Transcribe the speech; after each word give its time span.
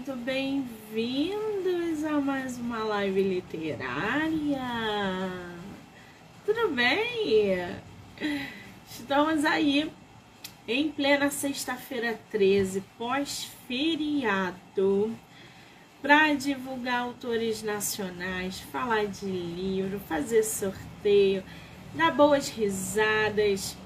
muito 0.00 0.16
bem-vindos 0.16 2.02
a 2.04 2.18
mais 2.18 2.56
uma 2.56 2.78
live 2.84 3.22
literária. 3.22 4.62
Tudo 6.46 6.70
bem? 6.70 7.58
Estamos 8.90 9.44
aí 9.44 9.92
em 10.66 10.90
plena 10.90 11.30
sexta-feira 11.30 12.18
13, 12.30 12.82
pós-feriado, 12.96 15.14
para 16.00 16.32
divulgar 16.32 17.02
autores 17.02 17.62
nacionais, 17.62 18.58
falar 18.58 19.04
de 19.04 19.26
livro, 19.26 20.00
fazer 20.08 20.44
sorteio, 20.44 21.44
dar 21.94 22.12
boas 22.12 22.48
risadas 22.48 23.76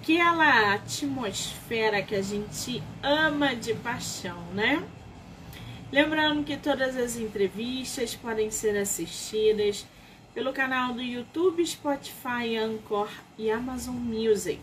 aquela 0.00 0.74
atmosfera 0.74 2.00
que 2.00 2.14
a 2.14 2.22
gente 2.22 2.80
ama 3.02 3.56
de 3.56 3.74
paixão, 3.74 4.40
né? 4.54 4.80
Lembrando 5.92 6.44
que 6.44 6.56
todas 6.56 6.96
as 6.96 7.16
entrevistas 7.16 8.14
podem 8.14 8.48
ser 8.48 8.76
assistidas 8.76 9.84
pelo 10.32 10.52
canal 10.52 10.92
do 10.92 11.02
YouTube, 11.02 11.66
Spotify, 11.66 12.56
Anchor 12.56 13.10
e 13.36 13.50
Amazon 13.50 13.96
Music. 13.96 14.60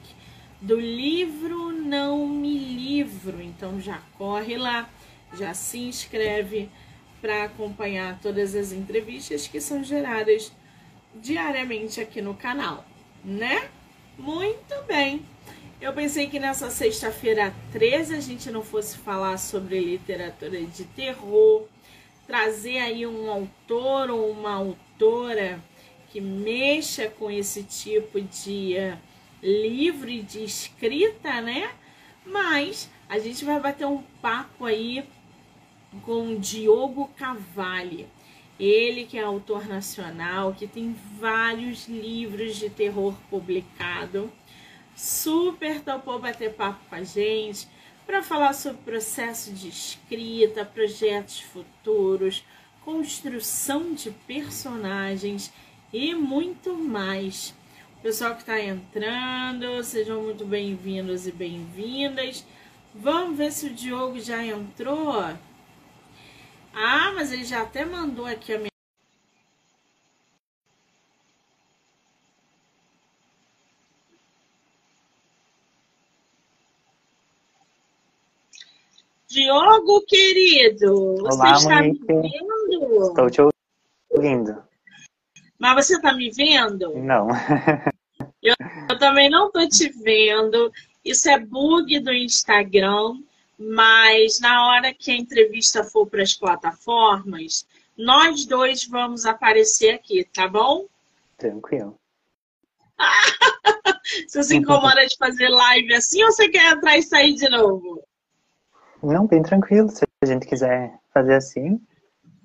Do 0.62 0.80
livro 0.80 1.74
Não 1.74 2.26
Me 2.26 2.58
Livro. 2.58 3.42
Então 3.42 3.82
já 3.82 4.02
corre 4.18 4.58
lá, 4.58 4.90
já 5.38 5.54
se 5.54 5.80
inscreve 5.80 6.70
para 7.20 7.44
acompanhar 7.44 8.18
todas 8.22 8.56
as 8.56 8.72
entrevistas 8.72 9.48
que 9.48 9.60
são 9.60 9.84
geradas 9.84 10.54
diariamente 11.14 12.00
aqui 12.00 12.22
no 12.22 12.36
canal, 12.36 12.86
né? 13.26 13.70
Muito 14.18 14.82
bem. 14.88 15.26
Eu 15.80 15.94
pensei 15.94 16.28
que 16.28 16.40
nessa 16.40 16.72
sexta-feira 16.72 17.54
13 17.72 18.16
a 18.16 18.20
gente 18.20 18.50
não 18.50 18.64
fosse 18.64 18.98
falar 18.98 19.38
sobre 19.38 19.80
literatura 19.80 20.60
de 20.66 20.86
terror, 20.86 21.68
trazer 22.26 22.80
aí 22.80 23.06
um 23.06 23.30
autor 23.30 24.10
ou 24.10 24.32
uma 24.32 24.54
autora 24.54 25.64
que 26.10 26.20
mexa 26.20 27.08
com 27.10 27.30
esse 27.30 27.62
tipo 27.62 28.20
de 28.20 28.76
uh, 28.76 28.98
livro 29.44 30.10
e 30.10 30.24
de 30.24 30.44
escrita, 30.44 31.42
né? 31.42 31.70
Mas 32.26 32.90
a 33.08 33.20
gente 33.20 33.46
vai 33.46 33.60
bater 33.60 33.86
um 33.86 34.02
papo 34.20 34.66
aí 34.66 35.08
com 36.02 36.34
o 36.34 36.40
Diogo 36.40 37.08
Cavalli. 37.16 38.08
Ele 38.60 39.06
que 39.06 39.20
é 39.20 39.22
autor 39.22 39.68
nacional, 39.68 40.56
que 40.56 40.66
tem 40.66 40.96
vários 41.20 41.88
livros 41.88 42.56
de 42.56 42.68
terror 42.68 43.14
publicado 43.30 44.32
super 44.98 45.80
topou 45.82 46.18
bater 46.18 46.54
papo 46.54 46.80
com 46.90 46.96
a 46.96 47.04
gente 47.04 47.68
para 48.06 48.24
falar 48.24 48.54
sobre 48.54 48.82
processo 48.82 49.54
de 49.54 49.70
escrita, 49.70 50.66
projetos 50.66 51.40
futuros, 51.40 52.44
construção 52.84 53.94
de 53.94 54.10
personagens 54.10 55.54
e 55.94 56.16
muito 56.16 56.74
mais. 56.74 57.54
Pessoal 58.02 58.34
que 58.34 58.42
está 58.42 58.60
entrando, 58.60 59.84
sejam 59.84 60.24
muito 60.24 60.46
bem-vindos 60.46 61.28
e 61.28 61.32
bem-vindas. 61.32 62.44
Vamos 62.96 63.38
ver 63.38 63.52
se 63.52 63.68
o 63.68 63.74
Diogo 63.74 64.20
já 64.20 64.44
entrou. 64.44 65.14
Ah, 66.74 67.12
mas 67.14 67.32
ele 67.32 67.44
já 67.44 67.62
até 67.62 67.86
mandou 67.86 68.26
aqui 68.26 68.54
a 68.54 68.77
Diogo, 79.38 80.02
querido, 80.08 81.16
você 81.20 81.38
Olá, 81.38 81.54
está 81.54 81.76
Monique. 81.76 82.12
me 82.12 82.22
vendo? 82.22 83.04
Estou 83.04 83.30
te 83.30 83.40
ouvindo. 84.12 84.64
Mas 85.60 85.86
você 85.86 85.96
está 85.96 86.12
me 86.12 86.32
vendo? 86.32 86.98
Não. 86.98 87.28
Eu 88.42 88.98
também 88.98 89.30
não 89.30 89.46
estou 89.46 89.70
te 89.70 89.90
vendo. 89.90 90.74
Isso 91.06 91.30
é 91.30 91.38
bug 91.38 92.00
do 92.00 92.12
Instagram, 92.12 93.22
mas 93.60 94.40
na 94.40 94.70
hora 94.70 94.92
que 94.92 95.12
a 95.12 95.16
entrevista 95.16 95.84
for 95.84 96.08
para 96.08 96.24
as 96.24 96.34
plataformas, 96.34 97.68
nós 97.96 98.44
dois 98.44 98.86
vamos 98.86 99.24
aparecer 99.24 99.92
aqui, 99.92 100.24
tá 100.34 100.48
bom? 100.48 100.88
Tranquilo. 101.38 102.00
Você 104.28 104.42
se 104.42 104.56
incomoda 104.56 105.06
de 105.06 105.16
fazer 105.16 105.50
live 105.50 105.94
assim 105.94 106.24
ou 106.24 106.32
você 106.32 106.50
quer 106.50 106.72
entrar 106.72 106.98
e 106.98 107.04
sair 107.04 107.36
de 107.36 107.48
novo? 107.50 108.04
Não, 109.02 109.28
bem 109.28 109.44
tranquilo. 109.44 109.90
Se 109.90 110.04
a 110.22 110.26
gente 110.26 110.46
quiser 110.48 110.94
fazer 111.14 111.36
assim. 111.36 111.80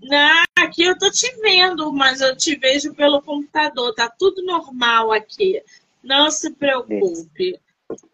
Não, 0.02 0.42
aqui 0.58 0.82
eu 0.82 0.98
tô 0.98 1.10
te 1.10 1.32
vendo, 1.40 1.92
mas 1.92 2.20
eu 2.20 2.36
te 2.36 2.56
vejo 2.56 2.94
pelo 2.94 3.22
computador. 3.22 3.94
Tá 3.94 4.08
tudo 4.08 4.44
normal 4.44 5.12
aqui. 5.12 5.62
Não 6.02 6.30
se 6.30 6.50
preocupe. 6.50 7.58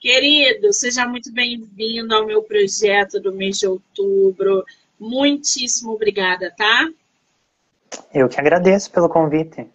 Querido, 0.00 0.72
seja 0.72 1.06
muito 1.06 1.32
bem-vindo 1.32 2.14
ao 2.14 2.26
meu 2.26 2.42
projeto 2.42 3.20
do 3.20 3.32
mês 3.32 3.58
de 3.58 3.66
outubro. 3.66 4.64
Muitíssimo 4.98 5.92
obrigada, 5.92 6.52
tá? 6.56 6.88
Eu 8.12 8.28
que 8.28 8.38
agradeço 8.38 8.90
pelo 8.90 9.08
convite. 9.08 9.66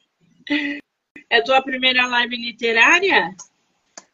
É 1.30 1.42
tua 1.42 1.62
primeira 1.62 2.06
live 2.06 2.36
literária? 2.36 3.34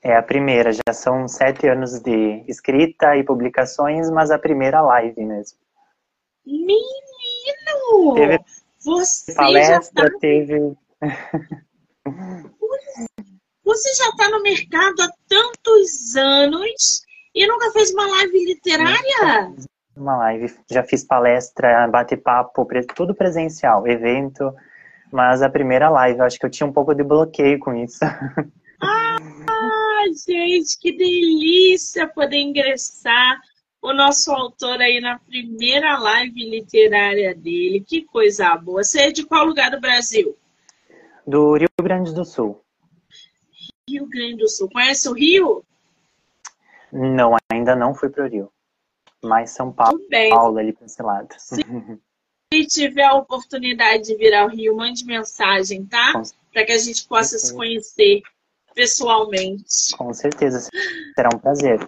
É 0.02 0.16
a 0.16 0.24
primeira, 0.24 0.72
já 0.72 0.94
são 0.94 1.28
sete 1.28 1.68
anos 1.68 2.00
de 2.00 2.44
escrita 2.48 3.18
e 3.18 3.24
publicações, 3.24 4.10
mas 4.10 4.32
a 4.32 4.40
primeira 4.40 4.82
live 4.82 5.26
mesmo. 5.26 5.58
Menino! 6.46 8.16
Teve 8.16 8.40
você 8.80 9.34
palestra, 9.36 10.06
já 10.06 10.09
tá... 10.09 10.20
teve. 10.20 10.74
Você 13.66 13.94
já 13.94 14.09
está 14.09 14.30
no 14.32 14.42
mercado 14.42 15.00
há 15.00 15.09
tantos 15.28 16.16
anos 16.16 17.04
e 17.36 17.46
nunca 17.46 17.72
fez 17.72 17.94
uma 17.94 18.08
live 18.08 18.46
literária? 18.46 19.54
Uma 19.96 20.18
live. 20.18 20.52
Já 20.72 20.82
fiz 20.82 21.04
palestra, 21.04 21.88
bate-papo, 21.88 22.68
tudo 22.96 23.14
presencial, 23.14 23.88
evento. 23.88 24.52
Mas 25.12 25.44
a 25.44 25.50
primeira 25.50 25.88
live, 25.88 26.20
eu 26.20 26.26
acho 26.26 26.40
que 26.40 26.46
eu 26.48 26.50
tinha 26.50 26.66
um 26.66 26.74
pouco 26.74 26.96
de 26.96 27.04
bloqueio 27.04 27.59
com 27.59 27.76
isso. 27.76 28.00
Ah, 30.00 30.08
gente, 30.14 30.80
que 30.80 30.94
delícia 30.94 32.08
poder 32.08 32.38
ingressar 32.38 33.42
o 33.82 33.92
nosso 33.92 34.32
autor 34.32 34.80
aí 34.80 35.02
na 35.02 35.20
primeira 35.20 35.98
live 35.98 36.50
literária 36.50 37.36
dele. 37.36 37.84
Que 37.86 38.06
coisa 38.06 38.56
boa. 38.56 38.82
Você 38.82 39.02
é 39.02 39.12
de 39.12 39.26
qual 39.26 39.46
lugar 39.46 39.72
do 39.72 39.82
Brasil? 39.82 40.38
Do 41.28 41.58
Rio 41.58 41.68
Grande 41.82 42.14
do 42.14 42.24
Sul. 42.24 42.64
Rio 43.90 44.08
Grande 44.08 44.38
do 44.38 44.48
Sul. 44.48 44.70
Conhece 44.72 45.09
o 45.09 45.14
Rio? 45.14 45.66
Não, 46.94 47.36
ainda 47.52 47.76
não 47.76 47.94
fui 47.94 48.09
para 48.09 48.24
o 48.24 48.30
Rio. 48.30 48.50
Mas 49.22 49.52
São 49.52 49.70
Paulo, 49.70 50.00
Paulo 50.30 50.58
ali 50.59 50.72
para 50.72 50.86
esse 50.86 51.04
lado. 51.04 51.28
Se 52.52 52.66
tiver 52.66 53.04
a 53.04 53.16
oportunidade 53.16 54.06
de 54.06 54.16
vir 54.16 54.34
ao 54.34 54.48
Rio, 54.48 54.78
mande 54.78 55.06
mensagem, 55.06 55.86
tá? 55.86 56.14
Para 56.54 56.66
que 56.66 56.72
a 56.72 56.78
gente 56.78 57.06
possa 57.06 57.38
se 57.38 57.54
conhecer 57.54 58.24
pessoalmente. 58.79 59.91
Com 59.97 60.13
certeza, 60.13 60.69
será 61.13 61.29
um 61.35 61.38
prazer. 61.38 61.79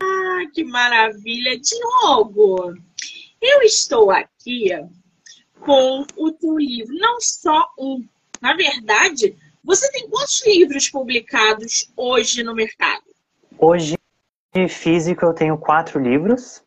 Ah, 0.00 0.40
que 0.52 0.64
maravilha! 0.64 1.60
Diogo, 1.60 2.74
eu 3.40 3.62
estou 3.62 4.10
aqui 4.10 4.70
com 5.60 6.04
o 6.16 6.32
teu 6.32 6.58
livro, 6.58 6.92
não 6.96 7.20
só 7.20 7.68
um. 7.78 8.04
Na 8.40 8.52
verdade, 8.56 9.36
você 9.62 9.88
tem 9.92 10.10
quantos 10.10 10.44
livros 10.44 10.88
publicados 10.88 11.92
hoje 11.96 12.42
no 12.42 12.52
mercado? 12.52 13.04
Hoje, 13.56 13.96
físico, 14.68 15.24
eu 15.24 15.32
tenho 15.32 15.56
quatro 15.56 16.00
livros 16.00 16.64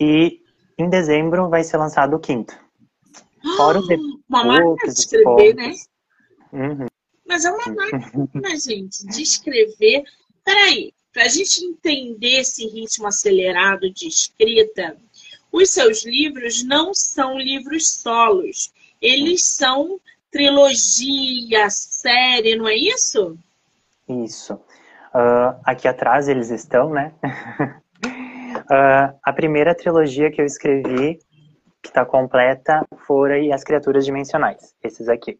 e 0.00 0.40
em 0.78 0.88
dezembro 0.88 1.50
vai 1.50 1.62
ser 1.62 1.76
lançado 1.76 2.16
o 2.16 2.20
quinto. 2.20 2.58
Fora 3.58 3.78
os 3.78 3.86
Uma 4.26 4.44
máquina 4.44 4.90
de 4.90 4.98
escrever, 4.98 5.54
né? 5.54 5.74
Uhum. 6.50 6.86
Mas 7.26 7.44
é 7.44 7.50
uma 7.50 7.74
máquina, 7.74 8.56
gente, 8.58 9.06
de 9.06 9.22
escrever. 9.22 10.04
Peraí, 10.44 10.92
para 11.12 11.24
a 11.24 11.28
gente 11.28 11.64
entender 11.64 12.40
esse 12.40 12.66
ritmo 12.66 13.06
acelerado 13.06 13.90
de 13.90 14.06
escrita, 14.06 14.96
os 15.52 15.70
seus 15.70 16.04
livros 16.04 16.64
não 16.64 16.92
são 16.92 17.38
livros 17.38 17.88
solos. 18.00 18.72
Eles 19.00 19.44
são 19.44 20.00
trilogia, 20.30 21.70
série, 21.70 22.56
não 22.56 22.66
é 22.66 22.74
isso? 22.74 23.38
Isso. 24.08 24.54
Uh, 24.54 25.54
aqui 25.64 25.86
atrás 25.86 26.26
eles 26.26 26.50
estão, 26.50 26.90
né? 26.90 27.14
uh, 27.22 29.16
a 29.22 29.32
primeira 29.32 29.72
trilogia 29.72 30.32
que 30.32 30.40
eu 30.40 30.44
escrevi, 30.44 31.20
que 31.80 31.88
está 31.88 32.04
completa, 32.04 32.84
foi 33.06 33.52
As 33.52 33.62
Criaturas 33.62 34.04
Dimensionais. 34.04 34.74
Esses 34.82 35.08
aqui. 35.08 35.38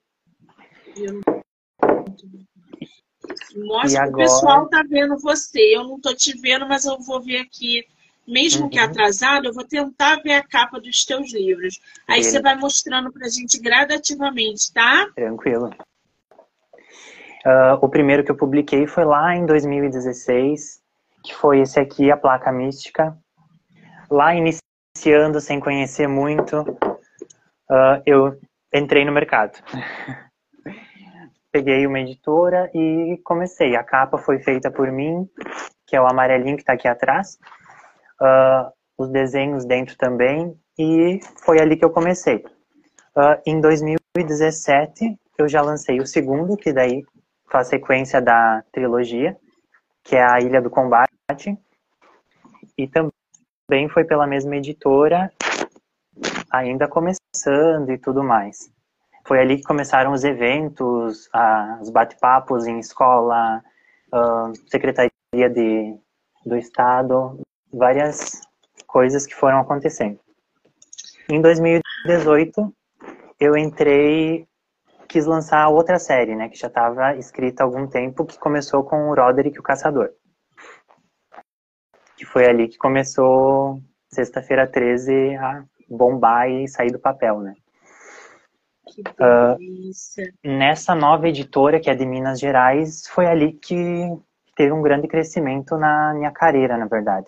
Mostra 3.57 3.91
que 3.91 3.97
agora... 3.97 4.13
o 4.13 4.17
pessoal 4.17 4.69
tá 4.69 4.83
vendo 4.89 5.17
você. 5.19 5.77
Eu 5.77 5.85
não 5.85 6.01
tô 6.01 6.15
te 6.15 6.39
vendo, 6.39 6.67
mas 6.67 6.85
eu 6.85 6.99
vou 7.01 7.23
ver 7.23 7.39
aqui 7.39 7.87
mesmo 8.27 8.65
uhum. 8.65 8.71
que 8.71 8.79
atrasado, 8.79 9.47
eu 9.47 9.53
vou 9.53 9.65
tentar 9.65 10.17
ver 10.23 10.33
a 10.33 10.43
capa 10.43 10.81
dos 10.81 11.05
teus 11.05 11.33
livros. 11.33 11.79
Aí 12.09 12.25
você 12.25 12.41
vai 12.41 12.57
mostrando 12.57 13.13
pra 13.13 13.29
gente 13.29 13.61
gradativamente, 13.61 14.73
tá? 14.73 15.07
Tranquilo. 15.15 15.71
Uh, 17.45 17.77
o 17.83 17.89
primeiro 17.89 18.25
que 18.25 18.31
eu 18.31 18.37
publiquei 18.37 18.87
foi 18.87 19.05
lá 19.05 19.37
em 19.37 19.45
2016, 19.45 20.81
que 21.23 21.35
foi 21.35 21.61
esse 21.61 21.79
aqui, 21.79 22.11
A 22.11 22.17
Placa 22.17 22.51
Mística. 22.51 23.17
Lá 24.11 24.35
iniciando, 24.35 25.41
sem 25.41 25.61
conhecer 25.61 26.09
muito, 26.09 26.61
uh, 26.61 28.01
eu 28.07 28.41
entrei 28.73 29.05
no 29.05 29.13
mercado. 29.13 29.59
Peguei 31.55 31.87
uma 31.87 32.01
editora 32.01 32.69
e 32.75 33.17
comecei. 33.23 33.77
A 33.77 33.85
capa 33.85 34.19
foi 34.19 34.41
feita 34.41 34.73
por 34.73 34.91
mim, 34.91 35.31
que 35.87 35.95
é 35.95 36.01
o 36.01 36.05
amarelinho 36.05 36.57
que 36.57 36.63
está 36.63 36.73
aqui 36.73 36.89
atrás. 36.89 37.39
Uh, 38.21 38.73
os 38.99 39.09
desenhos 39.09 39.65
dentro 39.65 39.97
também. 39.97 40.59
E 40.77 41.21
foi 41.45 41.61
ali 41.61 41.77
que 41.77 41.85
eu 41.85 41.91
comecei. 41.91 42.45
Uh, 43.17 43.41
em 43.47 43.61
2017, 43.61 45.17
eu 45.39 45.49
já 45.49 45.63
lancei 45.63 46.01
o 46.01 46.07
segundo, 46.09 46.57
que 46.57 46.73
daí 46.73 47.05
faz 47.49 47.69
sequência 47.69 48.21
da 48.21 48.65
trilogia, 48.73 49.37
que 50.03 50.17
é 50.17 50.25
a 50.25 50.41
Ilha 50.41 50.61
do 50.61 50.71
Combate. 50.71 51.57
E 52.77 52.89
também 52.89 53.89
foi 53.91 54.03
pela 54.03 54.27
mesma 54.27 54.57
editora, 54.57 55.31
ainda 56.51 56.89
começando 56.89 57.91
e 57.91 57.97
tudo 57.97 58.25
mais. 58.25 58.74
Foi 59.27 59.41
ali 59.41 59.57
que 59.57 59.63
começaram 59.63 60.13
os 60.13 60.23
eventos, 60.23 61.31
os 61.81 61.91
bate-papos 61.91 62.67
em 62.67 62.79
escola, 62.79 63.63
secretaria 64.67 65.11
de, 65.33 65.99
do 66.45 66.57
Estado, 66.57 67.41
várias 67.73 68.43
coisas 68.87 69.27
que 69.27 69.35
foram 69.35 69.61
acontecendo. 69.61 70.21
Em 71.29 71.41
2018, 71.41 72.75
eu 73.41 73.57
entrei, 73.57 74.47
quis 75.09 75.25
lançar 75.25 75.69
outra 75.69 75.99
série, 75.99 76.37
né, 76.37 76.51
que 76.51 76.59
já 76.59 76.69
estava 76.69 77.17
escrita 77.17 77.63
há 77.63 77.67
algum 77.67 77.87
tempo, 77.87 78.27
que 78.27 78.39
começou 78.39 78.85
com 78.85 79.09
o 79.09 79.15
Roderick 79.15 79.59
o 79.59 79.63
Caçador. 79.63 80.11
Que 82.17 82.27
foi 82.27 82.47
ali 82.47 82.69
que 82.69 82.77
começou, 82.77 83.81
sexta-feira 84.13 84.71
13, 84.71 85.35
a 85.37 85.65
bombar 85.89 86.49
e 86.49 86.69
sair 86.69 86.93
do 86.93 86.99
papel, 86.99 87.41
né. 87.41 87.55
Uh, 89.01 89.57
nessa 90.43 90.95
nova 90.95 91.29
editora, 91.29 91.81
que 91.81 91.91
é 91.91 91.95
de 91.95 92.07
Minas 92.07 92.39
Gerais, 92.39 93.07
foi 93.09 93.27
ali 93.27 93.53
que 93.53 94.11
teve 94.57 94.73
um 94.73 94.83
grande 94.83 95.09
crescimento 95.09 95.77
na 95.77 96.15
minha 96.15 96.31
carreira, 96.31 96.77
na 96.77 96.87
verdade. 96.87 97.27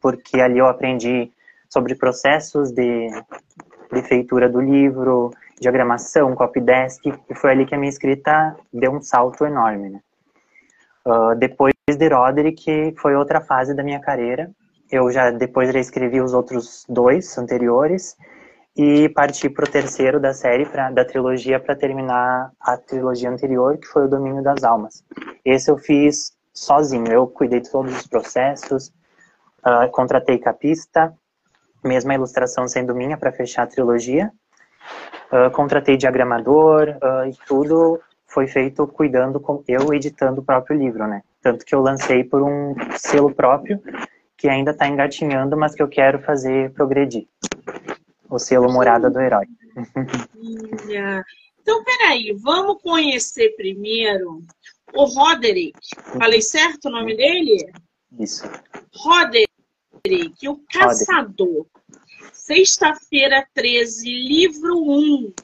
Porque 0.00 0.40
ali 0.40 0.58
eu 0.58 0.66
aprendi 0.66 1.32
sobre 1.68 1.94
processos 1.94 2.70
de, 2.70 3.08
de 3.92 4.02
feitura 4.02 4.48
do 4.48 4.60
livro, 4.60 5.30
diagramação, 5.60 6.34
copydesk, 6.34 7.06
e 7.06 7.34
foi 7.34 7.50
ali 7.50 7.66
que 7.66 7.74
a 7.74 7.78
minha 7.78 7.90
escrita 7.90 8.56
deu 8.72 8.92
um 8.92 9.00
salto 9.00 9.44
enorme, 9.44 9.90
né? 9.90 10.00
Uh, 11.04 11.34
depois 11.36 11.74
de 11.88 12.08
Roderick, 12.08 12.94
foi 12.98 13.14
outra 13.14 13.40
fase 13.40 13.74
da 13.74 13.82
minha 13.82 14.00
carreira. 14.00 14.50
Eu 14.90 15.10
já 15.10 15.30
depois 15.30 15.72
já 15.72 15.78
escrevi 15.78 16.20
os 16.20 16.34
outros 16.34 16.84
dois 16.88 17.36
anteriores, 17.38 18.16
e 18.76 19.08
parti 19.08 19.48
para 19.48 19.64
o 19.64 19.70
terceiro 19.70 20.20
da 20.20 20.32
série, 20.32 20.64
pra, 20.64 20.90
da 20.90 21.04
trilogia, 21.04 21.58
para 21.58 21.74
terminar 21.74 22.52
a 22.60 22.76
trilogia 22.76 23.28
anterior, 23.28 23.76
que 23.76 23.88
foi 23.88 24.04
o 24.04 24.08
Domínio 24.08 24.42
das 24.42 24.62
Almas. 24.62 25.04
Esse 25.44 25.70
eu 25.70 25.76
fiz 25.76 26.32
sozinho, 26.54 27.10
eu 27.10 27.26
cuidei 27.26 27.60
de 27.60 27.70
todos 27.70 27.92
os 27.92 28.06
processos, 28.06 28.92
uh, 29.66 29.90
contratei 29.90 30.38
capista, 30.38 31.12
mesmo 31.84 32.10
a 32.12 32.14
ilustração 32.14 32.68
sendo 32.68 32.94
minha 32.94 33.16
para 33.16 33.32
fechar 33.32 33.64
a 33.64 33.66
trilogia, 33.66 34.30
uh, 35.32 35.50
contratei 35.50 35.96
diagramador 35.96 36.96
uh, 37.02 37.28
e 37.28 37.34
tudo 37.46 38.00
foi 38.26 38.46
feito 38.46 38.86
cuidando, 38.86 39.40
com 39.40 39.62
eu 39.66 39.92
editando 39.92 40.40
o 40.40 40.44
próprio 40.44 40.78
livro, 40.78 41.06
né? 41.06 41.22
Tanto 41.42 41.64
que 41.64 41.74
eu 41.74 41.80
lancei 41.80 42.22
por 42.22 42.42
um 42.42 42.74
selo 42.96 43.34
próprio, 43.34 43.80
que 44.36 44.48
ainda 44.48 44.70
está 44.70 44.86
engatinhando, 44.86 45.56
mas 45.56 45.74
que 45.74 45.82
eu 45.82 45.88
quero 45.88 46.20
fazer 46.20 46.70
progredir 46.72 47.26
o 48.30 48.38
selo 48.38 48.72
Morada 48.72 49.10
do 49.10 49.20
Herói. 49.20 49.46
Então, 51.60 51.84
peraí, 51.84 52.32
vamos 52.32 52.80
conhecer 52.82 53.54
primeiro 53.56 54.42
o 54.94 55.04
Roderick. 55.04 55.78
Falei 56.18 56.40
certo 56.40 56.86
o 56.86 56.90
nome 56.90 57.14
dele? 57.14 57.70
Isso. 58.18 58.44
Roderick, 58.94 60.48
o 60.48 60.62
Caçador. 60.72 61.66
Sexta-feira 62.32 63.46
13, 63.52 64.08
livro 64.08 64.78
1. 64.78 65.34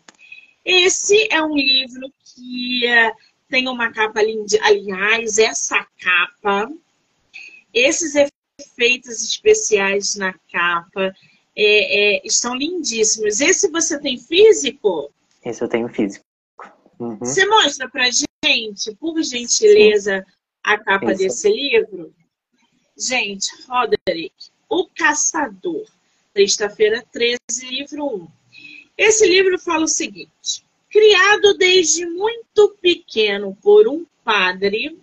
Esse 0.64 1.28
é 1.31 1.42
um 1.42 1.54
livro 1.54 2.10
que 2.25 2.86
uh, 2.86 3.14
tem 3.50 3.69
uma 3.69 3.92
capa 3.92 4.22
linda. 4.22 4.56
Aliás, 4.62 5.36
essa 5.36 5.86
capa, 6.00 6.72
esses 7.75 8.14
efeitos 8.58 9.22
especiais 9.22 10.14
na 10.16 10.32
capa, 10.50 11.14
é, 11.56 12.16
é, 12.16 12.22
estão 12.24 12.54
lindíssimos. 12.54 13.40
Esse 13.40 13.70
você 13.70 13.98
tem 13.98 14.18
físico? 14.18 15.12
Esse 15.44 15.62
eu 15.62 15.68
tenho 15.68 15.88
físico. 15.88 16.24
Uhum. 16.98 17.16
Você 17.16 17.46
mostra 17.46 17.88
pra 17.88 18.08
gente, 18.10 18.94
por 18.96 19.20
gentileza, 19.22 20.24
Sim. 20.26 20.32
a 20.62 20.78
capa 20.78 21.12
Esse. 21.12 21.24
desse 21.24 21.48
livro? 21.48 22.14
Gente, 22.96 23.48
Roderick, 23.66 24.34
O 24.68 24.88
Caçador, 24.88 25.86
sexta-feira 26.34 27.04
13, 27.12 27.38
livro 27.62 28.06
1. 28.06 28.28
Esse 28.96 29.26
livro 29.26 29.58
fala 29.58 29.84
o 29.84 29.88
seguinte: 29.88 30.64
criado 30.90 31.54
desde 31.58 32.06
muito 32.06 32.76
pequeno 32.80 33.56
por 33.60 33.88
um 33.88 34.06
padre, 34.22 34.96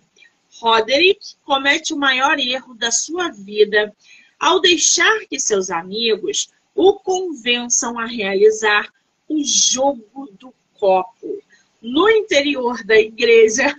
Roderick 0.58 1.34
comete 1.44 1.92
o 1.92 1.98
maior 1.98 2.38
erro 2.38 2.74
da 2.74 2.90
sua 2.90 3.28
vida 3.28 3.94
ao 4.42 4.60
deixar 4.60 5.20
que 5.30 5.38
seus 5.38 5.70
amigos 5.70 6.50
o 6.74 6.94
convençam 6.94 7.96
a 7.96 8.06
realizar 8.06 8.92
o 9.28 9.40
jogo 9.44 10.28
do 10.32 10.52
copo 10.74 11.40
no 11.80 12.10
interior 12.10 12.82
da 12.82 12.98
igreja 12.98 13.72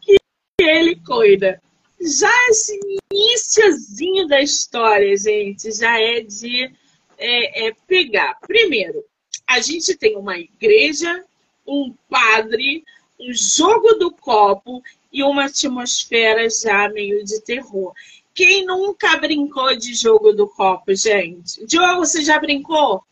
que 0.00 0.16
ele 0.58 0.96
cuida. 0.96 1.60
Já 2.00 2.32
esse 2.48 2.80
iníciozinho 3.12 4.26
da 4.26 4.40
história, 4.40 5.14
gente, 5.14 5.70
já 5.72 6.00
é 6.00 6.20
de 6.20 6.72
é, 7.18 7.66
é 7.66 7.76
pegar. 7.86 8.38
Primeiro, 8.40 9.04
a 9.46 9.60
gente 9.60 9.94
tem 9.94 10.16
uma 10.16 10.38
igreja, 10.38 11.22
um 11.66 11.94
padre, 12.08 12.82
um 13.20 13.30
jogo 13.34 13.92
do 13.96 14.10
copo 14.10 14.82
e 15.12 15.22
uma 15.22 15.44
atmosfera 15.44 16.48
já 16.48 16.88
meio 16.88 17.22
de 17.22 17.42
terror. 17.42 17.92
Quem 18.34 18.66
nunca 18.66 19.16
brincou 19.18 19.76
de 19.76 19.94
jogo 19.94 20.32
do 20.32 20.48
copo, 20.48 20.92
gente? 20.94 21.64
Diogo, 21.66 22.04
você 22.04 22.20
já 22.22 22.38
brincou? 22.40 23.04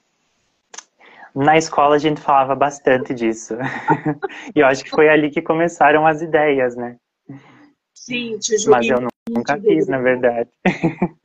Na 1.33 1.57
escola 1.57 1.95
a 1.95 1.99
gente 1.99 2.21
falava 2.21 2.57
bastante 2.57 3.15
disso. 3.15 3.55
e 4.55 4.59
eu 4.59 4.67
acho 4.67 4.83
que 4.83 4.91
foi 4.91 5.09
ali 5.09 5.31
que 5.31 5.41
começaram 5.41 6.05
as 6.07 6.21
ideias, 6.21 6.75
né? 6.75 6.97
Gente, 8.07 8.53
eu 8.53 8.71
Mas 8.71 8.89
eu 8.89 9.07
nunca 9.31 9.59
fiz, 9.61 9.87
na 9.87 9.99
verdade. 9.99 10.51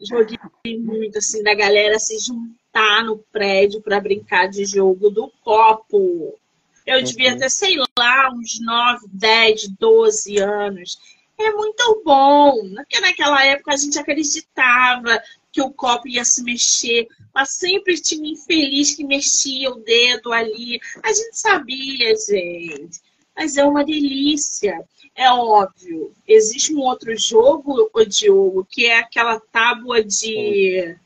Joguei 0.00 0.38
muito, 0.78 1.18
assim, 1.18 1.42
da 1.42 1.54
galera 1.54 1.98
se 1.98 2.18
juntar 2.18 3.04
no 3.04 3.18
prédio 3.32 3.82
para 3.82 4.00
brincar 4.00 4.48
de 4.48 4.64
jogo 4.64 5.10
do 5.10 5.30
copo. 5.42 6.38
Eu 6.86 7.02
devia 7.02 7.32
uhum. 7.32 7.38
ter, 7.38 7.50
sei 7.50 7.76
lá, 7.98 8.30
uns 8.32 8.60
9, 8.60 9.06
10, 9.12 9.68
12 9.78 10.38
anos 10.38 10.98
é 11.44 11.52
muito 11.52 12.02
bom. 12.04 12.56
Porque 12.76 13.00
naquela 13.00 13.44
época 13.44 13.72
a 13.72 13.76
gente 13.76 13.98
acreditava 13.98 15.22
que 15.50 15.60
o 15.60 15.70
copo 15.70 16.08
ia 16.08 16.24
se 16.24 16.42
mexer, 16.42 17.06
mas 17.34 17.50
sempre 17.50 18.00
tinha 18.00 18.22
um 18.22 18.26
infeliz 18.26 18.94
que 18.94 19.04
mexia 19.04 19.70
o 19.70 19.80
dedo 19.80 20.32
ali. 20.32 20.80
A 21.02 21.08
gente 21.08 21.38
sabia, 21.38 22.14
gente. 22.16 23.00
Mas 23.36 23.56
é 23.56 23.64
uma 23.64 23.84
delícia. 23.84 24.82
É 25.14 25.30
óbvio. 25.30 26.12
Existe 26.26 26.74
um 26.74 26.80
outro 26.80 27.16
jogo, 27.16 27.90
o 27.92 28.04
Diogo, 28.04 28.66
que 28.68 28.86
é 28.86 28.98
aquela 28.98 29.38
tábua 29.38 30.02
de. 30.02 30.96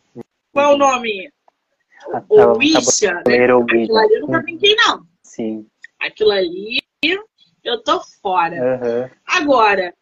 Qual 0.52 0.73
é 0.73 0.75
o 0.75 0.78
nome? 0.78 1.33
O 2.28 2.40
Ouija. 2.40 3.14
Né? 3.26 3.45
Aquilo 3.45 3.99
ali 3.99 4.14
eu 4.14 4.21
nunca 4.21 4.40
brinquei, 4.40 4.76
não. 4.76 5.05
Sim. 5.23 5.66
Aquilo 6.00 6.31
ali 6.31 6.81
eu 7.64 7.83
tô 7.83 8.00
fora. 8.23 8.55
Uhum. 8.57 9.11
Agora, 9.26 9.93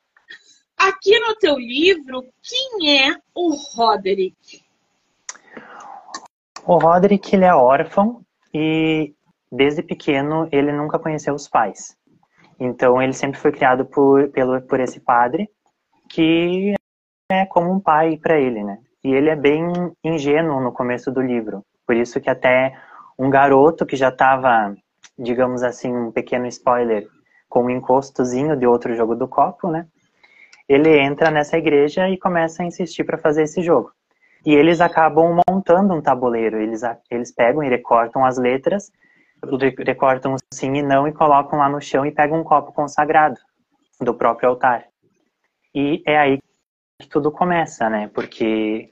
Aqui 0.87 1.19
no 1.19 1.35
teu 1.37 1.59
livro, 1.59 2.23
quem 2.43 3.09
é 3.09 3.17
o 3.35 3.55
Roderick? 3.75 4.62
O 6.67 6.76
Roderick 6.76 7.35
ele 7.35 7.47
é 7.47 7.55
órfão 7.55 8.21
e 8.53 9.14
desde 9.50 9.83
pequeno 9.83 10.47
ele 10.53 10.71
nunca 10.73 10.99
conheceu 10.99 11.35
os 11.35 11.49
pais. 11.49 11.97
Então 12.61 13.00
ele 13.00 13.14
sempre 13.14 13.41
foi 13.41 13.50
criado 13.50 13.87
por, 13.87 14.29
pelo, 14.29 14.61
por 14.61 14.79
esse 14.79 15.00
padre 15.00 15.49
que 16.07 16.75
é 17.31 17.47
como 17.47 17.73
um 17.73 17.81
pai 17.81 18.19
para 18.19 18.38
ele, 18.38 18.62
né? 18.62 18.79
E 19.03 19.14
ele 19.14 19.31
é 19.31 19.37
bem 19.37 19.64
ingênuo 20.05 20.61
no 20.61 20.71
começo 20.71 21.11
do 21.11 21.23
livro. 21.23 21.64
Por 21.87 21.97
isso 21.97 22.21
que 22.21 22.29
até 22.29 22.76
um 23.19 23.31
garoto 23.31 23.87
que 23.87 23.97
já 23.97 24.11
estava, 24.11 24.76
digamos 25.19 25.62
assim, 25.62 25.91
um 25.97 26.12
pequeno 26.12 26.47
spoiler, 26.47 27.09
com 27.49 27.64
um 27.64 27.71
encostozinho 27.71 28.55
de 28.55 28.67
outro 28.67 28.95
jogo 28.95 29.14
do 29.14 29.26
copo, 29.26 29.71
né? 29.71 29.87
Ele 30.68 30.99
entra 30.99 31.30
nessa 31.30 31.59
igreja 31.59 32.09
e 32.09 32.18
começa 32.18 32.62
a 32.62 32.66
insistir 32.66 33.04
para 33.04 33.18
fazer 33.18 33.42
esse 33.42 33.62
jogo. 33.62 33.92
E 34.47 34.54
eles 34.54 34.80
acabam 34.80 35.40
montando 35.49 35.94
um 35.94 36.02
tabuleiro. 36.02 36.61
Eles, 36.61 36.83
eles 37.11 37.33
pegam 37.33 37.62
e 37.62 37.68
recortam 37.68 38.25
as 38.25 38.38
letras, 38.38 38.90
recortam 39.87 40.37
sim 40.52 40.75
e 40.75 40.83
não 40.83 41.06
e 41.06 41.12
colocam 41.12 41.59
lá 41.59 41.68
no 41.68 41.80
chão 41.80 42.04
e 42.04 42.11
pegam 42.11 42.40
um 42.40 42.44
copo 42.44 42.73
consagrado 42.73 43.38
do 44.00 44.14
próprio 44.14 44.50
altar. 44.50 44.85
E 45.75 46.02
é 46.06 46.18
aí 46.18 46.38
que 47.00 47.09
tudo 47.09 47.30
começa, 47.30 47.88
né? 47.90 48.09
Porque 48.14 48.88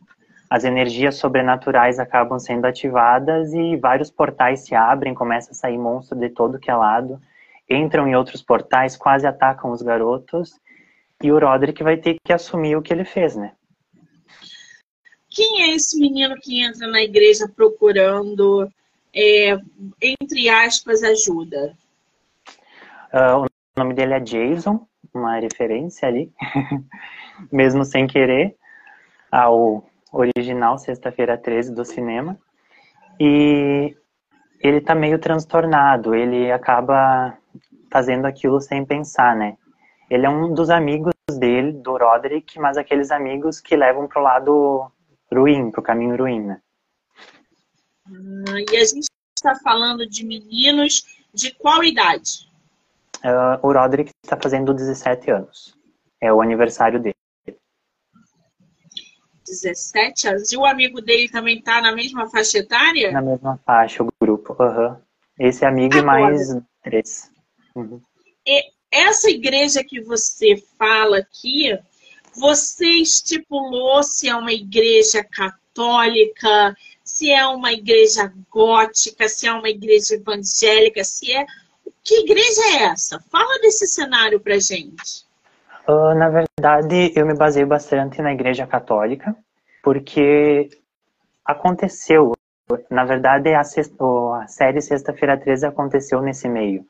as 0.51 0.65
energias 0.65 1.17
sobrenaturais 1.17 1.99
acabam 1.99 2.39
sendo 2.39 2.67
ativadas 2.67 3.53
e 3.55 3.77
vários 3.77 4.11
portais 4.11 4.67
se 4.67 4.75
abrem, 4.75 5.15
começa 5.15 5.53
a 5.53 5.55
sair 5.55 5.79
monstro 5.79 6.19
de 6.19 6.29
todo 6.29 6.59
que 6.59 6.71
é 6.71 6.75
lado, 6.75 7.21
entram 7.71 8.07
em 8.07 8.15
outros 8.15 8.43
portais, 8.43 8.97
quase 8.97 9.27
atacam 9.27 9.71
os 9.71 9.81
garotos, 9.81 10.61
e 11.23 11.31
o 11.31 11.39
Roderick 11.39 11.83
vai 11.83 11.97
ter 11.97 12.17
que 12.25 12.33
assumir 12.33 12.77
o 12.77 12.83
que 12.83 12.93
ele 12.93 13.05
fez, 13.05 13.37
né? 13.37 13.53
Quem 15.31 15.63
é 15.63 15.75
esse 15.75 15.99
menino 15.99 16.35
que 16.43 16.63
entra 16.63 16.87
na 16.87 17.01
igreja 17.01 17.49
procurando, 17.49 18.69
é, 19.15 19.57
entre 20.01 20.49
aspas, 20.51 21.03
ajuda? 21.03 21.75
Uh, 23.15 23.45
o 23.45 23.47
nome 23.79 23.95
dele 23.95 24.15
é 24.15 24.21
Jason, 24.21 24.87
uma 25.15 25.39
referência 25.39 26.07
ali, 26.07 26.31
mesmo 27.51 27.85
sem 27.85 28.07
querer, 28.07 28.55
ao 29.31 29.87
original 30.13 30.79
Sexta-feira 30.79 31.39
13 31.39 31.75
do 31.75 31.85
cinema. 31.85 32.39
E 33.19 33.97
ele 34.61 34.81
tá 34.81 34.95
meio 34.95 35.19
transtornado, 35.19 36.15
ele 36.15 36.53
acaba 36.53 37.39
fazendo 37.91 38.27
aquilo 38.27 38.61
sem 38.61 38.85
pensar, 38.85 39.35
né? 39.35 39.57
Ele 40.13 40.27
é 40.27 40.29
um 40.29 40.53
dos 40.53 40.69
amigos 40.69 41.15
dele, 41.39 41.73
do 41.73 41.97
Roderick, 41.97 42.59
mas 42.59 42.77
aqueles 42.77 43.11
amigos 43.11 43.61
que 43.61 43.75
levam 43.75 44.07
pro 44.07 44.21
lado 44.21 44.93
ruim, 45.33 45.71
pro 45.71 45.81
caminho 45.81 46.15
ruim, 46.19 46.39
né? 46.39 46.61
Ah, 48.07 48.61
e 48.71 48.77
a 48.77 48.85
gente 48.85 49.07
está 49.35 49.55
falando 49.65 50.07
de 50.07 50.27
meninos 50.27 51.03
de 51.33 51.55
qual 51.55 51.83
idade? 51.83 52.47
Uh, 53.25 53.67
o 53.67 53.73
Roderick 53.73 54.11
está 54.23 54.37
fazendo 54.37 54.75
17 54.75 55.31
anos. 55.31 55.75
É 56.21 56.31
o 56.31 56.43
aniversário 56.43 57.01
dele. 57.01 57.17
17 59.47 60.29
anos. 60.29 60.53
E 60.53 60.59
o 60.59 60.67
amigo 60.67 61.01
dele 61.01 61.31
também 61.31 61.59
está 61.59 61.81
na 61.81 61.95
mesma 61.95 62.29
faixa 62.29 62.59
etária? 62.59 63.13
Na 63.13 63.23
mesma 63.23 63.59
faixa, 63.65 64.03
o 64.03 64.09
grupo. 64.21 64.55
Uhum. 64.63 64.95
Esse 65.39 65.65
amigo 65.65 65.97
Agora, 65.97 66.19
e 66.19 66.21
mais 66.21 66.57
três. 66.83 67.33
Uhum. 67.75 67.99
Essa 68.93 69.31
igreja 69.31 69.83
que 69.83 70.01
você 70.01 70.63
fala 70.79 71.19
aqui, 71.19 71.77
você 72.35 72.87
estipulou 72.87 74.03
se 74.03 74.29
é 74.29 74.37
uma 74.37 74.53
igreja 74.53 75.25
católica, 75.25 76.77
se 77.03 77.31
é 77.31 77.47
uma 77.47 77.73
igreja 77.73 78.33
gótica, 78.51 79.29
se 79.29 79.47
é 79.47 79.53
uma 79.53 79.69
igreja 79.69 80.15
evangélica, 80.15 81.03
se 81.03 81.33
é. 81.33 81.45
Que 82.05 82.21
igreja 82.21 82.63
é 82.63 82.83
essa? 82.85 83.21
Fala 83.31 83.61
desse 83.61 83.87
cenário 83.87 84.41
pra 84.41 84.59
gente. 84.59 85.25
Uh, 85.87 86.15
na 86.15 86.29
verdade, 86.29 87.13
eu 87.15 87.27
me 87.27 87.35
baseio 87.35 87.67
bastante 87.67 88.23
na 88.23 88.33
Igreja 88.33 88.67
Católica, 88.67 89.35
porque 89.83 90.71
aconteceu. 91.45 92.33
Na 92.89 93.05
verdade, 93.05 93.53
a, 93.53 93.65
sexta, 93.65 94.05
a 94.41 94.47
série 94.47 94.81
Sexta-feira 94.81 95.37
13 95.37 95.67
aconteceu 95.67 96.23
nesse 96.23 96.49
meio. 96.49 96.87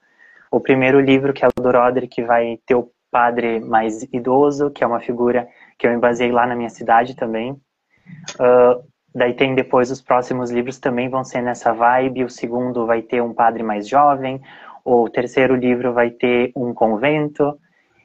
O 0.52 0.60
primeiro 0.60 1.00
livro, 1.00 1.32
que 1.32 1.42
é 1.42 1.48
o 1.48 1.62
do 1.62 1.70
Roderick, 1.70 2.22
vai 2.22 2.58
ter 2.66 2.74
o 2.74 2.92
padre 3.10 3.58
mais 3.58 4.02
idoso, 4.12 4.70
que 4.70 4.84
é 4.84 4.86
uma 4.86 5.00
figura 5.00 5.48
que 5.78 5.86
eu 5.86 5.90
me 5.90 5.98
baseei 5.98 6.30
lá 6.30 6.46
na 6.46 6.54
minha 6.54 6.68
cidade 6.68 7.16
também. 7.16 7.52
Uh, 7.52 8.84
daí 9.14 9.32
tem 9.32 9.54
depois 9.54 9.90
os 9.90 10.02
próximos 10.02 10.50
livros 10.50 10.78
também 10.78 11.08
vão 11.08 11.24
ser 11.24 11.40
nessa 11.40 11.72
vibe. 11.72 12.24
O 12.24 12.28
segundo 12.28 12.84
vai 12.84 13.00
ter 13.00 13.22
um 13.22 13.32
padre 13.32 13.62
mais 13.62 13.88
jovem. 13.88 14.42
O 14.84 15.08
terceiro 15.08 15.56
livro 15.56 15.94
vai 15.94 16.10
ter 16.10 16.52
um 16.54 16.74
convento. 16.74 17.58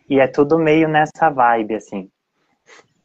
E 0.10 0.18
é 0.22 0.28
tudo 0.28 0.58
meio 0.58 0.88
nessa 0.88 1.30
vibe, 1.30 1.76
assim. 1.76 2.10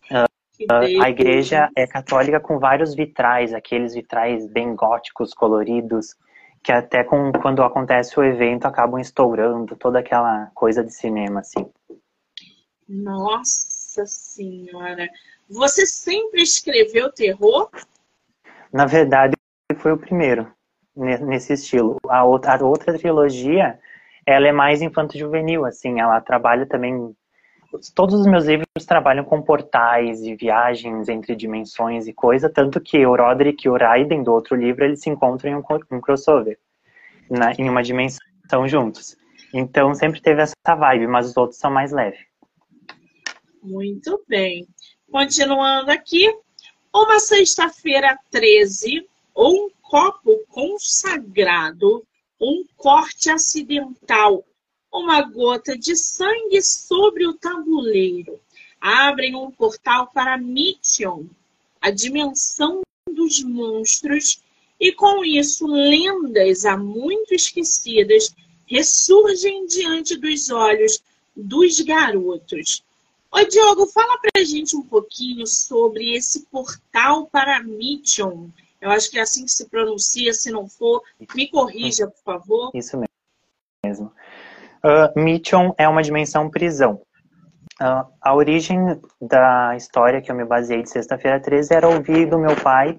Uh, 0.09 1.03
a 1.03 1.11
igreja 1.11 1.69
é 1.75 1.85
católica 1.85 2.39
com 2.39 2.61
vários 2.61 2.95
vitrais, 2.95 3.53
aqueles 3.53 3.93
vitrais 3.93 4.47
bem 4.47 4.77
góticos, 4.77 5.35
coloridos, 5.35 6.15
que 6.63 6.71
até 6.71 7.03
com, 7.03 7.33
quando 7.33 7.63
acontece 7.63 8.19
o 8.19 8.25
evento 8.25 8.67
acabam 8.67 9.01
estourando, 9.01 9.77
toda 9.77 9.99
aquela 9.99 10.51
coisa 10.55 10.85
de 10.85 10.93
cinema, 10.93 11.41
assim. 11.41 11.71
Nossa 12.89 14.07
Senhora! 14.07 15.09
Você 15.49 15.87
sempre 15.87 16.43
escreveu 16.43 17.13
terror? 17.13 17.71
Na 18.73 18.87
verdade, 18.87 19.35
foi 19.77 19.93
o 19.93 19.99
primeiro 19.99 20.51
nesse 20.95 21.55
estilo. 21.55 21.99
A 22.09 22.25
outra, 22.25 22.57
a 22.57 22.65
outra 22.65 22.99
trilogia 22.99 23.79
ela 24.25 24.47
é 24.47 24.53
mais 24.53 24.81
infanto-juvenil, 24.81 25.65
assim, 25.65 26.01
ela 26.01 26.21
trabalha 26.21 26.65
também... 26.67 27.15
Todos 27.95 28.21
os 28.21 28.27
meus 28.27 28.45
livros 28.45 28.67
trabalham 28.87 29.25
com 29.25 29.41
portais 29.41 30.23
e 30.23 30.35
viagens 30.35 31.09
entre 31.09 31.35
dimensões 31.35 32.07
e 32.07 32.13
coisa, 32.13 32.51
tanto 32.51 32.81
que 32.81 33.05
o 33.07 33.17
Roderick 33.17 33.67
e 33.67 33.71
o 33.71 33.77
Raiden, 33.77 34.23
do 34.23 34.33
outro 34.33 34.55
livro, 34.55 34.85
eles 34.85 35.01
se 35.01 35.11
encontram 35.11 35.51
em 35.51 35.55
um, 35.57 35.63
um 35.91 36.01
crossover, 36.01 36.59
na, 37.31 37.53
em 37.53 37.69
uma 37.69 37.83
dimensão 37.83 38.67
juntos. 38.67 39.17
Então 39.55 39.95
sempre 39.95 40.21
teve 40.21 40.43
essa 40.43 40.75
vibe, 40.77 41.07
mas 41.07 41.29
os 41.29 41.37
outros 41.37 41.59
são 41.59 41.71
mais 41.71 41.93
leves. 41.93 42.21
Muito 43.63 44.23
bem. 44.29 44.67
Continuando 45.11 45.91
aqui, 45.91 46.29
uma 46.95 47.19
sexta-feira 47.21 48.19
13, 48.31 49.07
ou 49.35 49.67
um 49.67 49.71
copo 49.83 50.45
consagrado 50.49 52.03
um 52.43 52.65
corte 52.77 53.31
acidental, 53.31 54.45
uma 54.93 55.23
gota 55.23 55.77
de 55.77 55.97
sangue 55.97 56.61
sobre 56.61 57.27
o 57.27 57.35
tabuleiro. 57.35 58.39
Abrem 58.81 59.35
um 59.35 59.51
portal 59.51 60.11
para 60.13 60.37
Mission, 60.37 61.25
a 61.81 61.91
dimensão 61.91 62.83
dos 63.11 63.43
monstros, 63.43 64.43
e 64.79 64.93
com 64.93 65.25
isso 65.25 65.67
lendas 65.67 66.65
há 66.65 66.77
muito 66.77 67.35
esquecidas 67.35 68.35
ressurgem 68.67 69.67
diante 69.67 70.17
dos 70.17 70.51
olhos 70.51 71.03
dos 71.35 71.81
garotos. 71.81 72.85
Ô 73.31 73.43
Diogo, 73.45 73.87
fala 73.87 74.19
pra 74.19 74.45
gente 74.45 74.77
um 74.77 74.83
pouquinho 74.83 75.47
sobre 75.47 76.15
esse 76.15 76.47
portal 76.47 77.27
para 77.27 77.63
Mission. 77.63 78.51
Eu 78.81 78.91
acho 78.91 79.11
que 79.11 79.19
é 79.19 79.23
assim 79.23 79.45
que 79.45 79.53
se 79.53 79.69
pronuncia, 79.69 80.35
se 80.35 80.51
não 80.51 80.69
for, 80.69 81.03
me 81.35 81.49
corrija, 81.49 82.09
por 82.09 82.23
favor. 82.23 82.71
Isso 82.75 83.01
mesmo. 83.85 84.13
Uh, 84.85 85.21
Mission 85.21 85.73
é 85.79 85.89
uma 85.89 86.03
dimensão 86.03 86.51
prisão. 86.51 87.01
Uh, 87.81 88.05
a 88.21 88.35
origem 88.35 89.01
da 89.21 89.77
história 89.77 90.21
que 90.21 90.31
eu 90.31 90.35
me 90.35 90.45
baseei 90.45 90.83
de 90.83 90.91
Sexta-feira 90.91 91.39
13 91.39 91.73
era 91.73 91.89
ouvir 91.89 92.27
do 92.27 92.37
meu 92.37 92.57
pai, 92.57 92.99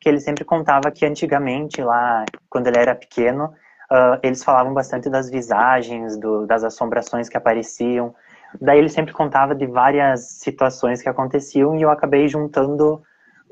que 0.00 0.08
ele 0.08 0.20
sempre 0.20 0.44
contava 0.44 0.90
que 0.92 1.04
antigamente, 1.04 1.82
lá, 1.82 2.24
quando 2.48 2.68
ele 2.68 2.78
era 2.78 2.94
pequeno, 2.94 3.46
uh, 3.90 4.18
eles 4.22 4.44
falavam 4.44 4.72
bastante 4.72 5.10
das 5.10 5.28
visagens, 5.28 6.16
do, 6.16 6.46
das 6.46 6.62
assombrações 6.62 7.28
que 7.28 7.36
apareciam. 7.36 8.14
Daí 8.60 8.78
ele 8.78 8.88
sempre 8.88 9.12
contava 9.12 9.52
de 9.52 9.66
várias 9.66 10.38
situações 10.38 11.02
que 11.02 11.08
aconteciam 11.08 11.74
e 11.76 11.82
eu 11.82 11.90
acabei 11.90 12.28
juntando 12.28 13.02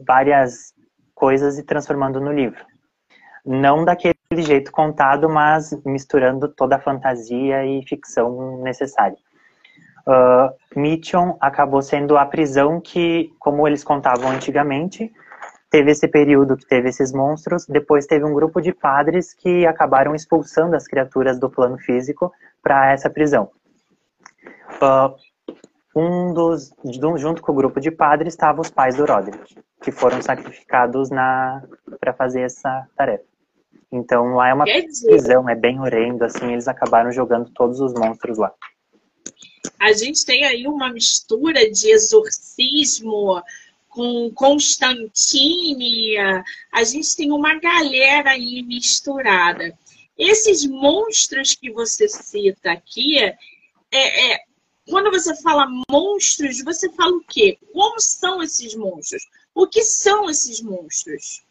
várias 0.06 0.72
coisas 1.12 1.58
e 1.58 1.64
transformando 1.64 2.20
no 2.20 2.32
livro. 2.32 2.64
Não 3.44 3.84
daquele 3.84 4.13
jeito 4.42 4.70
contado, 4.72 5.28
mas 5.28 5.70
misturando 5.84 6.48
toda 6.48 6.76
a 6.76 6.80
fantasia 6.80 7.64
e 7.64 7.82
ficção 7.86 8.62
necessária. 8.62 9.16
Uh, 10.06 10.78
Mission 10.78 11.36
acabou 11.40 11.80
sendo 11.80 12.18
a 12.18 12.26
prisão 12.26 12.80
que, 12.80 13.32
como 13.38 13.66
eles 13.66 13.82
contavam 13.82 14.30
antigamente, 14.30 15.10
teve 15.70 15.90
esse 15.90 16.06
período 16.06 16.56
que 16.56 16.66
teve 16.66 16.90
esses 16.90 17.12
monstros, 17.12 17.66
depois 17.66 18.06
teve 18.06 18.24
um 18.24 18.34
grupo 18.34 18.60
de 18.60 18.72
padres 18.72 19.32
que 19.32 19.66
acabaram 19.66 20.14
expulsando 20.14 20.76
as 20.76 20.86
criaturas 20.86 21.38
do 21.40 21.50
plano 21.50 21.78
físico 21.78 22.30
para 22.62 22.92
essa 22.92 23.08
prisão. 23.08 23.50
Uh, 24.80 25.14
um 25.96 26.34
dos, 26.34 26.72
junto 27.16 27.40
com 27.40 27.52
o 27.52 27.54
grupo 27.54 27.80
de 27.80 27.90
padres, 27.90 28.34
estavam 28.34 28.60
os 28.60 28.70
pais 28.70 28.96
do 28.96 29.06
Roderick, 29.06 29.56
que 29.80 29.90
foram 29.90 30.20
sacrificados 30.20 31.08
para 31.08 32.12
fazer 32.12 32.42
essa 32.42 32.86
tarefa. 32.96 33.33
Então 33.94 34.34
lá 34.34 34.48
é 34.48 34.54
uma 34.54 34.64
prisão, 34.64 35.48
é 35.48 35.54
bem 35.54 35.78
horrendo, 35.78 36.24
assim, 36.24 36.52
eles 36.52 36.66
acabaram 36.66 37.12
jogando 37.12 37.48
todos 37.50 37.78
os 37.78 37.94
monstros 37.94 38.38
lá. 38.38 38.52
A 39.78 39.92
gente 39.92 40.26
tem 40.26 40.44
aí 40.44 40.66
uma 40.66 40.92
mistura 40.92 41.70
de 41.70 41.90
exorcismo 41.90 43.40
com 43.88 44.32
Constantine, 44.34 46.16
a 46.72 46.82
gente 46.82 47.14
tem 47.14 47.30
uma 47.30 47.54
galera 47.60 48.30
aí 48.30 48.64
misturada. 48.64 49.72
Esses 50.18 50.66
monstros 50.66 51.54
que 51.54 51.70
você 51.70 52.08
cita 52.08 52.72
aqui, 52.72 53.16
é, 53.18 53.32
é, 53.92 54.40
quando 54.90 55.08
você 55.12 55.40
fala 55.40 55.68
monstros, 55.88 56.64
você 56.64 56.90
fala 56.90 57.16
o 57.16 57.24
quê? 57.28 57.58
Como 57.72 58.00
são 58.00 58.42
esses 58.42 58.74
monstros? 58.74 59.22
O 59.54 59.68
que 59.68 59.82
são 59.84 60.28
esses 60.28 60.60
monstros? 60.60 61.44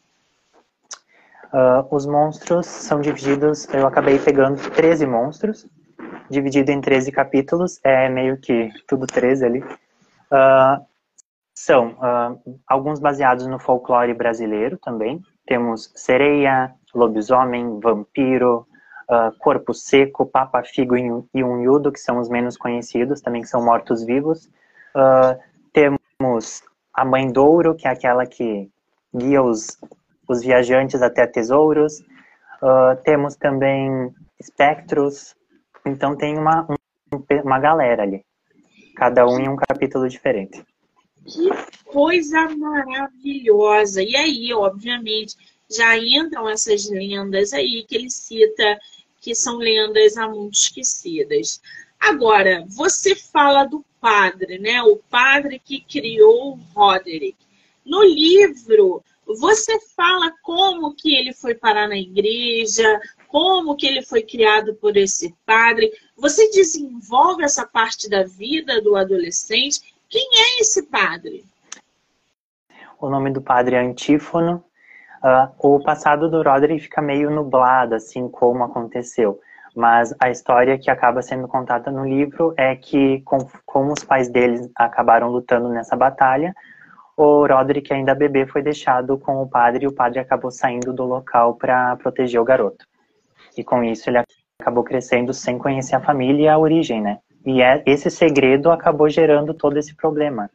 Uh, 1.54 1.86
os 1.94 2.04
monstros 2.04 2.66
são 2.66 3.00
divididos, 3.00 3.72
eu 3.72 3.86
acabei 3.86 4.18
pegando 4.18 4.60
13 4.70 5.06
monstros, 5.06 5.64
dividido 6.28 6.72
em 6.72 6.80
13 6.80 7.12
capítulos, 7.12 7.78
é 7.84 8.08
meio 8.08 8.36
que 8.38 8.72
tudo 8.88 9.06
13 9.06 9.44
ali. 9.44 9.60
Uh, 9.60 10.84
são 11.54 11.92
uh, 11.92 12.60
alguns 12.66 12.98
baseados 12.98 13.46
no 13.46 13.60
folclore 13.60 14.12
brasileiro 14.12 14.76
também. 14.78 15.22
Temos 15.46 15.92
sereia, 15.94 16.74
lobisomem, 16.92 17.78
vampiro, 17.78 18.66
corpo 19.38 19.74
seco, 19.74 20.26
papa-figo 20.26 20.96
e 20.96 21.44
unhudo, 21.44 21.92
que 21.92 22.00
são 22.00 22.18
os 22.18 22.28
menos 22.28 22.56
conhecidos, 22.56 23.20
também 23.20 23.42
que 23.42 23.48
são 23.48 23.62
mortos-vivos. 23.62 24.50
temos 25.72 26.62
a 26.92 27.04
mãe 27.04 27.30
Douro, 27.30 27.74
que 27.74 27.86
é 27.86 27.90
aquela 27.90 28.24
que 28.24 28.70
guia 29.14 29.42
os 29.42 29.78
os 30.28 30.42
viajantes 30.42 31.02
até 31.02 31.26
tesouros. 31.26 32.00
Uh, 32.62 32.96
temos 33.04 33.36
também 33.36 34.12
espectros. 34.40 35.34
Então 35.86 36.16
tem 36.16 36.38
uma, 36.38 36.66
um, 36.70 37.40
uma 37.42 37.58
galera 37.58 38.02
ali. 38.02 38.24
Cada 38.96 39.26
um 39.26 39.38
em 39.38 39.48
um 39.48 39.56
capítulo 39.56 40.08
diferente. 40.08 40.64
Que 41.26 41.50
coisa 41.86 42.48
maravilhosa! 42.56 44.02
E 44.02 44.14
aí, 44.14 44.52
obviamente, 44.52 45.36
já 45.70 45.96
entram 45.98 46.48
essas 46.48 46.88
lendas 46.90 47.52
aí 47.52 47.84
que 47.88 47.94
ele 47.96 48.10
cita, 48.10 48.78
que 49.20 49.34
são 49.34 49.56
lendas 49.56 50.16
há 50.16 50.28
muito 50.28 50.54
esquecidas. 50.54 51.60
Agora, 51.98 52.64
você 52.68 53.14
fala 53.14 53.64
do 53.64 53.82
padre, 54.00 54.58
né? 54.58 54.82
O 54.82 54.96
padre 54.96 55.58
que 55.58 55.80
criou 55.80 56.58
Roderick. 56.74 57.38
No 57.84 58.02
livro, 58.02 59.02
você 59.26 59.78
fala 59.96 60.32
como 60.42 60.94
que 60.94 61.14
ele 61.14 61.32
foi 61.32 61.54
parar 61.54 61.88
na 61.88 61.96
igreja, 61.96 63.00
como 63.28 63.76
que 63.76 63.86
ele 63.86 64.02
foi 64.02 64.22
criado 64.22 64.74
por 64.74 64.96
esse 64.96 65.34
padre. 65.44 65.90
Você 66.16 66.50
desenvolve 66.50 67.42
essa 67.42 67.66
parte 67.66 68.08
da 68.08 68.24
vida 68.24 68.80
do 68.80 68.96
adolescente. 68.96 69.80
Quem 70.08 70.28
é 70.32 70.60
esse 70.60 70.84
padre? 70.84 71.44
O 73.00 73.08
nome 73.08 73.30
do 73.30 73.42
padre 73.42 73.76
é 73.76 73.80
Antífono. 73.80 74.64
Uh, 75.22 75.76
o 75.76 75.82
passado 75.82 76.30
do 76.30 76.42
Roderick 76.42 76.82
fica 76.82 77.00
meio 77.00 77.30
nublado, 77.30 77.94
assim 77.94 78.28
como 78.28 78.62
aconteceu. 78.62 79.40
Mas 79.74 80.14
a 80.20 80.30
história 80.30 80.78
que 80.78 80.90
acaba 80.90 81.22
sendo 81.22 81.48
contada 81.48 81.90
no 81.90 82.06
livro 82.06 82.54
é 82.56 82.76
que, 82.76 83.20
com, 83.22 83.38
como 83.66 83.92
os 83.92 84.04
pais 84.04 84.28
deles 84.28 84.70
acabaram 84.76 85.30
lutando 85.30 85.68
nessa 85.68 85.96
batalha, 85.96 86.54
o 87.16 87.46
Roderick, 87.46 87.92
ainda 87.92 88.14
bebê, 88.14 88.46
foi 88.46 88.62
deixado 88.62 89.16
com 89.18 89.40
o 89.42 89.48
padre 89.48 89.84
e 89.84 89.88
o 89.88 89.94
padre 89.94 90.18
acabou 90.18 90.50
saindo 90.50 90.92
do 90.92 91.04
local 91.04 91.54
para 91.54 91.96
proteger 91.96 92.40
o 92.40 92.44
garoto. 92.44 92.86
E 93.56 93.62
com 93.62 93.82
isso 93.84 94.10
ele 94.10 94.22
acabou 94.60 94.82
crescendo 94.82 95.32
sem 95.32 95.58
conhecer 95.58 95.94
a 95.94 96.00
família 96.00 96.44
e 96.44 96.48
a 96.48 96.58
origem, 96.58 97.00
né? 97.00 97.18
E 97.46 97.62
é, 97.62 97.82
esse 97.86 98.10
segredo 98.10 98.70
acabou 98.70 99.08
gerando 99.08 99.54
todo 99.54 99.76
esse 99.76 99.94
problema. 99.94 100.50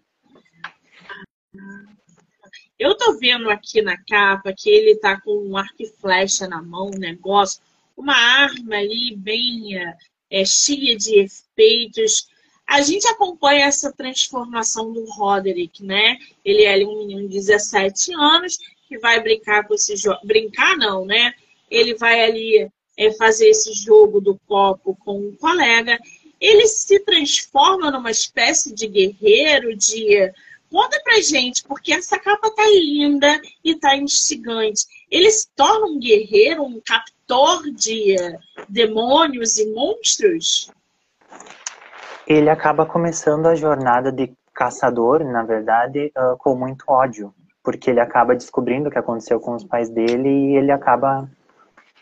Eu 2.78 2.96
tô 2.96 3.18
vendo 3.18 3.50
aqui 3.50 3.82
na 3.82 3.98
capa 4.06 4.54
que 4.58 4.70
ele 4.70 4.96
tá 5.00 5.20
com 5.22 5.32
um 5.32 5.58
arco 5.58 5.76
e 5.80 5.88
flecha 5.88 6.48
na 6.48 6.62
mão, 6.62 6.88
um 6.88 6.98
negócio, 6.98 7.62
uma 7.96 8.16
arma 8.16 8.76
ali 8.76 9.16
bem 9.16 9.76
é, 10.32 10.46
cheia 10.46 10.96
de 10.96 11.20
efeitos 11.20 12.28
a 12.70 12.84
gente 12.84 13.08
acompanha 13.08 13.66
essa 13.66 13.92
transformação 13.92 14.94
do 14.94 15.04
Roderick, 15.06 15.84
né? 15.84 16.20
Ele 16.46 16.66
é 16.66 16.86
um 16.86 17.00
menino 17.00 17.28
de 17.28 17.34
17 17.34 18.14
anos 18.14 18.60
que 18.88 19.00
vai 19.00 19.20
brincar 19.20 19.68
com 19.68 19.74
esse 19.74 19.96
jogo. 19.96 20.20
Brincar 20.24 20.78
não, 20.78 21.04
né? 21.04 21.34
Ele 21.68 21.96
vai 21.96 22.22
ali 22.22 22.70
é, 22.96 23.12
fazer 23.14 23.50
esse 23.50 23.74
jogo 23.74 24.22
do 24.22 24.40
copo 24.48 24.96
com 25.04 25.18
um 25.20 25.36
colega. 25.36 25.98
Ele 26.40 26.68
se 26.68 27.00
transforma 27.00 27.90
numa 27.90 28.12
espécie 28.12 28.72
de 28.72 28.86
guerreiro, 28.86 29.76
de. 29.76 30.32
Conta 30.70 31.02
pra 31.04 31.20
gente, 31.22 31.64
porque 31.64 31.92
essa 31.92 32.20
capa 32.20 32.52
tá 32.52 32.68
linda 32.68 33.42
e 33.64 33.74
tá 33.74 33.98
instigante. 33.98 34.86
Ele 35.10 35.32
se 35.32 35.48
torna 35.56 35.88
um 35.88 35.98
guerreiro, 35.98 36.62
um 36.62 36.80
captor 36.80 37.68
de 37.72 38.16
demônios 38.70 39.58
e 39.58 39.66
monstros? 39.72 40.70
Ele 42.30 42.48
acaba 42.48 42.86
começando 42.86 43.48
a 43.48 43.56
jornada 43.56 44.12
de 44.12 44.32
caçador, 44.54 45.24
na 45.24 45.42
verdade, 45.42 46.12
uh, 46.16 46.38
com 46.38 46.56
muito 46.56 46.84
ódio, 46.88 47.34
porque 47.64 47.90
ele 47.90 48.00
acaba 48.00 48.36
descobrindo 48.36 48.88
o 48.88 48.92
que 48.92 49.00
aconteceu 49.00 49.40
com 49.40 49.56
os 49.56 49.64
pais 49.64 49.90
dele 49.90 50.30
e 50.30 50.56
ele 50.58 50.72
acaba 50.72 51.28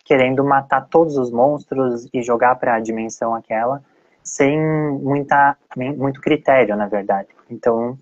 querendo 0.04 0.44
matar 0.44 0.88
todos 0.90 1.18
os 1.18 1.32
monstros 1.32 2.10
e 2.14 2.22
jogar 2.22 2.56
para 2.56 2.76
a 2.76 2.80
dimensão 2.80 3.34
aquela 3.34 3.82
sem 4.22 4.60
muita 4.60 5.56
muito 5.76 6.20
critério, 6.20 6.76
na 6.76 6.88
verdade. 6.88 7.30
Então, 7.50 7.98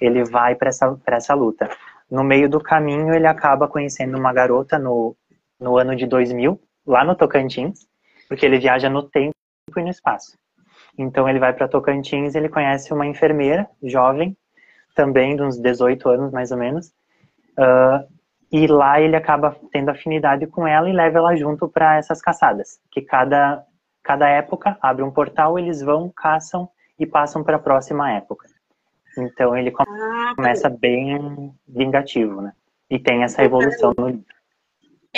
ele 0.00 0.24
vai 0.24 0.56
para 0.56 0.70
essa 0.70 0.92
para 1.04 1.18
essa 1.18 1.34
luta. 1.34 1.68
No 2.10 2.24
meio 2.24 2.48
do 2.48 2.60
caminho, 2.60 3.14
ele 3.14 3.26
acaba 3.26 3.68
conhecendo 3.68 4.18
uma 4.18 4.32
garota 4.32 4.78
no 4.78 5.16
no 5.60 5.76
ano 5.76 5.94
de 5.94 6.06
2000, 6.06 6.60
lá 6.86 7.04
no 7.04 7.14
Tocantins, 7.14 7.86
porque 8.28 8.46
ele 8.46 8.58
viaja 8.58 8.88
no 8.90 9.02
tempo 9.02 9.34
e 9.76 9.82
no 9.82 9.88
espaço. 9.88 10.36
Então 10.98 11.28
ele 11.28 11.38
vai 11.38 11.52
para 11.52 11.68
Tocantins, 11.68 12.34
ele 12.34 12.48
conhece 12.48 12.92
uma 12.92 13.06
enfermeira 13.06 13.68
jovem, 13.82 14.36
também 14.94 15.36
de 15.36 15.42
uns 15.42 15.56
18 15.56 16.08
anos 16.08 16.32
mais 16.32 16.50
ou 16.50 16.58
menos, 16.58 16.88
uh, 17.56 18.04
e 18.50 18.66
lá 18.66 19.00
ele 19.00 19.14
acaba 19.14 19.56
tendo 19.70 19.90
afinidade 19.90 20.46
com 20.48 20.66
ela 20.66 20.90
e 20.90 20.92
leva 20.92 21.18
ela 21.18 21.36
junto 21.36 21.68
para 21.68 21.96
essas 21.96 22.20
caçadas, 22.20 22.80
que 22.90 23.00
cada 23.00 23.64
cada 24.02 24.26
época 24.26 24.76
abre 24.80 25.02
um 25.02 25.10
portal, 25.10 25.58
eles 25.58 25.82
vão, 25.82 26.08
caçam 26.08 26.66
e 26.98 27.04
passam 27.04 27.44
para 27.44 27.56
a 27.56 27.60
próxima 27.60 28.10
época. 28.10 28.48
Então 29.18 29.54
ele 29.54 29.70
ah, 29.78 30.32
começa 30.34 30.70
bem 30.70 31.54
vingativo, 31.68 32.40
né? 32.40 32.52
E 32.88 32.98
tem 32.98 33.22
essa 33.22 33.44
evolução 33.44 33.92
no 33.98 34.08
livro 34.08 34.37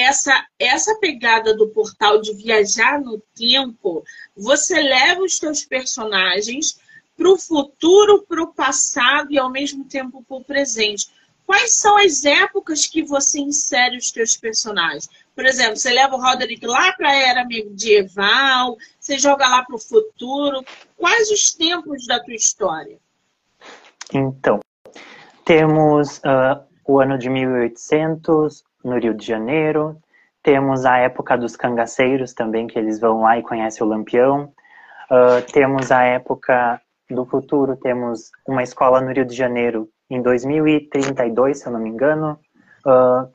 essa, 0.01 0.47
essa 0.59 0.95
pegada 0.97 1.55
do 1.55 1.69
portal 1.69 2.21
de 2.21 2.35
viajar 2.35 3.01
no 3.01 3.21
tempo, 3.35 4.05
você 4.37 4.81
leva 4.81 5.23
os 5.23 5.39
seus 5.39 5.65
personagens 5.65 6.79
para 7.17 7.31
o 7.31 7.39
futuro, 7.39 8.25
para 8.27 8.43
o 8.43 8.53
passado 8.53 9.31
e 9.31 9.39
ao 9.39 9.51
mesmo 9.51 9.85
tempo 9.85 10.25
para 10.27 10.37
o 10.37 10.45
presente. 10.45 11.09
Quais 11.47 11.79
são 11.79 11.99
as 11.99 12.25
épocas 12.25 12.87
que 12.87 13.03
você 13.03 13.41
insere 13.41 13.97
os 13.97 14.11
seus 14.11 14.37
personagens? 14.37 15.09
Por 15.35 15.45
exemplo, 15.45 15.77
você 15.77 15.91
leva 15.91 16.15
o 16.15 16.21
Roderick 16.21 16.65
lá 16.65 16.93
para 16.93 17.11
a 17.11 17.17
era 17.17 17.45
medieval, 17.45 18.77
você 18.99 19.19
joga 19.19 19.49
lá 19.49 19.65
para 19.65 19.75
o 19.75 19.79
futuro. 19.79 20.65
Quais 20.97 21.31
os 21.31 21.53
tempos 21.53 22.07
da 22.07 22.23
tua 22.23 22.35
história? 22.35 22.99
Então, 24.15 24.61
temos 25.45 26.19
uh, 26.19 26.63
o 26.87 27.01
ano 27.01 27.19
de 27.19 27.29
1800, 27.29 28.63
no 28.85 28.99
Rio 28.99 29.14
de 29.14 29.27
Janeiro. 29.27 29.97
Temos 30.43 30.85
a 30.85 30.97
época 30.99 31.37
dos 31.37 31.57
cangaceiros 31.57 32.33
também, 32.33 32.66
que 32.66 32.79
eles 32.79 32.99
vão 33.01 33.21
lá 33.23 33.38
e 33.38 33.43
conhecem 33.43 33.87
o 33.87 33.88
Lampião. 33.88 34.53
Uh, 35.11 35.43
temos 35.53 35.90
a 35.93 36.03
época 36.03 36.81
do 37.11 37.27
futuro, 37.27 37.77
temos 37.77 38.31
uma 38.47 38.62
escola 38.62 39.01
no 39.01 39.12
Rio 39.12 39.25
de 39.25 39.35
Janeiro 39.35 39.88
em 40.09 40.23
2032, 40.23 41.59
se 41.59 41.66
eu 41.66 41.73
não 41.73 41.81
me 41.81 41.90
engano. 41.90 42.38
Uh, 42.87 43.29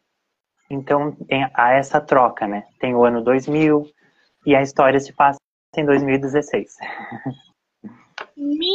então, 0.70 1.12
tem, 1.28 1.48
há 1.54 1.74
essa 1.74 2.02
troca, 2.02 2.48
né? 2.48 2.64
Tem 2.80 2.96
o 2.96 3.04
ano 3.06 3.24
2000 3.24 3.86
e 4.46 4.56
a 4.56 4.62
história 4.62 5.00
se 5.00 5.14
passa 5.14 5.38
em 5.78 5.86
2016. 5.86 6.76
Menino! 8.38 8.68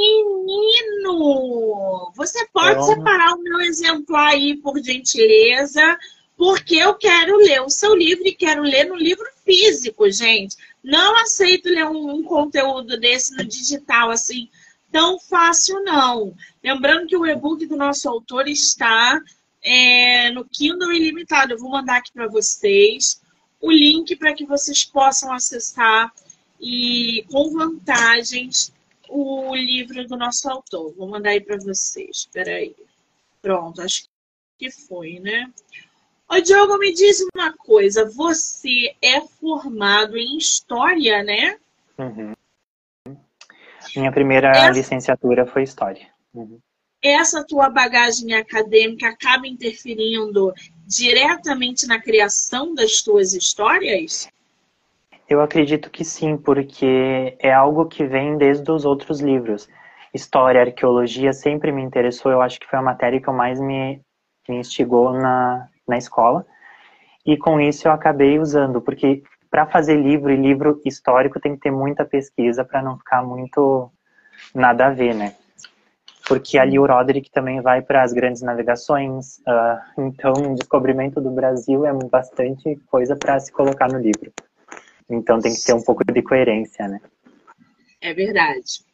Você 2.17 2.47
pode 2.53 2.73
então... 2.73 2.83
separar 2.83 3.35
o 3.35 3.43
meu 3.43 3.61
exemplar 3.61 4.29
aí, 4.33 4.57
por 4.57 4.79
gentileza? 4.79 5.99
Porque 6.41 6.77
eu 6.77 6.95
quero 6.95 7.37
ler 7.37 7.61
o 7.61 7.69
seu 7.69 7.95
livro 7.95 8.27
e 8.27 8.35
quero 8.35 8.63
ler 8.63 8.87
no 8.87 8.97
livro 8.97 9.27
físico, 9.45 10.11
gente. 10.11 10.57
Não 10.83 11.15
aceito 11.19 11.69
ler 11.69 11.85
um, 11.87 12.15
um 12.15 12.23
conteúdo 12.23 12.99
desse 12.99 13.37
no 13.37 13.45
digital 13.45 14.11
assim 14.11 14.49
tão 14.91 15.21
fácil, 15.21 15.83
não. 15.83 16.35
Lembrando 16.65 17.07
que 17.07 17.15
o 17.15 17.27
e-book 17.27 17.67
do 17.67 17.77
nosso 17.77 18.09
autor 18.09 18.49
está 18.49 19.21
é, 19.63 20.31
no 20.31 20.43
Kindle 20.47 20.91
Ilimitado. 20.91 21.53
Eu 21.53 21.59
vou 21.59 21.73
mandar 21.73 21.99
aqui 21.99 22.11
para 22.11 22.27
vocês 22.27 23.21
o 23.61 23.71
link 23.71 24.17
para 24.17 24.33
que 24.33 24.47
vocês 24.47 24.83
possam 24.83 25.35
acessar 25.35 26.11
e 26.59 27.23
com 27.31 27.51
vantagens 27.51 28.73
o 29.11 29.55
livro 29.55 30.09
do 30.09 30.17
nosso 30.17 30.49
autor. 30.49 30.95
Vou 30.97 31.07
mandar 31.07 31.33
aí 31.33 31.41
para 31.43 31.59
vocês. 31.59 32.21
Espera 32.21 32.53
aí. 32.53 32.75
Pronto, 33.43 33.83
acho 33.83 34.09
que 34.59 34.71
foi, 34.71 35.21
né? 35.21 35.53
Ô, 36.33 36.41
Diogo, 36.41 36.79
me 36.79 36.93
diz 36.93 37.19
uma 37.35 37.53
coisa. 37.53 38.09
Você 38.09 38.95
é 39.03 39.21
formado 39.21 40.17
em 40.17 40.37
História, 40.37 41.25
né? 41.25 41.59
Uhum. 41.99 42.35
Minha 43.97 44.13
primeira 44.13 44.51
essa... 44.51 44.71
licenciatura 44.71 45.45
foi 45.45 45.65
História. 45.65 46.07
Uhum. 46.33 46.61
Essa 47.03 47.45
tua 47.45 47.69
bagagem 47.69 48.33
acadêmica 48.35 49.09
acaba 49.09 49.49
interferindo 49.49 50.55
diretamente 50.87 51.87
na 51.89 52.01
criação 52.01 52.75
das 52.75 53.03
tuas 53.03 53.33
histórias? 53.35 54.29
Eu 55.29 55.41
acredito 55.41 55.91
que 55.91 56.05
sim, 56.05 56.37
porque 56.37 57.37
é 57.41 57.53
algo 57.53 57.87
que 57.87 58.05
vem 58.05 58.37
desde 58.37 58.71
os 58.71 58.85
outros 58.85 59.21
livros. 59.21 59.69
História, 60.15 60.61
arqueologia 60.61 61.33
sempre 61.33 61.73
me 61.73 61.83
interessou, 61.83 62.31
eu 62.31 62.43
acho 62.43 62.61
que 62.61 62.67
foi 62.69 62.79
a 62.79 62.83
matéria 62.83 63.21
que 63.21 63.29
eu 63.29 63.33
mais 63.33 63.59
me, 63.59 64.01
me 64.49 64.57
instigou 64.59 65.13
na, 65.13 65.70
na 65.91 65.99
escola. 65.99 66.47
E 67.27 67.37
com 67.37 67.61
isso 67.61 67.87
eu 67.87 67.93
acabei 67.93 68.39
usando, 68.39 68.81
porque 68.81 69.23
para 69.51 69.67
fazer 69.67 69.97
livro 69.97 70.33
e 70.33 70.37
livro 70.37 70.81
histórico 70.87 71.41
tem 71.41 71.55
que 71.55 71.63
ter 71.63 71.71
muita 71.71 72.05
pesquisa 72.05 72.65
para 72.65 72.83
não 72.83 72.97
ficar 72.97 73.23
muito 73.23 73.91
nada 74.55 74.87
a 74.87 74.91
ver, 74.91 75.15
né? 75.15 75.35
Porque 76.27 76.59
ali 76.59 76.79
o 76.79 76.87
Roderick 76.87 77.31
também 77.31 77.61
vai 77.61 77.83
para 77.83 78.03
as 78.03 78.13
grandes 78.13 78.41
navegações, 78.41 79.39
uh, 79.39 80.01
então 80.03 80.33
o 80.33 80.55
descobrimento 80.55 81.21
do 81.21 81.31
Brasil 81.31 81.85
é 81.85 81.93
bastante 81.93 82.77
coisa 82.87 83.17
para 83.17 83.41
se 83.41 83.51
colocar 83.51 83.89
no 83.89 83.99
livro. 83.99 84.33
Então 85.09 85.41
tem 85.41 85.53
que 85.53 85.63
ter 85.65 85.75
um 85.75 85.83
pouco 85.83 86.05
de 86.05 86.23
coerência, 86.23 86.87
né? 86.87 87.01
É 88.01 88.15
verdade. 88.15 88.85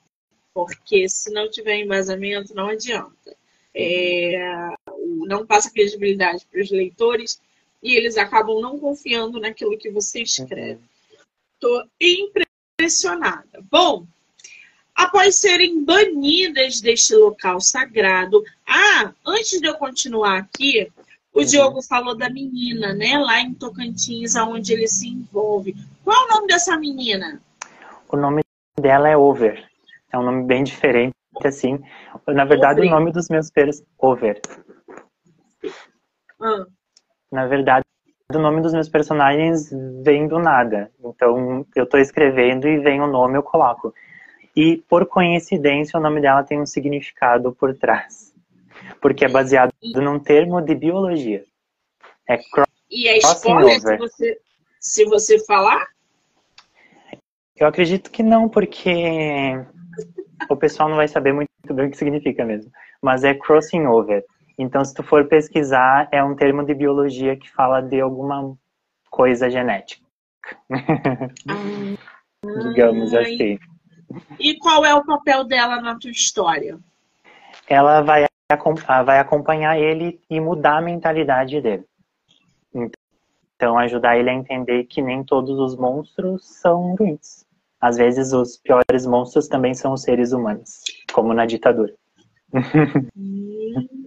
Porque 0.55 1.07
se 1.11 1.31
não 1.31 1.51
tiver 1.51 1.77
embasamento, 1.77 2.55
não 2.55 2.69
adianta. 2.71 3.37
É, 3.75 4.73
não 5.27 5.47
passa 5.47 5.71
credibilidade 5.71 6.47
para 6.51 6.61
os 6.61 6.71
leitores 6.71 7.41
e 7.83 7.95
eles 7.95 8.17
acabam 8.17 8.61
não 8.61 8.79
confiando 8.79 9.39
naquilo 9.39 9.79
que 9.79 9.91
você 9.91 10.23
escreve. 10.23 10.81
Estou 11.55 11.85
impressionada. 12.01 13.63
Bom, 13.71 14.07
após 14.97 15.37
serem 15.37 15.85
banidas 15.85 16.81
deste 16.81 17.15
local 17.15 17.61
sagrado. 17.61 18.43
Ah, 18.67 19.13
antes 19.25 19.61
de 19.61 19.69
eu 19.69 19.75
continuar 19.75 20.39
aqui, 20.39 20.91
o 21.33 21.41
uhum. 21.41 21.45
Diogo 21.45 21.83
falou 21.83 22.17
da 22.17 22.31
menina, 22.31 22.95
né? 22.95 23.19
Lá 23.19 23.41
em 23.41 23.53
Tocantins, 23.53 24.35
aonde 24.35 24.73
ele 24.73 24.89
se 24.89 25.09
envolve. 25.09 25.77
Qual 26.03 26.17
é 26.17 26.25
o 26.25 26.35
nome 26.35 26.47
dessa 26.49 26.77
menina? 26.79 27.41
O 28.09 28.17
nome 28.17 28.43
dela 28.81 29.09
é 29.09 29.17
Over. 29.17 29.63
É 30.11 30.19
um 30.19 30.23
nome 30.23 30.45
bem 30.45 30.65
diferente, 30.65 31.15
assim. 31.45 31.79
Na 32.27 32.47
verdade, 32.47 32.81
Over. 32.81 32.91
o 32.91 32.99
nome 32.99 33.13
dos 33.13 33.29
meus 33.29 33.51
pelos 33.51 33.83
Over. 33.99 34.41
Na 37.31 37.47
verdade, 37.47 37.85
o 38.35 38.39
nome 38.39 38.61
dos 38.61 38.73
meus 38.73 38.89
personagens 38.89 39.71
vem 40.03 40.27
do 40.27 40.39
nada. 40.39 40.91
Então, 41.01 41.67
eu 41.75 41.85
estou 41.85 42.01
escrevendo 42.01 42.67
e 42.67 42.79
vem 42.79 43.01
o 43.01 43.07
nome, 43.07 43.39
eu 43.39 43.43
coloco. 43.43 43.95
E, 44.55 44.79
por 44.89 45.07
coincidência, 45.07 45.99
o 45.99 46.03
nome 46.03 46.21
dela 46.21 46.43
tem 46.43 46.61
um 46.61 46.67
significado 46.67 47.53
por 47.53 47.77
trás. 47.77 48.35
Porque 49.01 49.25
é 49.25 49.29
baseado 49.29 49.73
num 49.95 50.19
termo 50.19 50.61
de 50.61 50.75
biologia. 50.75 51.45
É 52.27 52.39
cross 52.39 52.67
E 52.91 53.09
é 53.09 53.19
spoiler 53.19 53.81
se 53.81 53.97
você, 53.97 54.41
se 54.81 55.05
você 55.05 55.45
falar? 55.45 55.87
Eu 57.57 57.67
acredito 57.67 58.11
que 58.11 58.23
não, 58.23 58.49
porque 58.49 59.55
o 60.51 60.57
pessoal 60.57 60.89
não 60.89 60.97
vai 60.97 61.09
saber 61.09 61.33
muito 61.33 61.49
bem 61.73 61.87
o 61.87 61.91
que 61.91 61.97
significa 61.97 62.45
mesmo. 62.45 62.71
Mas 63.01 63.25
é 63.25 63.35
crossing 63.35 63.87
over. 63.87 64.25
Então, 64.59 64.85
se 64.85 64.95
tu 64.95 65.03
for 65.03 65.27
pesquisar, 65.27 66.09
é 66.11 66.23
um 66.25 66.35
termo 66.35 66.65
de 66.65 66.75
biologia 66.75 67.37
que 67.37 67.51
fala 67.51 67.81
de 67.81 68.01
alguma 68.01 68.57
coisa 69.11 69.51
genética. 69.51 70.05
Ah, 70.71 71.97
Digamos 72.63 73.13
assim. 73.15 73.59
E 74.39 74.57
qual 74.59 74.85
é 74.85 74.95
o 74.95 75.05
papel 75.05 75.45
dela 75.45 75.81
na 75.81 75.99
tua 75.99 76.11
história? 76.11 76.79
Ela 77.69 78.01
vai, 78.03 78.27
vai 79.05 79.19
acompanhar 79.19 79.79
ele 79.79 80.21
e 80.31 80.41
mudar 80.41 80.79
a 80.79 80.83
mentalidade 80.83 81.61
dele. 81.61 81.85
Então, 82.73 83.79
ajudar 83.79 84.17
ele 84.17 84.31
a 84.31 84.35
entender 84.35 84.85
que 84.85 85.03
nem 85.03 85.25
todos 85.25 85.59
os 85.59 85.77
monstros 85.77 86.47
são 86.47 86.95
ruins. 86.95 87.45
Às 87.81 87.97
vezes, 87.97 88.33
os 88.33 88.57
piores 88.57 89.07
monstros 89.07 89.49
também 89.49 89.75
são 89.75 89.93
os 89.93 90.03
seres 90.03 90.33
humanos, 90.33 90.83
como 91.13 91.35
na 91.35 91.47
ditadura. 91.47 91.93
Hum, 93.17 94.06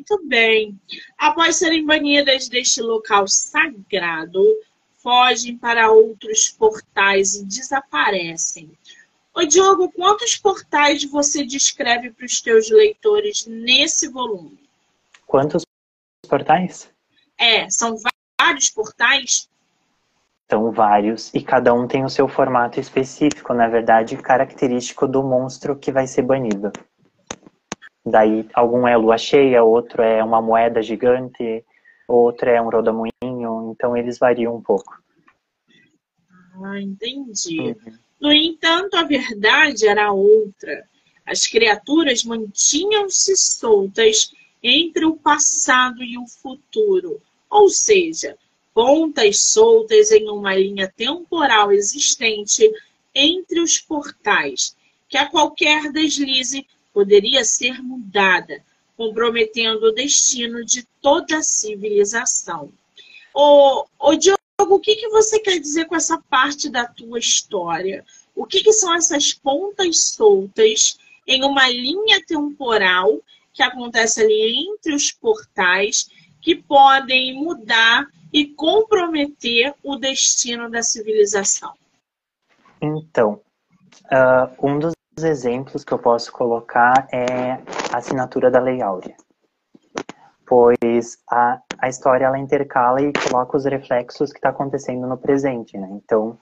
muito 0.00 0.26
bem. 0.26 0.80
Após 1.18 1.56
serem 1.56 1.84
banidas 1.84 2.48
deste 2.48 2.80
local 2.80 3.28
sagrado, 3.28 4.42
fogem 5.02 5.56
para 5.56 5.90
outros 5.90 6.48
portais 6.48 7.34
e 7.34 7.44
desaparecem. 7.44 8.70
Ô 9.34 9.44
Diogo, 9.44 9.92
quantos 9.92 10.36
portais 10.36 11.04
você 11.04 11.44
descreve 11.44 12.10
para 12.10 12.24
os 12.24 12.40
teus 12.40 12.70
leitores 12.70 13.46
nesse 13.46 14.08
volume? 14.08 14.58
Quantos 15.26 15.64
portais? 16.28 16.90
É, 17.38 17.68
são 17.70 17.94
vários 18.38 18.70
portais? 18.70 19.48
São 20.50 20.72
vários, 20.72 21.32
e 21.32 21.42
cada 21.42 21.72
um 21.72 21.86
tem 21.86 22.04
o 22.04 22.10
seu 22.10 22.26
formato 22.26 22.80
específico, 22.80 23.54
na 23.54 23.68
verdade, 23.68 24.16
característico 24.16 25.06
do 25.06 25.22
monstro 25.22 25.78
que 25.78 25.92
vai 25.92 26.08
ser 26.08 26.22
banido. 26.22 26.72
Daí, 28.04 28.48
algum 28.54 28.86
é 28.88 28.96
lua 28.96 29.18
cheia, 29.18 29.62
outro 29.62 30.02
é 30.02 30.22
uma 30.24 30.40
moeda 30.40 30.82
gigante, 30.82 31.64
outro 32.08 32.48
é 32.48 32.60
um 32.60 32.70
rodamuinho, 32.70 33.72
então 33.72 33.96
eles 33.96 34.18
variam 34.18 34.56
um 34.56 34.62
pouco. 34.62 35.00
Ah, 36.62 36.80
entendi. 36.80 37.60
Uhum. 37.60 37.98
No 38.20 38.32
entanto, 38.32 38.94
a 38.96 39.02
verdade 39.02 39.86
era 39.86 40.12
outra. 40.12 40.84
As 41.24 41.46
criaturas 41.46 42.24
mantinham-se 42.24 43.36
soltas 43.36 44.32
entre 44.62 45.04
o 45.04 45.16
passado 45.16 46.02
e 46.02 46.18
o 46.18 46.26
futuro, 46.26 47.20
ou 47.48 47.68
seja, 47.68 48.36
pontas 48.74 49.40
soltas 49.40 50.10
em 50.10 50.28
uma 50.28 50.54
linha 50.54 50.92
temporal 50.94 51.72
existente 51.72 52.70
entre 53.14 53.60
os 53.60 53.78
portais, 53.78 54.76
que 55.08 55.16
a 55.16 55.28
qualquer 55.28 55.90
deslize 55.92 56.66
poderia 56.92 57.44
ser 57.44 57.82
mudada, 57.82 58.62
comprometendo 58.96 59.86
o 59.86 59.92
destino 59.92 60.64
de 60.64 60.86
toda 61.00 61.38
a 61.38 61.42
civilização. 61.42 62.72
O, 63.34 63.84
o 63.98 64.16
Diogo, 64.16 64.38
o 64.58 64.80
que, 64.80 64.96
que 64.96 65.08
você 65.08 65.38
quer 65.38 65.58
dizer 65.58 65.86
com 65.86 65.96
essa 65.96 66.18
parte 66.28 66.68
da 66.68 66.86
tua 66.86 67.18
história? 67.18 68.04
O 68.34 68.44
que, 68.44 68.62
que 68.62 68.72
são 68.72 68.94
essas 68.94 69.32
pontas 69.32 70.12
soltas 70.14 70.98
em 71.26 71.44
uma 71.44 71.68
linha 71.68 72.24
temporal 72.26 73.20
que 73.52 73.62
acontece 73.62 74.22
ali 74.22 74.66
entre 74.68 74.94
os 74.94 75.10
portais 75.12 76.08
que 76.40 76.56
podem 76.56 77.34
mudar 77.34 78.06
e 78.32 78.46
comprometer 78.46 79.74
o 79.82 79.96
destino 79.96 80.70
da 80.70 80.82
civilização? 80.82 81.74
Então, 82.80 83.40
uh, 84.06 84.66
um 84.66 84.78
dos 84.78 84.92
exemplos 85.24 85.84
que 85.84 85.92
eu 85.92 85.98
posso 85.98 86.32
colocar 86.32 87.06
é 87.12 87.58
a 87.92 87.98
assinatura 87.98 88.50
da 88.50 88.60
Lei 88.60 88.82
Áurea. 88.82 89.14
Pois 90.46 91.18
a, 91.30 91.60
a 91.78 91.88
história 91.88 92.26
ela 92.26 92.38
intercala 92.38 93.00
e 93.00 93.12
coloca 93.12 93.56
os 93.56 93.64
reflexos 93.64 94.32
que 94.32 94.38
está 94.38 94.48
acontecendo 94.48 95.06
no 95.06 95.16
presente, 95.16 95.78
né? 95.78 95.88
Então, 95.92 96.38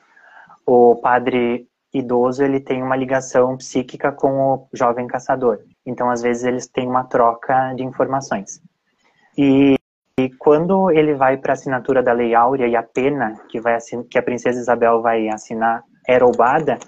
o 0.67 0.97
padre 0.97 1.69
idoso 1.93 2.43
ele 2.43 2.61
tem 2.61 2.83
uma 2.83 2.97
ligação 2.97 3.57
psíquica 3.57 4.13
com 4.13 4.55
o 4.55 4.69
jovem 4.73 5.07
caçador. 5.07 5.61
Então, 5.85 6.11
às 6.11 6.23
vezes 6.23 6.45
eles 6.45 6.67
têm 6.67 6.89
uma 6.89 7.05
troca 7.05 7.73
de 7.75 7.83
informações. 7.83 8.61
E, 9.37 9.77
e 10.19 10.31
quando 10.39 10.91
ele 10.91 11.15
vai 11.15 11.37
para 11.37 11.53
a 11.53 11.55
assinatura 11.55 12.03
da 12.03 12.13
Lei 12.13 12.35
Áurea 12.35 12.67
e 12.67 12.77
a 12.77 12.83
pena 12.83 13.41
que 13.49 13.61
vai 13.61 13.79
que 14.11 14.19
a 14.19 14.23
princesa 14.23 14.61
Isabel 14.61 15.01
vai 15.01 15.29
assinar 15.29 15.83
é 16.07 16.19
roubada, 16.19 16.79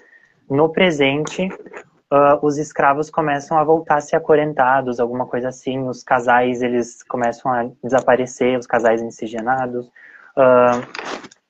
no 0.51 0.67
presente, 0.69 1.47
uh, 1.47 2.37
os 2.45 2.57
escravos 2.57 3.09
começam 3.09 3.57
a 3.57 3.63
voltar 3.63 3.95
a 3.95 4.01
ser 4.01 4.17
acorrentados, 4.17 4.99
alguma 4.99 5.25
coisa 5.25 5.47
assim. 5.47 5.87
Os 5.87 6.03
casais, 6.03 6.61
eles 6.61 7.01
começam 7.03 7.49
a 7.49 7.69
desaparecer, 7.81 8.59
os 8.59 8.67
casais 8.67 9.01
miscigenados. 9.01 9.87
Uh, 10.35 10.83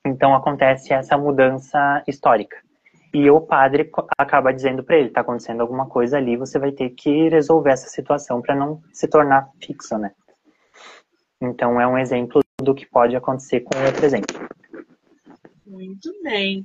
então, 0.05 0.35
acontece 0.35 0.93
essa 0.93 1.17
mudança 1.17 2.03
histórica. 2.07 2.57
E 3.11 3.27
o 3.29 3.41
padre 3.41 3.89
acaba 4.15 4.53
dizendo 4.53 4.83
para 4.83 4.97
ele, 4.97 5.07
está 5.07 5.21
acontecendo 5.21 5.61
alguma 5.61 5.87
coisa 5.87 6.17
ali, 6.17 6.37
você 6.37 6.59
vai 6.59 6.71
ter 6.71 6.91
que 6.91 7.27
resolver 7.27 7.71
essa 7.71 7.89
situação 7.89 8.39
para 8.39 8.55
não 8.55 8.81
se 8.93 9.07
tornar 9.07 9.49
fixo, 9.59 9.97
né? 9.97 10.11
Então 11.41 11.81
é 11.81 11.87
um 11.87 11.97
exemplo 11.97 12.39
do 12.61 12.75
que 12.75 12.85
pode 12.85 13.15
acontecer 13.15 13.61
com 13.61 13.83
outro 13.83 14.05
exemplo. 14.05 14.47
Muito 15.65 16.09
bem. 16.23 16.63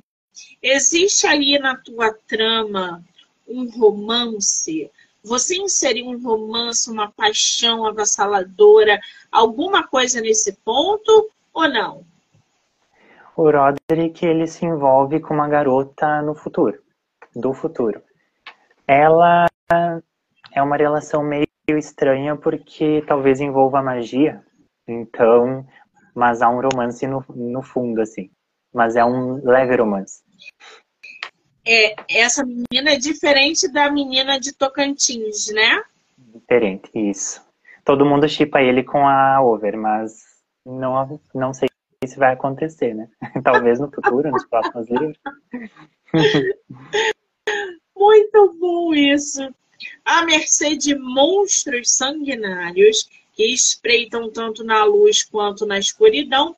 Existe 0.63 1.27
ali 1.27 1.59
na 1.59 1.77
tua 1.77 2.13
trama 2.27 3.03
um 3.49 3.71
romance? 3.71 4.91
Você 5.23 5.57
inseriu 5.57 6.07
um 6.07 6.23
romance, 6.23 6.91
uma 6.91 7.11
paixão 7.11 7.87
avassaladora, 7.87 9.01
alguma 9.31 9.87
coisa 9.87 10.21
nesse 10.21 10.53
ponto 10.65 11.31
ou 11.53 11.69
não? 11.69 12.05
O 13.37 13.51
Roderick 13.51 14.25
ele 14.25 14.47
se 14.47 14.65
envolve 14.65 15.21
com 15.21 15.35
uma 15.35 15.49
garota 15.49 16.23
no 16.23 16.35
futuro, 16.35 16.83
do 17.35 17.53
futuro. 17.53 18.03
Ela 18.87 19.47
é 20.53 20.63
uma 20.63 20.77
relação 20.77 21.23
meio 21.23 21.47
estranha 21.69 22.37
porque 22.37 23.05
talvez 23.07 23.41
envolva 23.41 23.83
magia, 23.83 24.43
então, 24.87 25.67
mas 26.15 26.41
há 26.41 26.49
um 26.49 26.61
romance 26.61 27.07
no, 27.07 27.25
no 27.29 27.63
fundo 27.63 28.01
assim, 28.01 28.31
mas 28.73 28.97
é 28.97 29.05
um 29.05 29.45
leve 29.45 29.77
romance 29.77 30.26
é, 31.67 31.97
essa 32.09 32.45
menina 32.45 32.93
é 32.93 32.97
diferente 32.97 33.67
da 33.69 33.91
menina 33.91 34.39
de 34.39 34.53
Tocantins, 34.53 35.53
né? 35.53 35.83
Diferente, 36.17 36.91
isso. 36.95 37.45
Todo 37.85 38.07
mundo 38.07 38.29
chipa 38.29 38.61
ele 38.61 38.85
com 38.85 39.07
a 39.07 39.41
Over, 39.41 39.77
mas 39.77 40.25
não, 40.65 41.21
não 41.35 41.53
sei 41.53 41.69
se 42.05 42.19
vai 42.19 42.33
acontecer, 42.33 42.95
né? 42.95 43.09
Talvez 43.43 43.81
no 43.81 43.91
futuro, 43.91 44.31
nos 44.31 44.47
próximos 44.47 44.89
livros. 44.89 45.19
Muito 47.97 48.57
bom 48.61 48.95
isso. 48.95 49.53
À 50.05 50.25
mercê 50.25 50.77
de 50.77 50.95
monstros 50.97 51.97
sanguinários 51.97 53.09
que 53.35 53.45
espreitam 53.53 54.31
tanto 54.31 54.65
na 54.65 54.85
luz 54.85 55.23
quanto 55.23 55.67
na 55.67 55.79
escuridão, 55.79 56.57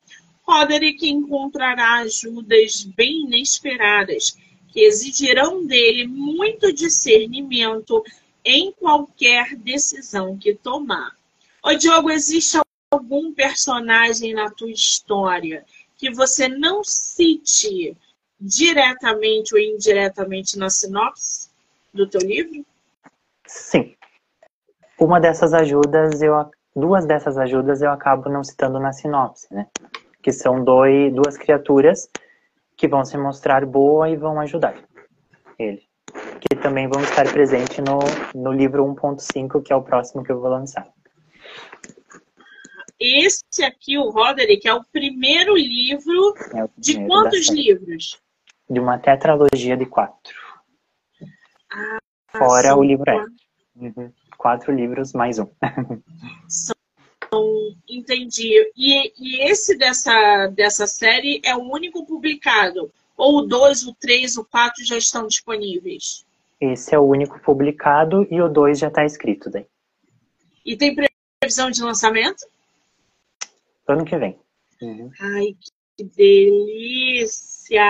Roderick 0.49 1.07
encontrará 1.07 1.99
ajudas 1.99 2.83
bem 2.83 3.25
inesperadas 3.25 4.35
que 4.69 4.79
exigirão 4.81 5.63
dele 5.63 6.07
muito 6.07 6.73
discernimento 6.73 8.03
em 8.43 8.71
qualquer 8.71 9.55
decisão 9.55 10.35
que 10.35 10.55
tomar. 10.55 11.15
Ô 11.63 11.75
Diogo, 11.75 12.09
existe 12.09 12.59
algum 12.89 13.31
personagem 13.31 14.33
na 14.33 14.49
tua 14.49 14.71
história 14.71 15.63
que 15.95 16.09
você 16.11 16.47
não 16.47 16.83
cite 16.83 17.95
diretamente 18.41 19.53
ou 19.53 19.59
indiretamente 19.59 20.57
na 20.57 20.69
sinopse 20.71 21.49
do 21.93 22.07
teu 22.07 22.21
livro? 22.21 22.65
Sim. 23.45 23.95
Uma 24.97 25.19
dessas 25.19 25.53
ajudas, 25.53 26.21
eu, 26.23 26.33
duas 26.75 27.05
dessas 27.05 27.37
ajudas 27.37 27.83
eu 27.83 27.91
acabo 27.91 28.29
não 28.29 28.43
citando 28.43 28.79
na 28.79 28.91
sinopse, 28.91 29.47
né? 29.53 29.67
Que 30.21 30.31
são 30.31 30.63
dois, 30.63 31.13
duas 31.13 31.37
criaturas 31.37 32.09
que 32.75 32.87
vão 32.87 33.03
se 33.03 33.17
mostrar 33.17 33.65
boa 33.65 34.09
e 34.09 34.15
vão 34.15 34.39
ajudar 34.39 34.75
ele. 35.57 35.83
Que 36.39 36.55
também 36.55 36.87
vão 36.87 37.01
estar 37.03 37.31
presentes 37.31 37.77
no, 37.79 37.99
no 38.33 38.51
livro 38.51 38.85
1.5, 38.85 39.61
que 39.61 39.73
é 39.73 39.75
o 39.75 39.83
próximo 39.83 40.23
que 40.23 40.31
eu 40.31 40.39
vou 40.39 40.49
lançar. 40.49 40.87
Esse 42.99 43.63
aqui, 43.63 43.97
o 43.97 44.09
Roderick, 44.09 44.67
é 44.67 44.73
o 44.73 44.83
primeiro 44.91 45.55
livro 45.55 46.33
é 46.53 46.63
o 46.63 46.69
primeiro 46.69 46.73
de 46.77 47.05
quantos 47.05 47.49
livros? 47.49 48.21
De 48.69 48.79
uma 48.79 48.97
tetralogia 48.97 49.77
de 49.77 49.85
quatro. 49.85 50.35
Ah, 51.71 51.97
Fora 52.27 52.75
o 52.75 52.83
livro 52.83 53.09
é. 53.09 53.25
Uhum. 53.75 54.11
Quatro 54.37 54.73
livros 54.73 55.13
mais 55.13 55.39
um. 55.39 55.47
São 56.47 56.75
entendi. 57.87 58.71
E, 58.75 59.13
e 59.19 59.49
esse 59.49 59.77
dessa, 59.77 60.47
dessa 60.47 60.87
série 60.87 61.41
é 61.43 61.55
o 61.55 61.71
único 61.71 62.05
publicado? 62.05 62.91
Ou 63.15 63.39
o 63.39 63.41
2, 63.41 63.87
o 63.87 63.93
3, 63.95 64.37
o 64.37 64.45
4 64.45 64.85
já 64.85 64.97
estão 64.97 65.27
disponíveis? 65.27 66.25
Esse 66.59 66.95
é 66.95 66.99
o 66.99 67.03
único 67.03 67.39
publicado 67.39 68.27
e 68.31 68.41
o 68.41 68.49
2 68.49 68.79
já 68.79 68.87
está 68.87 69.05
escrito 69.05 69.49
daí. 69.49 69.65
E 70.65 70.75
tem 70.75 70.95
previsão 71.39 71.71
de 71.71 71.81
lançamento? 71.81 72.45
Ano 73.87 74.05
que 74.05 74.17
vem. 74.17 74.37
Uhum. 74.81 75.11
Ai, 75.19 75.55
que 75.97 76.03
delícia! 76.03 77.83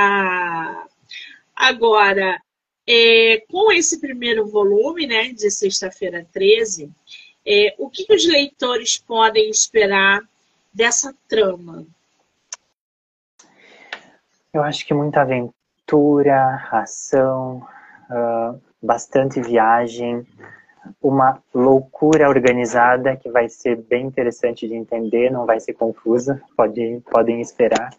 Agora, 1.55 2.41
é, 2.87 3.43
com 3.49 3.71
esse 3.71 3.99
primeiro 3.99 4.47
volume, 4.47 5.05
né, 5.05 5.31
de 5.31 5.51
sexta-feira 5.51 6.25
13, 6.31 6.91
é, 7.45 7.75
o 7.77 7.89
que, 7.89 8.05
os 8.13 8.27
leitores 8.27 8.97
podem 8.97 9.49
esperar 9.49 10.21
dessa 10.73 11.13
trama? 11.27 11.85
Eu 14.53 14.63
acho 14.63 14.85
que 14.85 14.93
muita 14.93 15.21
aventura, 15.21 16.67
ação, 16.71 17.65
uh, 18.09 18.59
bastante 18.81 19.41
viagem, 19.41 20.25
uma 21.01 21.41
loucura 21.53 22.29
organizada 22.29 23.15
que 23.15 23.29
vai 23.29 23.49
ser 23.49 23.77
bem 23.77 24.07
interessante 24.07 24.67
de 24.67 24.75
entender, 24.75 25.29
não 25.29 25.45
vai 25.45 25.59
ser 25.59 25.73
confusa, 25.73 26.41
pode, 26.55 27.01
podem 27.11 27.41
esperar. 27.41 27.93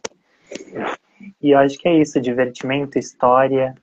E 1.40 1.50
eu 1.50 1.58
acho 1.58 1.78
que 1.78 1.88
é 1.88 1.94
isso, 1.94 2.20
divertimento, 2.20 2.98
história, 2.98 3.74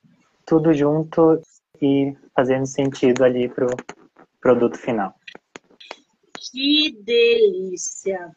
tudo 0.46 0.74
junto 0.74 1.42
e 1.82 2.16
fazendo 2.36 2.66
sentido 2.66 3.24
ali 3.24 3.48
pro 3.48 3.68
produto 4.42 4.78
final. 4.78 5.17
Que 6.58 6.90
delícia! 7.04 8.36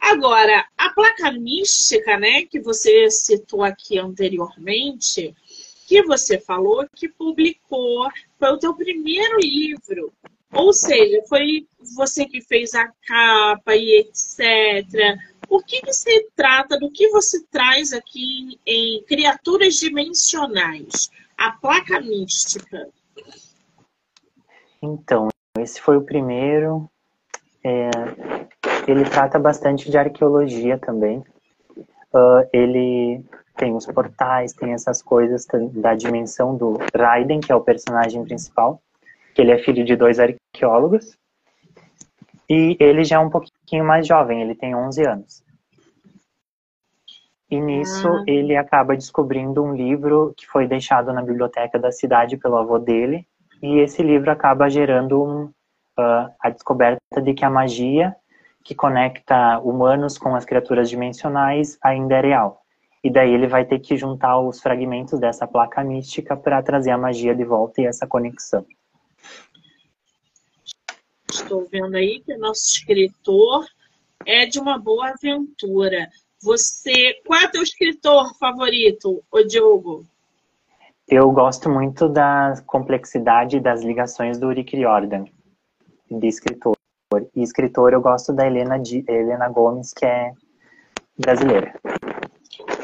Agora, 0.00 0.66
a 0.76 0.88
placa 0.92 1.30
mística, 1.30 2.16
né, 2.16 2.44
que 2.44 2.58
você 2.58 3.08
citou 3.08 3.62
aqui 3.62 4.00
anteriormente, 4.00 5.32
que 5.86 6.02
você 6.02 6.40
falou 6.40 6.84
que 6.92 7.08
publicou, 7.08 8.08
foi 8.36 8.48
o 8.48 8.58
teu 8.58 8.74
primeiro 8.74 9.38
livro. 9.38 10.12
Ou 10.52 10.72
seja, 10.72 11.22
foi 11.28 11.68
você 11.94 12.26
que 12.26 12.40
fez 12.40 12.74
a 12.74 12.88
capa 13.06 13.76
e 13.76 14.00
etc. 14.00 15.16
O 15.48 15.62
que, 15.62 15.82
que 15.82 15.92
se 15.92 16.30
trata, 16.34 16.76
do 16.76 16.90
que 16.90 17.10
você 17.10 17.44
traz 17.44 17.92
aqui 17.92 18.58
em 18.66 19.04
Criaturas 19.04 19.76
Dimensionais, 19.76 21.12
a 21.38 21.52
placa 21.52 22.00
mística? 22.00 22.88
Então, 24.82 25.28
esse 25.56 25.80
foi 25.80 25.96
o 25.96 26.02
primeiro, 26.02 26.90
é, 27.64 27.90
ele 28.86 29.04
trata 29.04 29.38
bastante 29.38 29.90
de 29.90 29.96
arqueologia 29.96 30.78
também. 30.78 31.18
Uh, 32.12 32.46
ele 32.52 33.24
tem 33.56 33.74
os 33.74 33.86
portais, 33.86 34.52
tem 34.52 34.72
essas 34.72 35.02
coisas 35.02 35.46
da 35.72 35.94
dimensão 35.94 36.56
do 36.56 36.78
Raiden, 36.94 37.40
que 37.40 37.52
é 37.52 37.54
o 37.54 37.60
personagem 37.60 38.24
principal, 38.24 38.80
que 39.34 39.40
ele 39.40 39.52
é 39.52 39.58
filho 39.58 39.84
de 39.84 39.96
dois 39.96 40.18
arqueólogos. 40.18 41.16
E 42.48 42.76
ele 42.80 43.04
já 43.04 43.16
é 43.16 43.18
um 43.18 43.30
pouquinho 43.30 43.84
mais 43.84 44.06
jovem, 44.06 44.42
ele 44.42 44.54
tem 44.54 44.74
11 44.74 45.06
anos. 45.06 45.44
E 47.50 47.60
nisso 47.60 48.08
ah. 48.08 48.24
ele 48.26 48.56
acaba 48.56 48.96
descobrindo 48.96 49.62
um 49.62 49.74
livro 49.74 50.34
que 50.36 50.46
foi 50.46 50.66
deixado 50.66 51.12
na 51.12 51.22
biblioteca 51.22 51.78
da 51.78 51.92
cidade 51.92 52.36
pelo 52.36 52.56
avô 52.56 52.78
dele, 52.78 53.26
e 53.62 53.78
esse 53.78 54.02
livro 54.02 54.30
acaba 54.30 54.68
gerando 54.68 55.22
um, 55.22 55.50
a 56.02 56.50
descoberta 56.50 57.20
de 57.22 57.34
que 57.34 57.44
a 57.44 57.50
magia 57.50 58.14
que 58.62 58.74
conecta 58.74 59.58
humanos 59.58 60.16
com 60.16 60.34
as 60.34 60.44
criaturas 60.44 60.88
dimensionais 60.88 61.78
ainda 61.82 62.16
é 62.16 62.20
real. 62.20 62.62
E 63.02 63.10
daí 63.10 63.32
ele 63.32 63.48
vai 63.48 63.64
ter 63.64 63.80
que 63.80 63.96
juntar 63.96 64.38
os 64.38 64.60
fragmentos 64.60 65.18
dessa 65.18 65.46
placa 65.46 65.82
mística 65.82 66.36
para 66.36 66.62
trazer 66.62 66.92
a 66.92 66.98
magia 66.98 67.34
de 67.34 67.44
volta 67.44 67.80
e 67.80 67.86
essa 67.86 68.06
conexão. 68.06 68.64
Estou 71.28 71.66
vendo 71.70 71.96
aí 71.96 72.20
que 72.20 72.32
o 72.34 72.38
nosso 72.38 72.62
escritor 72.64 73.66
é 74.24 74.46
de 74.46 74.60
uma 74.60 74.78
boa 74.78 75.10
aventura. 75.10 76.08
Você, 76.40 77.20
qual 77.26 77.40
é 77.40 77.46
o 77.46 77.50
teu 77.50 77.62
escritor 77.62 78.36
favorito, 78.38 79.22
o 79.32 79.42
Diogo? 79.42 80.06
Eu 81.08 81.30
gosto 81.32 81.68
muito 81.68 82.08
da 82.08 82.54
complexidade 82.66 83.58
das 83.58 83.82
ligações 83.82 84.38
do 84.38 84.48
Rick 84.50 84.76
Riordan 84.76 85.24
de 86.18 86.28
escritor. 86.28 86.76
E 87.34 87.42
escritor 87.42 87.92
eu 87.92 88.00
gosto 88.00 88.32
da 88.32 88.46
Helena, 88.46 88.78
de, 88.78 89.04
Helena 89.08 89.48
Gomes, 89.48 89.92
que 89.92 90.04
é 90.04 90.32
brasileira. 91.18 91.74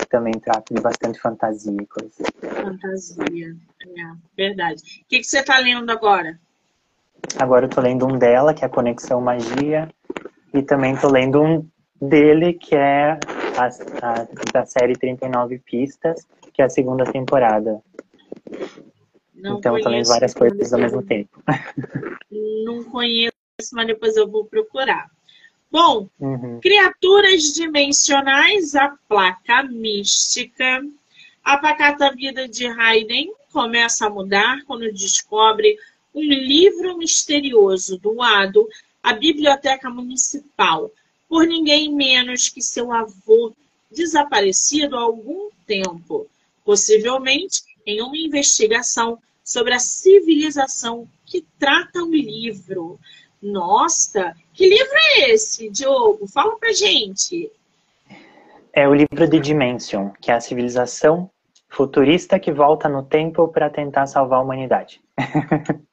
Também 0.08 0.32
trata 0.34 0.74
de 0.74 0.80
bastante 0.80 1.20
fantasia 1.20 1.76
e 1.80 1.86
coisa. 1.86 2.24
Fantasia, 2.62 3.56
é, 3.82 4.02
verdade. 4.36 5.02
O 5.04 5.08
que, 5.08 5.18
que 5.18 5.24
você 5.24 5.40
está 5.40 5.58
lendo 5.58 5.90
agora? 5.90 6.38
Agora 7.38 7.66
eu 7.66 7.70
tô 7.70 7.80
lendo 7.80 8.06
um 8.06 8.18
dela, 8.18 8.54
que 8.54 8.64
é 8.64 8.66
a 8.66 8.70
Conexão 8.70 9.20
Magia, 9.20 9.88
e 10.54 10.62
também 10.62 10.96
tô 10.96 11.08
lendo 11.08 11.42
um 11.42 11.66
dele, 12.00 12.54
que 12.54 12.74
é 12.74 13.18
a, 13.56 13.66
a, 14.02 14.52
da 14.52 14.64
série 14.64 14.94
39 14.94 15.58
Pistas, 15.58 16.26
que 16.52 16.62
é 16.62 16.64
a 16.64 16.70
segunda 16.70 17.04
temporada. 17.04 17.82
Não 19.38 19.58
então 19.58 19.80
tô 19.80 19.88
lendo 19.88 20.06
várias 20.06 20.34
coisas 20.34 20.72
ao 20.72 20.80
mesmo 20.80 21.02
tempo. 21.02 21.42
Não 22.64 22.84
conheço, 22.84 23.32
mas 23.72 23.86
depois 23.86 24.16
eu 24.16 24.28
vou 24.28 24.44
procurar. 24.44 25.08
Bom, 25.70 26.08
uhum. 26.18 26.60
criaturas 26.60 27.52
dimensionais, 27.52 28.74
a 28.74 28.96
placa 29.08 29.62
mística, 29.62 30.84
a 31.44 31.58
pacata 31.58 32.14
vida 32.14 32.48
de 32.48 32.66
Haydn, 32.66 33.32
começa 33.52 34.06
a 34.06 34.10
mudar 34.10 34.62
quando 34.66 34.92
descobre 34.92 35.78
um 36.14 36.22
livro 36.22 36.96
misterioso 36.96 37.98
doado 37.98 38.66
à 39.02 39.12
Biblioteca 39.12 39.88
Municipal 39.90 40.90
por 41.28 41.46
ninguém 41.46 41.92
menos 41.92 42.48
que 42.48 42.62
seu 42.62 42.90
avô, 42.90 43.54
desaparecido 43.90 44.96
há 44.96 45.00
algum 45.00 45.50
tempo, 45.66 46.26
possivelmente 46.64 47.62
em 47.88 48.02
uma 48.02 48.16
investigação 48.16 49.18
sobre 49.42 49.72
a 49.72 49.78
civilização 49.78 51.08
que 51.24 51.46
trata 51.58 52.04
o 52.04 52.10
livro. 52.10 53.00
Nossa, 53.40 54.36
que 54.52 54.68
livro 54.68 54.92
é 54.92 55.30
esse, 55.30 55.70
Diogo? 55.70 56.28
Fala 56.28 56.58
pra 56.58 56.72
gente. 56.72 57.50
É 58.74 58.86
o 58.86 58.94
livro 58.94 59.26
de 59.26 59.40
Dimension, 59.40 60.10
que 60.20 60.30
é 60.30 60.34
a 60.34 60.40
civilização 60.40 61.30
futurista 61.68 62.38
que 62.38 62.52
volta 62.52 62.88
no 62.90 63.02
tempo 63.02 63.48
para 63.48 63.70
tentar 63.70 64.06
salvar 64.06 64.40
a 64.40 64.42
humanidade. 64.42 65.00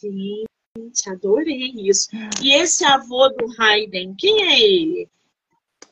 Gente, 0.00 1.10
adorei 1.10 1.72
isso. 1.76 2.08
E 2.40 2.52
esse 2.52 2.84
avô 2.84 3.28
do 3.30 3.46
Haydn, 3.58 4.14
quem 4.16 4.44
é 4.44 4.60
ele? 4.60 5.08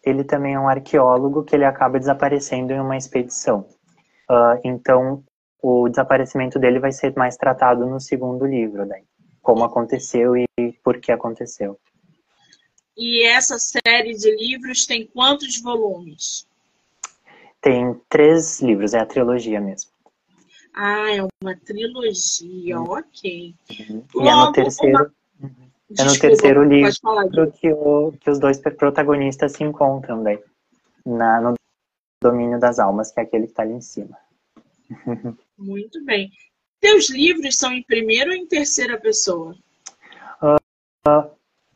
Ele 0.05 0.23
também 0.23 0.55
é 0.55 0.61
um 0.61 0.69
arqueólogo 0.69 1.43
que 1.43 1.57
ele 1.57 1.65
acaba 1.65 1.99
desaparecendo 1.99 2.73
em 2.73 2.79
uma 2.79 2.97
expedição. 2.97 3.67
Uh, 4.31 4.59
então, 4.65 5.23
o 5.63 5.89
desaparecimento 5.89 6.59
dele 6.59 6.79
vai 6.79 6.93
ser 6.93 7.15
mais 7.17 7.37
tratado 7.37 7.87
no 7.87 8.01
segundo 8.01 8.45
livro, 8.45 8.87
daí. 8.87 9.03
Como 9.41 9.65
aconteceu 9.65 10.37
e 10.37 10.47
por 10.83 10.99
que 11.01 11.13
aconteceu. 11.13 11.79
E 12.97 13.27
essa 13.27 13.59
série 13.59 14.15
de 14.15 14.35
livros 14.37 14.87
tem 14.87 15.07
quantos 15.07 15.61
volumes? 15.61 16.47
Tem 17.61 17.99
três 18.09 18.61
livros, 18.61 18.95
é 18.95 19.01
a 19.01 19.07
trilogia 19.07 19.61
mesmo. 19.61 19.91
Ah, 20.75 21.15
é 21.15 21.23
uma 21.43 21.57
trilogia, 21.57 22.79
uhum. 22.79 22.91
ok. 22.91 23.55
Uhum. 23.89 24.05
E 24.17 24.29
é 24.29 24.35
no 24.35 24.53
terceiro, 24.53 24.97
uma... 24.99 25.13
uhum. 25.43 25.71
é 25.99 26.05
no 26.05 26.19
terceiro 26.19 26.65
livro 26.65 27.53
que, 27.53 27.73
o, 27.73 28.13
que 28.21 28.31
os 28.31 28.39
dois 28.39 28.61
protagonistas 28.61 29.53
se 29.53 29.65
encontram 29.65 30.23
daí, 30.23 30.39
na, 31.07 31.41
no 31.41 31.55
domínio 32.31 32.59
das 32.59 32.79
almas, 32.79 33.13
que 33.13 33.21
é 33.21 33.23
aquele 33.23 33.45
que 33.45 33.53
está 33.53 33.63
ali 33.63 33.75
em 33.75 33.81
cima. 33.81 34.17
Muito 35.59 36.05
bem. 36.05 36.31
Teus 36.81 37.09
livros 37.11 37.57
são 37.57 37.73
em 37.73 37.83
primeira 37.83 38.31
ou 38.31 38.37
em 38.37 38.47
terceira 38.47 38.99
pessoa? 38.99 39.55
Uh, 40.43 41.31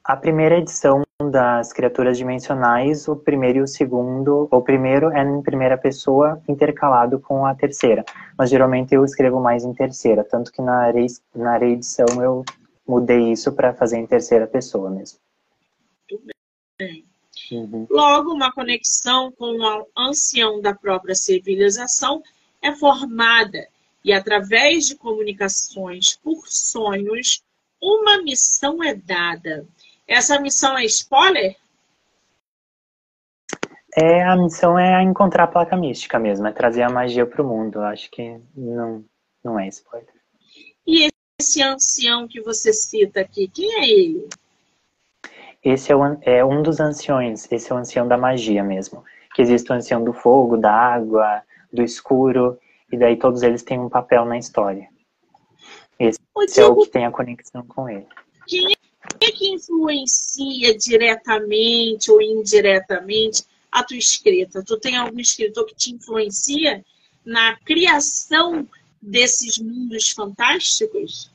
a 0.04 0.16
primeira 0.16 0.58
edição 0.58 1.02
das 1.30 1.72
criaturas 1.72 2.16
dimensionais, 2.16 3.08
o 3.08 3.16
primeiro 3.16 3.58
e 3.58 3.62
o 3.62 3.66
segundo, 3.66 4.48
o 4.50 4.62
primeiro 4.62 5.11
é 5.11 5.22
em 5.22 5.42
primeira 5.42 5.76
pessoa 5.76 6.40
intercalado 6.48 7.18
com 7.18 7.44
a 7.44 7.54
terceira, 7.54 8.04
mas 8.37 8.50
geralmente 8.50 8.94
eu 8.94 9.04
escrevo 9.04 9.40
mais 9.40 9.64
em 9.64 9.74
terceira, 9.74 10.22
tanto 10.22 10.52
que 10.52 10.62
na, 10.62 10.90
re, 10.90 11.06
na 11.34 11.58
reedição 11.58 12.06
eu 12.22 12.44
mudei 12.87 13.32
isso 13.32 13.52
para 13.52 13.74
fazer 13.74 13.98
em 13.98 14.06
terceira 14.06 14.46
pessoa 14.46 14.90
mesmo. 14.90 15.18
Muito 16.11 16.24
bem. 16.78 17.08
Uhum. 17.54 17.87
Logo, 17.90 18.32
uma 18.32 18.52
conexão 18.52 19.32
com 19.32 19.58
o 19.58 19.87
ancião 19.96 20.61
da 20.61 20.74
própria 20.74 21.14
civilização 21.14 22.22
é 22.62 22.74
formada 22.74 23.66
e, 24.04 24.12
através 24.12 24.87
de 24.87 24.96
comunicações 24.96 26.16
por 26.16 26.46
sonhos, 26.46 27.42
uma 27.80 28.22
missão 28.22 28.82
é 28.82 28.94
dada 28.94 29.66
essa 30.08 30.40
missão 30.40 30.76
é 30.78 30.87
spoiler? 30.87 31.54
É, 33.94 34.22
a 34.24 34.37
missão 34.37 34.78
é 34.78 35.02
encontrar 35.02 35.44
a 35.44 35.48
placa 35.48 35.76
mística 35.76 36.18
mesmo, 36.18 36.46
é 36.46 36.52
trazer 36.52 36.82
a 36.82 36.88
magia 36.88 37.26
para 37.26 37.42
o 37.42 37.46
mundo. 37.46 37.80
Acho 37.80 38.11
que 38.11 38.40
não, 38.56 39.04
não 39.44 39.61
é 39.61 39.68
spoiler. 39.68 40.08
E 40.87 41.11
esse 41.38 41.62
ancião 41.62 42.26
que 42.26 42.40
você 42.40 42.72
cita 42.72 43.20
aqui, 43.20 43.48
quem 43.48 43.74
é 43.74 43.90
ele? 43.90 44.28
Esse 45.70 45.92
é, 45.92 45.96
o, 45.96 46.02
é 46.22 46.42
um 46.42 46.62
dos 46.62 46.81
anciões, 46.81 47.46
esse 47.52 47.70
é 47.70 47.74
o 47.74 47.78
ancião 47.78 48.09
da 48.09 48.16
magia 48.16 48.64
mesmo. 48.64 49.04
Que 49.35 49.42
existe 49.42 49.70
o 49.70 49.74
ancião 49.74 50.02
do 50.02 50.14
fogo, 50.14 50.57
da 50.57 50.72
água, 50.72 51.42
do 51.70 51.83
escuro, 51.83 52.59
e 52.90 52.96
daí 52.96 53.18
todos 53.18 53.42
eles 53.42 53.62
têm 53.62 53.78
um 53.78 53.90
papel 53.90 54.24
na 54.24 54.38
história. 54.38 54.88
Esse 55.98 56.18
é 56.59 56.64
o 56.64 56.74
que 56.74 56.88
tem 56.88 57.04
a 57.04 57.11
conexão 57.11 57.62
com 57.66 57.87
ele. 57.87 58.07
Quem 58.46 58.74
que, 59.18 59.33
que 59.33 59.50
influencia 59.50 60.76
diretamente 60.78 62.11
ou 62.11 62.22
indiretamente 62.22 63.44
a 63.70 63.85
tua 63.85 63.98
escrita? 63.98 64.64
Tu 64.64 64.81
tem 64.81 64.96
algum 64.96 65.20
escritor 65.20 65.66
que 65.66 65.74
te 65.74 65.92
influencia 65.92 66.83
na 67.26 67.59
criação 67.59 68.66
desses 69.02 69.59
mundos 69.59 70.12
fantásticos? 70.12 71.31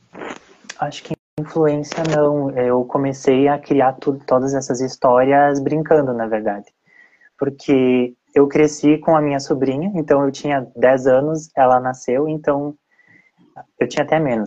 Acho 0.80 1.04
que 1.04 1.14
influência 1.38 2.02
não. 2.04 2.50
Eu 2.50 2.84
comecei 2.84 3.48
a 3.48 3.58
criar 3.58 3.94
tudo, 3.94 4.24
todas 4.26 4.54
essas 4.54 4.80
histórias 4.80 5.60
brincando, 5.60 6.12
na 6.12 6.26
verdade. 6.26 6.72
Porque 7.38 8.14
eu 8.34 8.46
cresci 8.48 8.98
com 8.98 9.16
a 9.16 9.20
minha 9.20 9.40
sobrinha, 9.40 9.92
então 9.94 10.24
eu 10.24 10.30
tinha 10.30 10.66
10 10.76 11.06
anos, 11.06 11.50
ela 11.56 11.80
nasceu, 11.80 12.28
então 12.28 12.74
eu 13.78 13.88
tinha 13.88 14.04
até 14.04 14.18
menos. 14.18 14.46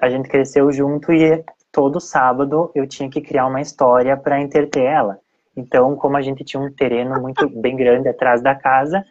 A 0.00 0.08
gente 0.08 0.28
cresceu 0.28 0.70
junto 0.72 1.12
e 1.12 1.44
todo 1.72 2.00
sábado 2.00 2.70
eu 2.74 2.86
tinha 2.86 3.10
que 3.10 3.20
criar 3.20 3.46
uma 3.46 3.60
história 3.60 4.16
para 4.16 4.40
entreter 4.40 4.84
ela. 4.84 5.18
Então, 5.56 5.96
como 5.96 6.16
a 6.16 6.22
gente 6.22 6.44
tinha 6.44 6.62
um 6.62 6.72
terreno 6.72 7.20
muito 7.20 7.48
bem 7.60 7.76
grande 7.76 8.08
atrás 8.08 8.42
da 8.42 8.54
casa, 8.54 9.04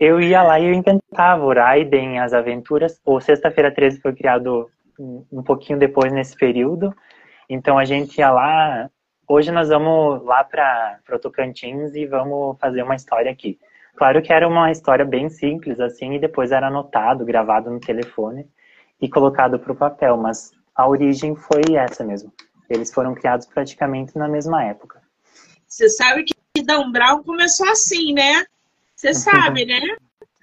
eu 0.00 0.20
ia 0.20 0.42
lá 0.42 0.58
e 0.58 0.66
eu 0.66 0.74
inventava 0.74 1.44
o 1.44 1.52
Raiden, 1.52 2.18
as 2.18 2.32
aventuras. 2.32 3.00
O 3.04 3.20
Sexta-feira 3.20 3.72
13 3.72 4.00
foi 4.00 4.14
criado 4.14 4.68
um 4.98 5.42
pouquinho 5.42 5.78
depois 5.78 6.12
nesse 6.12 6.36
período. 6.36 6.94
Então 7.48 7.78
a 7.78 7.84
gente 7.84 8.18
ia 8.18 8.30
lá. 8.30 8.90
Hoje 9.28 9.50
nós 9.50 9.68
vamos 9.68 10.24
lá 10.24 10.44
para 10.44 10.98
o 11.12 11.18
Tocantins 11.18 11.94
e 11.94 12.06
vamos 12.06 12.58
fazer 12.58 12.82
uma 12.82 12.94
história 12.94 13.30
aqui. 13.30 13.58
Claro 13.96 14.20
que 14.20 14.32
era 14.32 14.46
uma 14.48 14.70
história 14.70 15.04
bem 15.04 15.28
simples 15.28 15.78
assim 15.80 16.14
e 16.14 16.18
depois 16.18 16.52
era 16.52 16.66
anotado, 16.66 17.24
gravado 17.24 17.70
no 17.70 17.80
telefone 17.80 18.46
e 19.00 19.08
colocado 19.08 19.58
para 19.58 19.72
o 19.72 19.76
papel. 19.76 20.16
Mas 20.16 20.52
a 20.74 20.88
origem 20.88 21.34
foi 21.36 21.62
essa 21.76 22.04
mesmo. 22.04 22.32
Eles 22.68 22.92
foram 22.92 23.14
criados 23.14 23.46
praticamente 23.46 24.16
na 24.16 24.28
mesma 24.28 24.64
época. 24.64 25.00
Você 25.66 25.88
sabe 25.88 26.24
que 26.24 26.62
Dan 26.62 26.90
Brown 26.90 27.22
começou 27.22 27.68
assim, 27.68 28.12
né? 28.12 28.44
Você 28.94 29.14
sabe, 29.14 29.64
né? 29.64 29.80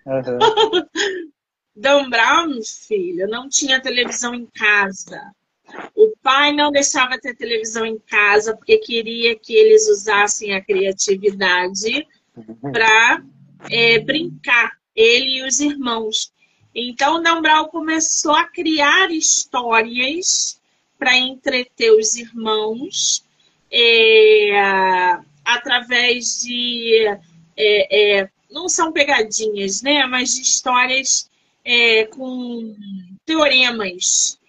Uhum. 0.05 1.31
Dan 1.75 2.09
Brown, 2.09 2.61
filho, 2.63 3.27
não 3.27 3.47
tinha 3.47 3.81
televisão 3.81 4.35
em 4.35 4.45
casa. 4.45 5.33
O 5.95 6.13
pai 6.21 6.51
não 6.51 6.71
deixava 6.71 7.17
ter 7.17 7.35
televisão 7.35 7.85
em 7.85 7.97
casa 7.97 8.55
porque 8.55 8.77
queria 8.77 9.37
que 9.37 9.53
eles 9.53 9.87
usassem 9.87 10.53
a 10.53 10.61
criatividade 10.61 12.05
para 12.61 13.23
é, 13.69 13.99
brincar, 13.99 14.71
ele 14.95 15.39
e 15.39 15.47
os 15.47 15.59
irmãos. 15.59 16.33
Então, 16.75 17.21
Dan 17.21 17.41
Brown 17.41 17.67
começou 17.67 18.33
a 18.33 18.47
criar 18.47 19.11
histórias 19.11 20.59
para 20.97 21.17
entreter 21.17 21.91
os 21.91 22.15
irmãos 22.15 23.25
é, 23.71 24.51
através 25.43 26.41
de. 26.41 27.05
É, 27.57 28.19
é, 28.19 28.29
não 28.49 28.67
são 28.67 28.91
pegadinhas, 28.91 29.81
né? 29.81 30.05
Mas 30.05 30.35
de 30.35 30.41
histórias 30.41 31.30
é, 31.63 32.05
com 32.05 32.75
teoremas. 33.25 34.39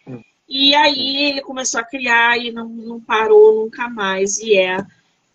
E 0.48 0.74
aí 0.74 1.28
ele 1.28 1.40
começou 1.40 1.80
a 1.80 1.84
criar 1.84 2.38
e 2.38 2.52
não, 2.52 2.68
não 2.68 3.00
parou 3.00 3.62
nunca 3.64 3.88
mais. 3.88 4.38
E 4.38 4.56
é 4.56 4.78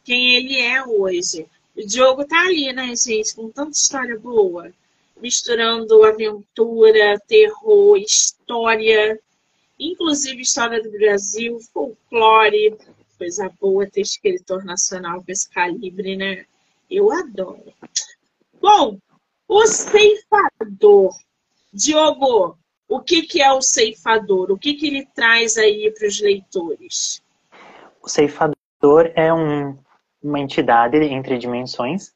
quem 0.04 0.36
ele 0.36 0.60
é 0.60 0.84
hoje. 0.86 1.48
O 1.76 1.86
Diogo 1.86 2.26
tá 2.26 2.40
ali, 2.42 2.72
né, 2.74 2.96
gente? 2.96 3.36
Com 3.36 3.50
tanta 3.50 3.72
história 3.72 4.18
boa 4.20 4.72
misturando 5.22 6.04
aventura, 6.04 7.20
terror, 7.28 7.98
história, 7.98 9.20
inclusive 9.80 10.42
história 10.42 10.82
do 10.82 10.92
Brasil, 10.92 11.60
folclore, 11.73 12.78
coisa 13.17 13.52
boa 13.60 13.90
ter 13.90 14.02
escritor 14.02 14.63
nacional 14.63 15.23
com 15.23 15.32
esse 15.32 15.50
calibre, 15.50 16.15
né? 16.15 16.46
Eu 16.90 17.12
adoro. 17.12 17.73
Bom, 18.62 18.98
o 19.48 19.65
ceifador. 19.65 21.13
Diogo, 21.74 22.58
o 22.88 23.02
que, 23.02 23.24
que 23.24 23.42
é 23.42 23.52
o 23.52 23.62
ceifador? 23.62 24.52
O 24.52 24.58
que, 24.58 24.74
que 24.74 24.88
ele 24.88 25.08
traz 25.13 25.58
aí 25.58 25.94
para 25.98 26.08
os 26.08 26.22
leitores? 26.22 27.22
O 28.02 28.08
ceifador 28.08 28.56
é 29.15 29.34
um, 29.34 29.78
uma 30.24 30.40
entidade 30.40 30.98
entre 30.98 31.38
dimensões 31.38 32.13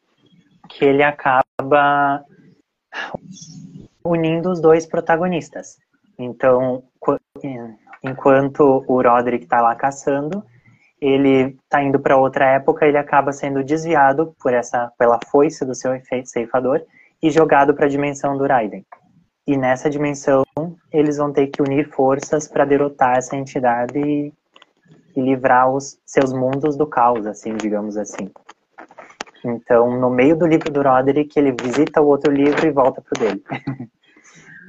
que 0.69 0.85
ele 0.85 1.03
acaba 1.03 2.23
unindo 4.03 4.49
os 4.49 4.61
dois 4.61 4.85
protagonistas. 4.85 5.77
Então, 6.17 6.83
enquanto 8.03 8.83
o 8.87 9.01
Roderick 9.01 9.43
está 9.43 9.61
lá 9.61 9.75
caçando, 9.75 10.43
ele 10.99 11.57
está 11.63 11.83
indo 11.83 11.99
para 11.99 12.17
outra 12.17 12.45
época, 12.45 12.85
ele 12.85 12.97
acaba 12.97 13.33
sendo 13.33 13.63
desviado 13.63 14.35
por 14.39 14.53
essa 14.53 14.91
pela 14.97 15.19
foice 15.27 15.65
do 15.65 15.73
seu 15.73 15.91
ceifador 16.25 16.81
e 17.21 17.31
jogado 17.31 17.73
para 17.73 17.85
a 17.85 17.89
dimensão 17.89 18.37
do 18.37 18.45
Raiden. 18.45 18.85
E 19.47 19.57
nessa 19.57 19.89
dimensão 19.89 20.43
eles 20.91 21.17
vão 21.17 21.31
ter 21.31 21.47
que 21.47 21.61
unir 21.61 21.89
forças 21.89 22.47
para 22.47 22.65
derrotar 22.65 23.17
essa 23.17 23.35
entidade 23.35 23.99
e, 23.99 24.33
e 25.15 25.21
livrar 25.21 25.73
os 25.73 25.97
seus 26.05 26.31
mundos 26.31 26.77
do 26.77 26.85
caos, 26.85 27.25
assim, 27.25 27.55
digamos 27.55 27.97
assim. 27.97 28.29
Então, 29.43 29.99
no 29.99 30.09
meio 30.09 30.37
do 30.37 30.45
livro 30.45 30.71
do 30.71 30.81
Roderick, 30.81 31.37
ele 31.37 31.51
visita 31.51 32.01
o 32.01 32.07
outro 32.07 32.31
livro 32.31 32.65
e 32.65 32.71
volta 32.71 33.01
pro 33.01 33.19
dele. 33.19 33.43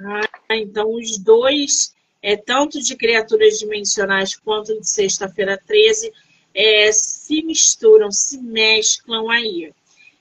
Ah, 0.04 0.56
então 0.56 0.92
os 0.94 1.16
dois, 1.16 1.94
é, 2.20 2.36
tanto 2.36 2.80
de 2.80 2.96
criaturas 2.96 3.58
dimensionais 3.58 4.34
quanto 4.34 4.76
de 4.80 4.88
Sexta-feira 4.88 5.56
13, 5.64 6.10
é, 6.54 6.90
se 6.90 7.42
misturam, 7.44 8.10
se 8.10 8.38
mesclam 8.38 9.30
aí. 9.30 9.72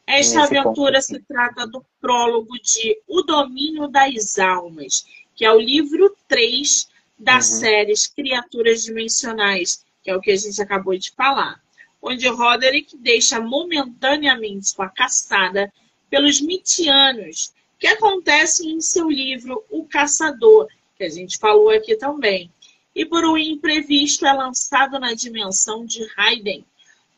Esta 0.05 0.43
aventura 0.43 0.99
ponto, 0.99 1.01
se 1.01 1.19
trata 1.21 1.67
do 1.67 1.85
prólogo 1.99 2.53
de 2.59 2.97
O 3.07 3.21
Domínio 3.21 3.87
das 3.87 4.37
Almas, 4.39 5.05
que 5.35 5.45
é 5.45 5.51
o 5.51 5.59
livro 5.59 6.15
3 6.27 6.89
da 7.17 7.35
uhum. 7.35 7.41
série 7.41 7.93
Criaturas 8.15 8.83
Dimensionais, 8.83 9.85
que 10.03 10.09
é 10.09 10.15
o 10.15 10.21
que 10.21 10.31
a 10.31 10.35
gente 10.35 10.61
acabou 10.61 10.97
de 10.97 11.11
falar 11.11 11.61
onde 12.01 12.27
Roderick 12.27 12.97
deixa 12.97 13.39
momentaneamente 13.39 14.69
sua 14.69 14.89
caçada 14.89 15.71
pelos 16.09 16.41
mitianos, 16.41 17.53
que 17.79 17.87
acontece 17.87 18.67
em 18.67 18.81
seu 18.81 19.09
livro 19.09 19.63
O 19.69 19.85
Caçador, 19.85 20.67
que 20.97 21.03
a 21.03 21.09
gente 21.09 21.37
falou 21.37 21.69
aqui 21.69 21.95
também. 21.95 22.51
E 22.93 23.05
por 23.05 23.23
um 23.23 23.37
imprevisto 23.37 24.25
é 24.25 24.33
lançado 24.33 24.99
na 24.99 25.13
dimensão 25.13 25.85
de 25.85 26.05
Haydn, 26.17 26.63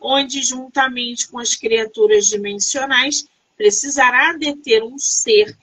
onde, 0.04 0.44
juntamente 0.44 1.30
com 1.30 1.40
as 1.40 1.56
criaturas 1.56 2.28
dimensionais, 2.28 3.26
precisará 3.56 4.34
deter 4.34 4.84
um 4.84 5.00
ser 5.00 5.58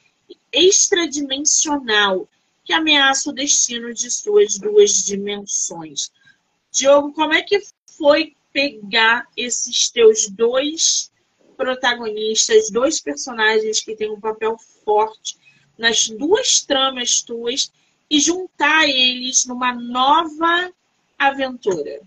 extradimensional 0.50 2.26
que 2.64 2.72
ameaça 2.72 3.28
o 3.28 3.34
destino 3.34 3.92
de 3.92 4.10
suas 4.10 4.58
duas 4.58 5.04
dimensões. 5.04 6.10
Diogo, 6.72 7.12
como 7.12 7.34
é 7.34 7.42
que 7.42 7.60
foi 7.98 8.34
pegar 8.52 9.26
esses 9.36 9.90
teus 9.90 10.28
dois 10.28 11.12
protagonistas, 11.56 12.70
dois 12.70 13.00
personagens 13.00 13.80
que 13.80 13.94
têm 13.94 14.10
um 14.10 14.20
papel 14.20 14.56
forte 14.84 15.36
nas 15.76 16.08
duas 16.08 16.62
tramas 16.62 17.20
tuas 17.20 17.70
e 18.08 18.18
juntar 18.18 18.88
eles 18.88 19.44
numa 19.44 19.74
nova 19.74 20.72
aventura. 21.18 22.00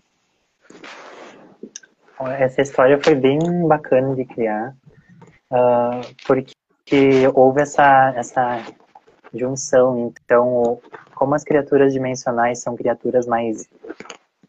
Essa 2.20 2.61
história 2.61 2.99
foi 3.01 3.16
bem 3.16 3.39
bacana 3.68 4.16
de 4.16 4.24
criar, 4.26 4.76
uh, 5.51 6.16
porque 6.26 7.28
houve 7.34 7.61
essa, 7.61 8.14
essa 8.16 8.64
junção. 9.34 10.14
Então, 10.24 10.80
como 11.16 11.36
as 11.36 11.43
criaturas 11.43 11.91
dimensionais 11.91 12.61
são 12.61 12.76
criaturas 12.76 13.26
mais 13.26 13.68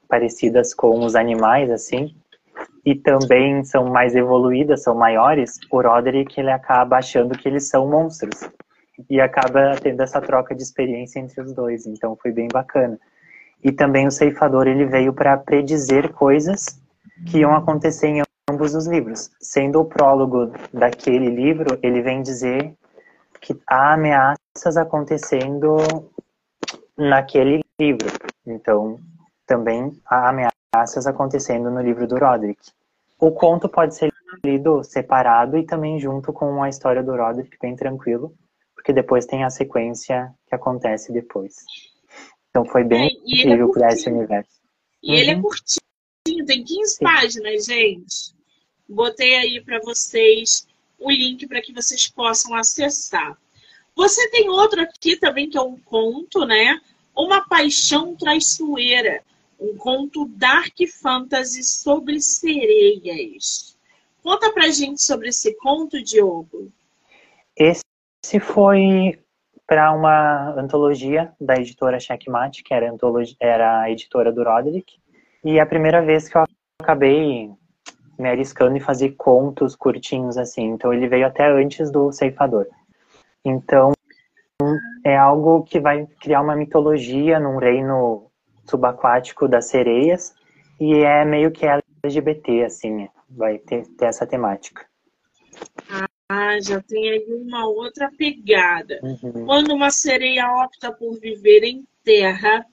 parecidas 0.09 0.75
com 0.75 1.05
os 1.05 1.17
animais, 1.17 1.71
assim, 1.71 2.15
e 2.85 2.95
também 2.95 3.65
são 3.65 3.87
mais 3.87 4.15
evoluídas, 4.15 4.83
são 4.83 4.95
maiores, 4.95 5.59
o 5.71 5.81
Roderick 5.81 6.39
ele 6.39 6.51
acaba 6.51 6.99
achando 6.99 7.37
que 7.37 7.49
eles 7.49 7.69
são 7.69 7.89
monstros. 7.89 8.49
E 9.11 9.21
acaba 9.21 9.75
tendo 9.83 10.01
essa 10.03 10.21
troca 10.21 10.55
de 10.55 10.63
experiência 10.63 11.19
entre 11.19 11.41
os 11.41 11.53
dois, 11.53 11.85
então 11.85 12.15
foi 12.15 12.31
bem 12.31 12.47
bacana. 12.53 12.97
E 13.63 13.73
também 13.73 14.07
o 14.07 14.11
ceifador 14.11 14.69
ele 14.69 14.85
veio 14.85 15.13
para 15.13 15.37
predizer 15.37 16.13
coisas 16.13 16.81
que 17.27 17.39
iam 17.39 17.55
acontecer 17.55 18.09
em 18.09 18.23
ambos 18.51 18.75
os 18.75 18.87
livros. 18.87 19.31
Sendo 19.41 19.81
o 19.81 19.85
prólogo 19.85 20.53
daquele 20.73 21.31
livro, 21.31 21.79
ele 21.83 22.03
vem 22.03 22.23
dizer 22.23 22.75
que 23.41 23.59
há 23.67 23.95
ameaças 23.95 24.77
acontecendo 24.77 25.77
naquele 26.97 27.61
livro. 27.81 28.09
Então, 28.47 28.99
também 29.47 29.93
há 30.07 30.31
ameaças 30.31 31.07
acontecendo 31.07 31.71
no 31.71 31.81
livro 31.81 32.07
do 32.07 32.19
Roderick. 32.19 32.61
O 33.19 33.31
conto 33.31 33.69
pode 33.69 33.95
ser 33.95 34.13
lido 34.45 34.83
separado 34.83 35.57
e 35.57 35.65
também 35.65 35.99
junto 36.01 36.33
com 36.33 36.63
a 36.63 36.69
história 36.69 37.03
do 37.03 37.17
Roderick, 37.17 37.57
bem 37.61 37.77
tranquilo, 37.77 38.35
porque 38.75 38.93
depois 38.93 39.27
tem 39.27 39.45
a 39.45 39.51
sequência 39.51 40.33
que 40.47 40.55
acontece 40.55 41.13
depois. 41.13 41.55
Então 42.51 42.65
foi 42.65 42.85
bem 42.85 43.09
é, 43.09 43.13
é 43.13 43.39
incrível 43.39 43.69
é 43.69 43.73
criar 43.73 43.89
esse 43.89 44.09
universo. 44.09 44.61
E 45.03 45.13
uhum. 45.13 45.19
ele 45.19 45.31
é 45.31 45.35
uhum. 45.37 45.43
Curtinho, 46.25 46.47
tem 46.47 46.65
15 46.65 46.95
Sim. 46.95 47.05
páginas, 47.05 47.67
gente. 47.67 48.35
Botei 48.89 49.37
aí 49.37 49.61
para 49.61 49.79
vocês 49.81 50.67
o 50.99 51.11
link 51.11 51.47
para 51.47 51.61
que 51.61 51.73
vocês 51.73 52.09
possam 52.09 52.55
acessar. 52.55 53.37
Você 53.95 54.29
tem 54.31 54.49
outro 54.49 54.81
aqui 54.81 55.17
também 55.17 55.49
que 55.49 55.59
é 55.59 55.61
um 55.61 55.79
conto, 55.79 56.45
né? 56.45 56.81
Uma 57.15 57.47
paixão 57.47 58.17
traiçoeira 58.17 59.23
um 59.61 59.77
conto 59.77 60.27
dark 60.27 60.75
fantasy 61.01 61.63
sobre 61.63 62.21
sereias. 62.21 63.79
Conta 64.23 64.53
pra 64.53 64.69
gente 64.69 65.01
sobre 65.01 65.29
esse 65.29 65.55
conto, 65.57 66.03
Diogo. 66.03 66.73
Esse 67.57 68.41
foi 68.41 69.19
para 69.67 69.93
uma 69.93 70.61
antologia 70.61 71.33
da 71.41 71.55
editora 71.55 72.01
Checkmate, 72.01 72.63
que 72.63 72.75
era, 72.75 72.93
era 73.41 73.81
a 73.83 73.91
editora 73.91 74.33
do 74.33 74.43
Roderick. 74.43 74.99
E 75.45 75.59
é 75.59 75.61
a 75.61 75.67
primeira 75.67 76.03
vez 76.03 76.29
que 76.29 76.37
eu 76.37 76.45
acabei 76.81 77.51
me 78.19 78.29
arriscando 78.29 78.77
em 78.77 78.81
fazer 78.81 79.11
contos 79.17 79.77
curtinhos 79.77 80.39
assim. 80.39 80.65
Então 80.65 80.93
ele 80.93 81.09
veio 81.09 81.27
até 81.27 81.47
antes 81.51 81.91
do 81.91 82.11
Ceifador. 82.13 82.67
Então 83.45 83.93
é 85.05 85.17
algo 85.17 85.65
que 85.65 85.81
vai 85.81 86.07
criar 86.21 86.41
uma 86.41 86.57
mitologia 86.57 87.39
num 87.39 87.59
reino 87.59 88.31
subaquático 88.65 89.47
das 89.47 89.67
sereias 89.67 90.35
e 90.81 90.95
é 90.95 91.25
meio 91.25 91.51
que 91.51 91.67
LGBT, 91.67 92.65
assim, 92.65 93.09
vai 93.29 93.59
ter, 93.59 93.87
ter 93.97 94.07
essa 94.07 94.27
temática. 94.27 94.87
Ah, 96.29 96.59
já 96.61 96.81
tem 96.83 97.11
aí 97.11 97.27
uma 97.29 97.67
outra 97.67 98.11
pegada. 98.17 98.99
Uhum. 99.03 99.45
Quando 99.45 99.75
uma 99.75 99.91
sereia 99.91 100.51
opta 100.65 100.91
por 100.91 101.19
viver 101.21 101.65
em 101.65 101.87
terra, 102.03 102.65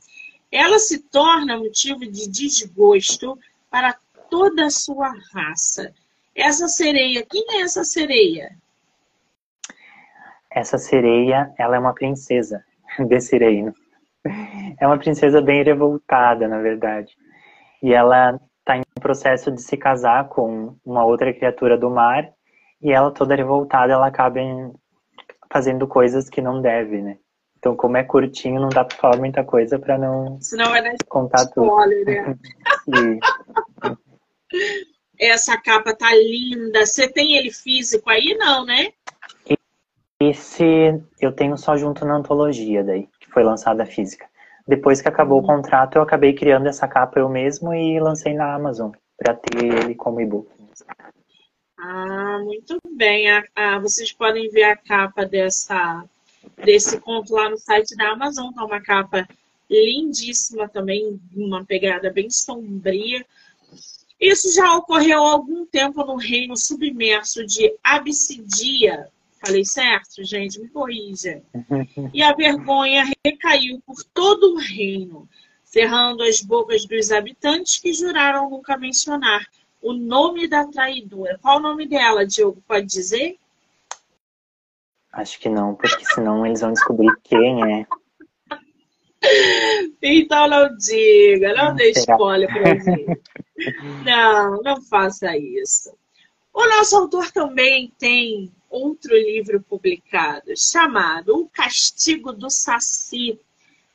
ela 0.52 0.78
se 0.80 0.99
torna 1.10 1.58
motivo 1.58 1.99
de 2.02 2.30
desgosto 2.30 3.39
para 3.70 3.95
toda 4.30 4.66
a 4.66 4.70
sua 4.70 5.14
raça. 5.34 5.93
Essa 6.36 6.68
sereia, 6.68 7.26
quem 7.30 7.45
é 7.52 7.62
essa 7.62 7.84
sereia? 7.84 8.52
Essa 10.49 10.78
sereia, 10.78 11.54
ela 11.58 11.78
é 11.78 11.80
uma 11.80 11.93
princesa 11.93 12.64
desse 13.08 13.38
reino. 13.38 13.74
É 14.80 14.86
uma 14.86 14.97
princesa 14.97 15.41
bem 15.41 15.64
revoltada, 15.64 16.47
na 16.47 16.60
verdade. 16.60 17.16
E 17.82 17.93
ela 17.93 18.39
está 18.60 18.78
em 18.78 18.84
processo 18.99 19.52
de 19.52 19.62
se 19.62 19.76
casar 19.78 20.28
com 20.28 20.76
uma 20.86 21.04
outra 21.04 21.34
criatura 21.34 21.78
do 21.78 21.89
mar. 21.89 22.30
E 22.82 22.91
ela, 22.91 23.12
toda 23.12 23.36
revoltada, 23.36 23.93
ela 23.93 24.08
acaba 24.08 24.39
fazendo 25.52 25.88
coisas 25.88 26.30
que 26.30 26.41
não 26.41 26.62
deve, 26.62 27.02
né? 27.02 27.18
Então, 27.62 27.76
como 27.76 27.95
é 27.95 28.03
curtinho, 28.03 28.59
não 28.59 28.70
dá 28.70 28.84
pra 28.84 28.97
falar 28.97 29.18
muita 29.18 29.43
coisa 29.43 29.78
pra 29.78 29.95
não 29.95 30.41
Senão 30.41 30.72
vai 30.72 30.82
dar 30.82 30.95
contar 31.07 31.43
spoiler, 31.43 32.36
tudo. 32.86 32.97
Né? 32.97 33.20
Essa 35.20 35.55
capa 35.62 35.95
tá 35.95 36.12
linda. 36.12 36.84
Você 36.88 37.07
tem 37.07 37.38
ele 37.38 37.51
físico 37.51 38.09
aí? 38.09 38.36
Não, 38.36 38.66
né? 38.66 38.91
Esse 40.20 40.99
eu 41.20 41.32
tenho 41.32 41.55
só 41.55 41.78
junto 41.78 42.03
na 42.03 42.16
antologia 42.16 42.84
daí 42.84 43.07
foi 43.32 43.43
lançada 43.43 43.86
física. 43.86 44.26
Depois 44.68 44.99
que 44.99 45.07
acabou 45.07 45.38
o 45.38 45.41
uhum. 45.41 45.47
contrato, 45.47 45.97
eu 45.97 46.01
acabei 46.01 46.34
criando 46.34 46.68
essa 46.68 46.88
capa 46.88 47.20
eu 47.20 47.30
mesmo 47.30 47.74
e 47.76 47.99
lancei 47.99 48.34
na 48.34 48.55
Amazon 48.55 48.91
para 49.16 49.36
ter 49.36 49.64
ele 49.64 49.93
como 49.93 50.20
e-book. 50.20 50.49
Ah, 51.78 52.39
muito 52.43 52.80
bem. 52.95 53.28
Ah, 53.55 53.80
vocês 53.80 54.12
podem 54.12 54.49
ver 54.49 54.64
a 54.64 54.76
capa 54.76 55.26
dessa 55.26 56.03
desse 56.64 57.00
conto 57.00 57.34
lá 57.34 57.50
no 57.50 57.58
site 57.58 57.96
da 57.96 58.12
Amazon. 58.12 58.52
Tá 58.54 58.66
uma 58.66 58.82
capa 58.82 59.28
lindíssima 59.70 60.68
também, 60.68 61.20
uma 61.36 61.66
pegada 61.66 62.12
bem 62.12 62.30
sombria. 62.30 63.26
Isso 64.20 64.54
já 64.54 64.76
ocorreu 64.76 65.26
há 65.26 65.32
algum 65.32 65.66
tempo 65.66 66.04
no 66.06 66.16
reino 66.16 66.56
submerso 66.56 67.46
de 67.46 67.74
Absidia, 67.84 69.10
Falei 69.44 69.66
certo, 69.66 70.24
gente? 70.24 70.60
Me 70.60 70.70
corrija. 70.70 71.42
E 72.14 72.22
a 72.22 72.34
vergonha 72.34 73.12
recaiu 73.26 73.82
por 73.86 74.04
todo 74.14 74.54
o 74.54 74.58
reino, 74.58 75.28
cerrando 75.64 76.22
as 76.22 76.42
bocas 76.42 76.86
dos 76.86 77.12
habitantes 77.12 77.80
que 77.80 77.92
juraram 77.92 78.50
nunca 78.50 78.78
mencionar 78.78 79.46
o 79.82 79.94
nome 79.94 80.48
da 80.48 80.66
traidora. 80.66 81.39
Qual 81.42 81.58
o 81.58 81.62
nome 81.62 81.88
dela, 81.88 82.26
Diogo? 82.26 82.62
Pode 82.68 82.86
dizer? 82.86 83.38
Acho 85.12 85.39
que 85.39 85.49
não, 85.49 85.76
porque 85.76 86.05
senão 86.05 86.45
eles 86.45 86.62
vão 86.62 86.72
descobrir 86.72 87.12
quem 87.24 87.80
é. 87.80 87.86
Então 90.01 90.47
não 90.47 90.76
diga, 90.78 91.53
não, 91.53 91.66
não 91.66 91.76
dê 91.76 91.91
spoiler 91.91 92.49
pra. 92.51 92.72
Não, 94.03 94.59
não 94.64 94.82
faça 94.82 95.38
isso. 95.38 95.93
O 96.51 96.66
nosso 96.68 96.95
autor 96.95 97.32
também 97.32 97.93
tem 97.99 98.51
outro 98.72 99.14
livro 99.14 99.62
publicado, 99.62 100.51
chamado 100.57 101.38
O 101.38 101.47
Castigo 101.47 102.34
do 102.34 102.49
Saci, 102.49 103.39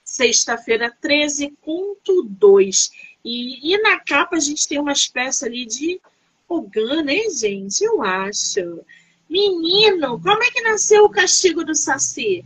sexta-feira 0.05 0.97
13.2. 1.03 2.93
E, 3.25 3.75
e 3.75 3.79
na 3.83 3.99
capa 3.99 4.37
a 4.37 4.41
gente 4.41 4.69
tem 4.69 4.79
uma 4.79 4.93
espécie 4.93 5.45
ali 5.45 5.67
de 5.67 6.01
Ogan, 6.49 7.03
né, 7.03 7.29
gente? 7.31 7.83
Eu 7.83 8.03
acho. 8.05 8.85
Menino, 9.29 10.21
como 10.21 10.43
é 10.43 10.51
que 10.51 10.63
nasceu 10.63 11.05
o 11.05 11.11
Castigo 11.11 11.65
do 11.65 11.75
Saci? 11.75 12.45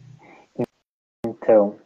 Então, 1.25 1.77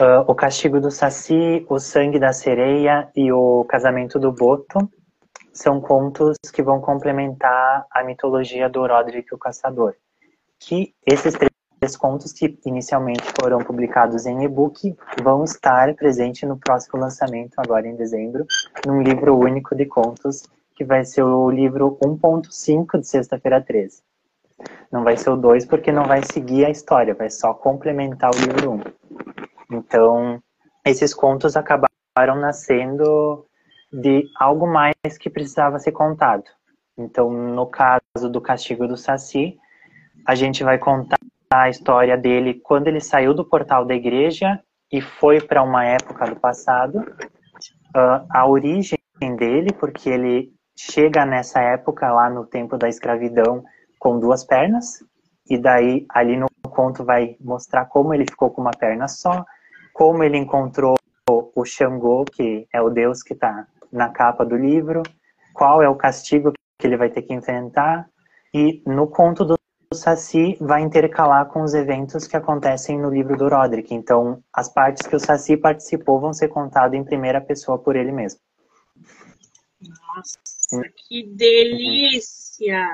uh, 0.00 0.24
o 0.26 0.34
Castigo 0.34 0.80
do 0.80 0.90
Saci, 0.90 1.64
o 1.68 1.78
Sangue 1.78 2.18
da 2.18 2.32
Sereia 2.32 3.10
e 3.14 3.30
o 3.30 3.64
Casamento 3.64 4.18
do 4.18 4.32
Boto 4.32 4.90
são 5.52 5.80
contos 5.80 6.36
que 6.52 6.62
vão 6.62 6.80
complementar 6.80 7.86
a 7.90 8.02
mitologia 8.02 8.68
do 8.68 8.86
Roderick 8.86 9.32
o 9.34 9.38
Caçador. 9.38 9.94
Que 10.58 10.94
esses 11.06 11.34
três 11.34 11.96
contos 11.96 12.32
que 12.32 12.58
inicialmente 12.64 13.22
foram 13.40 13.58
publicados 13.58 14.26
em 14.26 14.42
e-book 14.42 14.96
vão 15.22 15.44
estar 15.44 15.94
presentes 15.94 16.48
no 16.48 16.58
próximo 16.58 16.98
lançamento, 16.98 17.54
agora 17.58 17.86
em 17.86 17.94
dezembro, 17.94 18.46
num 18.86 19.02
livro 19.02 19.38
único 19.38 19.76
de 19.76 19.86
contos, 19.86 20.42
que 20.74 20.84
vai 20.84 21.04
ser 21.04 21.22
o 21.22 21.50
livro 21.50 21.98
1.5 22.02 22.98
de 22.98 23.06
Sexta-feira 23.06 23.60
13. 23.60 24.02
Não 24.90 25.02
vai 25.02 25.16
ser 25.16 25.30
o 25.30 25.36
2 25.36 25.66
porque 25.66 25.90
não 25.90 26.04
vai 26.04 26.22
seguir 26.22 26.64
a 26.64 26.70
história, 26.70 27.14
vai 27.14 27.30
só 27.30 27.52
complementar 27.54 28.30
o 28.30 28.38
livro 28.38 28.72
1. 28.72 29.76
Então, 29.76 30.42
esses 30.84 31.12
contos 31.12 31.56
acabaram 31.56 32.36
nascendo 32.36 33.46
de 33.92 34.24
algo 34.38 34.66
mais 34.66 34.94
que 35.18 35.30
precisava 35.30 35.78
ser 35.78 35.92
contado. 35.92 36.44
Então, 36.96 37.30
no 37.30 37.66
caso 37.66 38.30
do 38.30 38.40
Castigo 38.40 38.86
do 38.86 38.96
Saci, 38.96 39.56
a 40.26 40.34
gente 40.34 40.62
vai 40.62 40.78
contar 40.78 41.18
a 41.52 41.68
história 41.68 42.16
dele 42.16 42.54
quando 42.54 42.88
ele 42.88 43.00
saiu 43.00 43.34
do 43.34 43.44
portal 43.44 43.84
da 43.84 43.94
igreja 43.94 44.60
e 44.92 45.00
foi 45.00 45.40
para 45.40 45.62
uma 45.62 45.84
época 45.84 46.26
do 46.26 46.36
passado, 46.36 46.98
uh, 46.98 48.26
a 48.30 48.46
origem 48.46 48.98
dele, 49.36 49.72
porque 49.72 50.08
ele 50.08 50.52
chega 50.76 51.24
nessa 51.24 51.60
época 51.60 52.12
lá 52.12 52.28
no 52.28 52.44
tempo 52.44 52.76
da 52.76 52.88
escravidão 52.88 53.64
com 54.04 54.20
duas 54.20 54.44
pernas, 54.44 55.02
e 55.48 55.56
daí 55.56 56.04
ali 56.10 56.36
no 56.36 56.46
conto 56.68 57.02
vai 57.02 57.38
mostrar 57.40 57.86
como 57.86 58.12
ele 58.12 58.26
ficou 58.28 58.50
com 58.50 58.60
uma 58.60 58.70
perna 58.70 59.08
só, 59.08 59.46
como 59.94 60.22
ele 60.22 60.36
encontrou 60.36 60.94
o 61.26 61.64
Xangô, 61.64 62.26
que 62.26 62.68
é 62.70 62.82
o 62.82 62.90
deus 62.90 63.22
que 63.22 63.32
está 63.32 63.66
na 63.90 64.10
capa 64.10 64.44
do 64.44 64.58
livro, 64.58 65.02
qual 65.54 65.82
é 65.82 65.88
o 65.88 65.96
castigo 65.96 66.52
que 66.78 66.86
ele 66.86 66.98
vai 66.98 67.08
ter 67.08 67.22
que 67.22 67.32
enfrentar, 67.32 68.06
e 68.52 68.82
no 68.86 69.06
conto 69.06 69.42
do 69.42 69.58
Saci 69.94 70.58
vai 70.60 70.82
intercalar 70.82 71.46
com 71.46 71.62
os 71.62 71.72
eventos 71.72 72.26
que 72.26 72.36
acontecem 72.36 72.98
no 72.98 73.08
livro 73.08 73.38
do 73.38 73.48
Roderick. 73.48 73.94
Então, 73.94 74.42
as 74.52 74.68
partes 74.68 75.06
que 75.06 75.16
o 75.16 75.20
Saci 75.20 75.56
participou 75.56 76.20
vão 76.20 76.34
ser 76.34 76.48
contadas 76.48 76.98
em 76.98 77.04
primeira 77.04 77.40
pessoa 77.40 77.78
por 77.78 77.96
ele 77.96 78.12
mesmo. 78.12 78.40
Nossa, 79.80 80.38
que 81.08 81.22
delícia! 81.34 82.86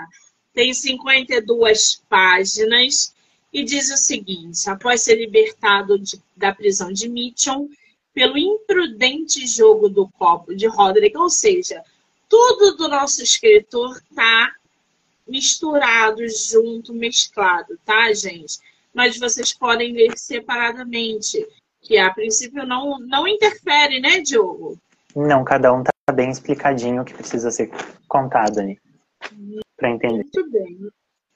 Tem 0.53 0.75
52 0.75 2.03
páginas 2.09 3.15
e 3.53 3.65
diz 3.65 3.91
o 3.91 3.97
seguinte: 3.97 4.69
após 4.69 5.03
ser 5.03 5.17
libertado 5.17 5.99
de, 5.99 6.21
da 6.37 6.55
prisão 6.55 6.93
de 6.93 7.09
Mitchell, 7.09 7.69
pelo 8.13 8.37
imprudente 8.37 9.47
jogo 9.47 9.89
do 9.89 10.09
copo 10.09 10.55
de 10.55 10.67
Roderick, 10.67 11.17
ou 11.17 11.31
seja, 11.31 11.83
tudo 12.29 12.77
do 12.77 12.89
nosso 12.89 13.23
escritor 13.23 13.97
está 13.97 14.53
misturado, 15.27 16.23
junto, 16.29 16.93
mesclado, 16.93 17.79
tá, 17.85 18.13
gente? 18.13 18.59
Mas 18.93 19.19
vocês 19.19 19.53
podem 19.53 19.93
ler 19.93 20.19
separadamente, 20.19 21.47
que 21.81 21.97
a 21.97 22.13
princípio 22.13 22.67
não, 22.67 22.99
não 22.99 23.27
interfere, 23.29 24.01
né, 24.01 24.21
Diogo? 24.21 24.77
Não, 25.15 25.45
cada 25.45 25.73
um 25.73 25.85
tá 25.85 25.93
bem 26.13 26.31
explicadinho 26.31 27.03
o 27.03 27.05
que 27.05 27.15
precisa 27.15 27.51
ser 27.51 27.71
contado 28.09 28.59
ali, 28.59 28.79
para 29.81 29.91
entender. 29.91 30.23
Muito 30.23 30.51
bem. 30.51 30.91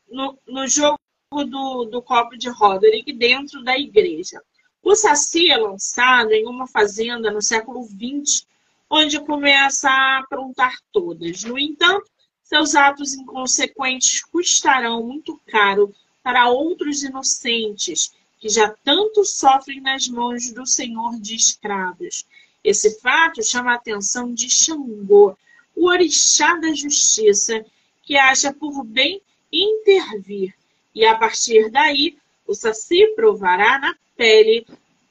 No, 0.09 0.39
no 0.47 0.69
jogo 0.69 0.99
do, 1.33 1.87
do 1.87 2.03
copo 2.03 2.37
de 2.37 2.49
Roderick, 2.49 3.13
dentro 3.13 3.65
da 3.65 3.77
igreja. 3.77 4.41
O 4.83 4.95
Saci 4.95 5.51
é 5.51 5.57
lançado 5.57 6.33
em 6.33 6.47
uma 6.47 6.67
fazenda 6.67 7.31
no 7.31 7.41
século 7.41 7.83
XX, 7.83 8.47
onde 8.89 9.19
começa 9.19 9.89
a 9.89 10.19
aprontar 10.19 10.77
todas. 10.93 11.43
No 11.43 11.59
entanto, 11.59 12.09
seus 12.43 12.75
atos 12.75 13.15
inconsequentes 13.15 14.23
custarão 14.27 15.03
muito 15.03 15.41
caro 15.47 15.93
para 16.23 16.49
outros 16.51 17.03
inocentes 17.03 18.15
que 18.39 18.49
já 18.51 18.69
tanto 18.85 19.25
sofrem 19.25 19.81
nas 19.81 20.07
mãos 20.07 20.53
do 20.53 20.67
senhor 20.67 21.19
de 21.19 21.35
escravos. 21.35 22.27
Esse 22.63 23.01
fato 23.01 23.43
chama 23.43 23.73
a 23.73 23.77
atenção 23.77 24.33
de 24.33 24.51
Xangô, 24.51 25.37
o 25.75 25.87
orixá 25.89 26.55
da 26.57 26.73
justiça, 26.75 27.65
que 28.05 28.17
acha 28.17 28.53
por 28.53 28.85
bem 28.85 29.21
intervir. 29.53 30.55
E 30.95 31.05
a 31.05 31.17
partir 31.17 31.71
daí, 31.71 32.17
o 32.47 32.55
Saci 32.55 33.09
provará 33.15 33.79
na 33.79 33.97
pele 34.17 34.67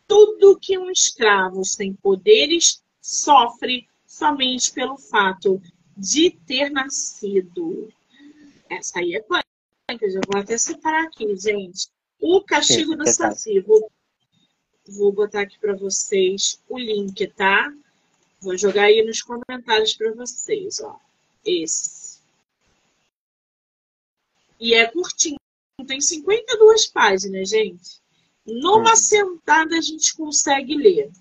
tudo 0.07 0.59
que 0.59 0.77
um 0.77 0.91
escravo 0.91 1.65
sem 1.65 1.93
poderes 1.93 2.81
sofre 3.01 3.87
somente 4.05 4.71
pelo 4.71 4.97
fato 4.97 5.61
de 5.97 6.31
ter 6.31 6.69
nascido. 6.69 7.91
Essa 8.69 8.99
aí 8.99 9.15
é 9.15 9.19
clônica, 9.19 9.45
eu 10.01 10.21
vou 10.31 10.41
até 10.41 10.57
separar 10.57 11.03
aqui, 11.03 11.35
gente. 11.35 11.87
O 12.19 12.41
castigo 12.41 12.95
do 12.95 13.07
Saci. 13.09 13.59
Vou, 13.59 13.91
vou 14.87 15.11
botar 15.11 15.41
aqui 15.41 15.59
para 15.59 15.75
vocês 15.75 16.61
o 16.69 16.77
link, 16.77 17.27
tá? 17.27 17.73
Vou 18.39 18.57
jogar 18.57 18.83
aí 18.83 19.03
nos 19.03 19.21
comentários 19.21 19.93
para 19.93 20.13
vocês, 20.13 20.79
ó. 20.79 20.99
Esse. 21.45 22.02
E 24.63 24.73
é 24.73 24.87
curtinho, 24.87 25.37
tem 25.85 25.99
52 25.99 26.87
páginas, 26.87 27.49
gente. 27.49 28.01
Numa 28.45 28.93
hum. 28.93 28.95
sentada 28.95 29.77
a 29.77 29.81
gente 29.81 30.15
consegue 30.15 30.77
ler. 30.77 31.11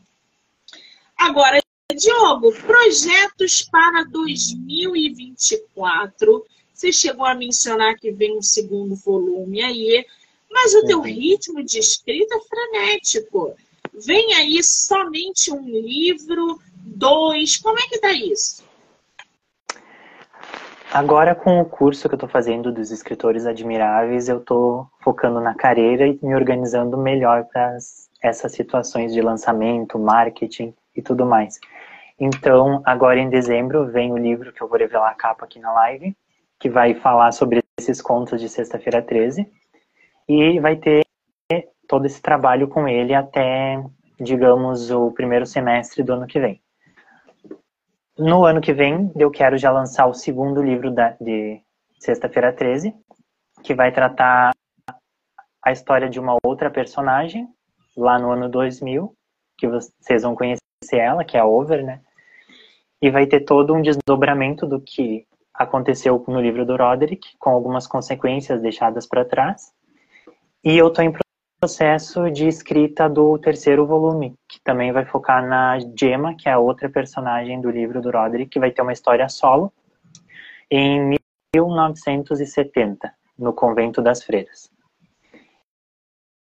Agora, 1.17 1.61
Diogo, 1.93 2.53
projetos 2.53 3.65
para 3.65 4.05
2024. 4.05 6.47
Você 6.73 6.93
chegou 6.93 7.27
a 7.27 7.35
mencionar 7.35 7.97
que 7.97 8.13
vem 8.13 8.39
um 8.39 8.43
segundo 8.43 8.95
volume 8.95 9.61
aí, 9.61 10.07
mas 10.49 10.73
o 10.77 10.87
teu 10.87 10.99
uhum. 10.99 11.05
ritmo 11.05 11.65
de 11.65 11.81
escrita 11.81 12.37
é 12.37 12.41
frenético. 12.43 13.57
Vem 13.93 14.35
aí 14.35 14.63
somente 14.63 15.51
um 15.51 15.69
livro, 15.69 16.63
dois, 16.77 17.57
como 17.57 17.81
é 17.81 17.89
que 17.89 17.99
tá 17.99 18.13
isso? 18.13 18.63
Agora, 20.95 21.35
com 21.35 21.59
o 21.59 21.65
curso 21.65 22.07
que 22.07 22.15
eu 22.15 22.17
estou 22.17 22.29
fazendo 22.29 22.71
dos 22.71 22.91
escritores 22.91 23.47
admiráveis, 23.47 24.29
eu 24.29 24.37
estou 24.37 24.87
focando 25.01 25.41
na 25.41 25.55
carreira 25.55 26.07
e 26.07 26.19
me 26.23 26.35
organizando 26.35 26.99
melhor 26.99 27.47
para 27.51 27.79
essas 28.23 28.53
situações 28.53 29.11
de 29.15 29.23
lançamento, 29.23 29.99
marketing 29.99 30.75
e 30.95 31.01
tudo 31.01 31.25
mais. 31.25 31.59
Então, 32.21 32.83
agora 32.85 33.19
em 33.19 33.31
dezembro, 33.31 33.91
vem 33.91 34.13
o 34.13 34.19
livro 34.19 34.53
que 34.53 34.61
eu 34.61 34.69
vou 34.69 34.79
revelar 34.79 35.09
a 35.09 35.15
capa 35.15 35.47
aqui 35.47 35.59
na 35.59 35.73
live, 35.73 36.15
que 36.61 36.69
vai 36.69 36.93
falar 36.93 37.33
sobre 37.33 37.63
esses 37.81 38.03
contos 38.03 38.39
de 38.39 38.51
sexta-feira 38.51 39.01
13. 39.01 39.51
E 40.29 40.61
vai 40.61 40.77
ter 40.77 41.07
todo 41.89 42.05
esse 42.05 42.21
trabalho 42.21 42.69
com 42.69 42.87
ele 42.87 43.15
até, 43.15 43.83
digamos, 44.21 44.91
o 44.91 45.11
primeiro 45.11 45.47
semestre 45.47 46.03
do 46.03 46.13
ano 46.13 46.27
que 46.27 46.39
vem. 46.39 46.61
No 48.25 48.45
ano 48.45 48.61
que 48.61 48.73
vem, 48.73 49.11
eu 49.17 49.33
quero 49.33 49.59
já 49.59 49.73
lançar 49.73 50.07
o 50.07 50.15
segundo 50.15 50.63
livro 50.63 50.93
da, 50.93 51.17
de 51.21 51.61
Sexta-feira 51.99 52.53
13, 52.53 52.95
que 53.65 53.75
vai 53.75 53.91
tratar 53.91 54.53
a 55.61 55.73
história 55.73 56.09
de 56.09 56.21
uma 56.21 56.37
outra 56.45 56.71
personagem, 56.71 57.49
lá 57.97 58.21
no 58.21 58.31
ano 58.31 58.49
2000, 58.49 59.13
que 59.59 59.67
vocês 59.67 60.23
vão 60.23 60.37
conhecer 60.37 60.61
ela, 60.93 61.25
que 61.25 61.37
é 61.37 61.41
a 61.41 61.45
Over, 61.45 61.85
né? 61.85 62.01
E 63.01 63.11
vai 63.11 63.27
ter 63.27 63.41
todo 63.41 63.75
um 63.75 63.83
desdobramento 63.83 64.69
do 64.69 64.81
que 64.81 65.27
aconteceu 65.53 66.25
no 66.29 66.41
livro 66.41 66.65
do 66.65 66.77
Roderick, 66.77 67.37
com 67.41 67.51
algumas 67.51 67.89
consequências 67.89 68.63
deixadas 68.63 69.05
para 69.05 69.25
trás. 69.25 69.73
E 70.63 70.79
eu 70.79 70.87
estou 70.87 71.05
em 71.05 71.13
processo 71.63 72.29
de 72.29 72.49
escrita 72.49 73.09
do 73.09 73.39
terceiro 73.39 73.87
volume, 73.87 74.35
que 74.49 74.61
também 74.65 74.91
vai 74.91 75.05
focar 75.05 75.47
na 75.47 75.79
Gemma, 75.97 76.35
que 76.35 76.49
é 76.49 76.53
a 76.53 76.59
outra 76.59 76.91
personagem 76.91 77.61
do 77.61 77.71
livro 77.71 78.03
do 78.03 78.11
Roderick, 78.11 78.51
que 78.51 78.59
vai 78.59 78.73
ter 78.73 78.83
uma 78.83 78.93
história 78.93 79.29
solo, 79.29 79.73
em 80.69 81.17
1970, 81.55 83.15
no 83.39 83.53
Convento 83.53 84.03
das 84.03 84.25
Freiras. 84.25 84.69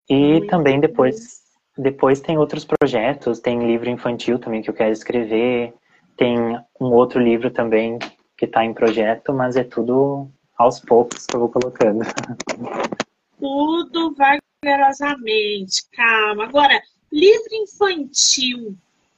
E 0.10 0.42
também 0.48 0.80
depois, 0.80 1.44
depois 1.78 2.20
tem 2.20 2.40
outros 2.40 2.66
projetos, 2.66 3.40
tem 3.40 3.64
livro 3.64 3.92
infantil 3.92 4.40
também 4.40 4.64
que 4.64 4.72
eu 4.72 4.74
quero 4.74 4.92
escrever, 4.92 5.72
tem 6.18 6.36
um 6.82 6.86
outro 6.86 7.20
livro 7.20 7.52
também 7.52 8.00
que 8.36 8.46
está 8.46 8.66
em 8.66 8.74
projeto, 8.74 9.32
mas 9.32 9.56
é 9.56 9.64
tudo 9.64 10.28
aos 10.58 10.80
poucos 10.80 11.28
que 11.28 11.36
eu 11.36 11.42
vou 11.42 11.50
colocando. 11.50 12.04
Tudo 13.38 14.16
vagarosamente, 14.66 15.84
calma. 15.92 16.46
Agora, 16.46 16.82
livro 17.12 17.54
infantil, 17.54 18.76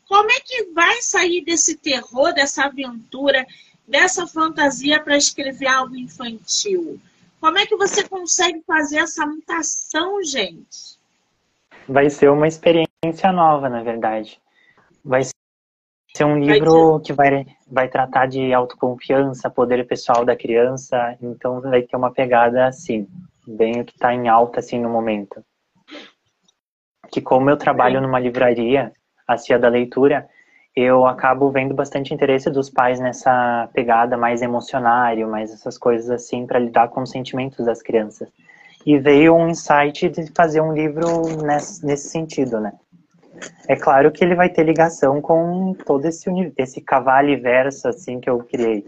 como 0.07 0.29
é 0.29 0.39
que 0.43 0.65
vai 0.73 1.01
sair 1.01 1.43
desse 1.43 1.77
terror, 1.77 2.33
dessa 2.33 2.65
aventura, 2.65 3.45
dessa 3.87 4.27
fantasia 4.27 5.01
para 5.01 5.15
escrever 5.15 5.67
algo 5.67 5.95
infantil? 5.95 6.99
Como 7.39 7.57
é 7.57 7.65
que 7.65 7.77
você 7.77 8.07
consegue 8.07 8.61
fazer 8.67 8.97
essa 8.97 9.25
mutação, 9.25 10.21
gente? 10.23 10.97
Vai 11.87 12.09
ser 12.09 12.29
uma 12.29 12.47
experiência 12.47 13.31
nova, 13.31 13.69
na 13.69 13.81
verdade. 13.81 14.41
Vai 15.03 15.21
ser 15.23 16.25
um 16.25 16.39
livro 16.39 16.99
que 16.99 17.13
vai, 17.13 17.45
vai 17.69 17.87
tratar 17.87 18.25
de 18.25 18.51
autoconfiança, 18.53 19.49
poder 19.49 19.87
pessoal 19.87 20.25
da 20.25 20.35
criança, 20.35 21.15
então 21.21 21.61
vai 21.61 21.83
ter 21.83 21.95
uma 21.95 22.11
pegada 22.11 22.67
assim, 22.67 23.07
bem 23.47 23.81
o 23.81 23.85
que 23.85 23.93
está 23.93 24.13
em 24.13 24.27
alta 24.27 24.59
assim 24.59 24.79
no 24.79 24.89
momento. 24.89 25.43
Que 27.11 27.21
como 27.21 27.49
eu 27.49 27.57
trabalho 27.57 28.01
numa 28.01 28.19
livraria, 28.19 28.91
a 29.27 29.37
Cia 29.37 29.57
da 29.57 29.69
Leitura, 29.69 30.27
eu 30.75 31.07
acabo 31.07 31.49
vendo 31.49 31.73
bastante 31.73 32.13
interesse 32.13 32.51
dos 32.51 32.69
pais 32.69 32.99
nessa 32.99 33.67
pegada 33.73 34.15
mais 34.15 34.41
emocionário, 34.41 35.27
mais 35.27 35.51
essas 35.51 35.77
coisas 35.77 36.09
assim, 36.09 36.45
para 36.45 36.59
lidar 36.59 36.89
com 36.89 37.01
os 37.01 37.09
sentimentos 37.09 37.65
das 37.65 37.81
crianças. 37.81 38.29
E 38.85 38.97
veio 38.99 39.35
um 39.35 39.49
insight 39.49 40.07
de 40.07 40.31
fazer 40.35 40.61
um 40.61 40.73
livro 40.73 41.07
nesse, 41.43 41.85
nesse 41.85 42.09
sentido, 42.09 42.59
né? 42.59 42.73
É 43.67 43.75
claro 43.75 44.11
que 44.11 44.23
ele 44.23 44.35
vai 44.35 44.49
ter 44.49 44.63
ligação 44.63 45.21
com 45.21 45.73
todo 45.85 46.05
esse, 46.05 46.29
esse 46.57 46.81
cavalo 46.81 47.39
verso 47.41 47.87
assim 47.87 48.19
que 48.19 48.29
eu 48.29 48.39
criei. 48.39 48.85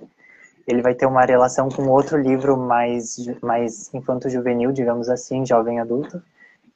Ele 0.70 0.84
vai 0.84 0.94
ter 0.94 1.08
uma 1.08 1.26
relação 1.26 1.68
com 1.68 1.88
outro 1.88 2.16
livro 2.16 2.56
mais, 2.56 3.18
mais 3.42 3.92
infanto-juvenil, 3.94 4.72
digamos 4.72 5.10
assim, 5.10 5.46
jovem 5.46 5.80
adulto, 5.80 6.22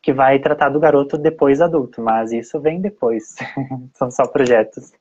que 0.02 0.12
vai 0.12 0.40
tratar 0.40 0.70
do 0.70 0.80
garoto 0.80 1.18
depois 1.18 1.62
adulto, 1.62 2.02
mas 2.02 2.32
isso 2.32 2.60
vem 2.60 2.82
depois. 2.82 3.36
São 3.94 4.10
só 4.10 4.26
projetos. 4.26 4.92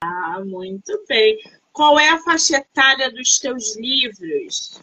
Ah, 0.00 0.40
muito 0.44 0.92
bem. 1.08 1.36
Qual 1.72 1.98
é 1.98 2.08
a 2.08 2.18
faixa 2.18 2.58
etária 2.58 3.10
dos 3.10 3.38
teus 3.38 3.76
livros? 3.76 4.80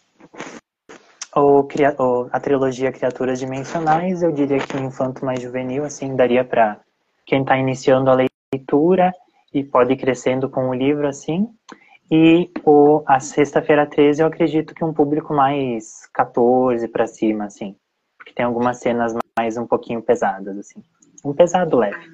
ou, 1.35 2.29
a 2.31 2.39
trilogia 2.39 2.91
Criaturas 2.91 3.39
Dimensionais, 3.39 4.21
eu 4.21 4.31
diria 4.31 4.59
que 4.59 4.77
infanto 4.77 5.25
mais 5.25 5.41
juvenil, 5.41 5.83
assim, 5.83 6.15
daria 6.15 6.43
para 6.43 6.79
quem 7.25 7.41
está 7.41 7.57
iniciando 7.57 8.11
a 8.11 8.27
leitura 8.53 9.11
e 9.53 9.63
pode 9.63 9.93
ir 9.93 9.97
crescendo 9.97 10.49
com 10.49 10.69
o 10.69 10.73
livro, 10.73 11.07
assim. 11.07 11.49
E 12.15 12.51
o, 12.63 13.03
a 13.07 13.19
Sexta-feira 13.19 13.87
13, 13.87 14.21
eu 14.21 14.27
acredito 14.27 14.75
que 14.75 14.83
um 14.83 14.93
público 14.93 15.33
mais 15.33 16.05
14 16.13 16.87
para 16.87 17.07
cima, 17.07 17.45
assim. 17.45 17.75
Porque 18.15 18.31
tem 18.31 18.45
algumas 18.45 18.77
cenas 18.77 19.15
mais 19.35 19.57
um 19.57 19.65
pouquinho 19.65 19.99
pesadas, 19.99 20.55
assim. 20.59 20.83
Um 21.25 21.33
pesado 21.33 21.75
leve. 21.75 22.07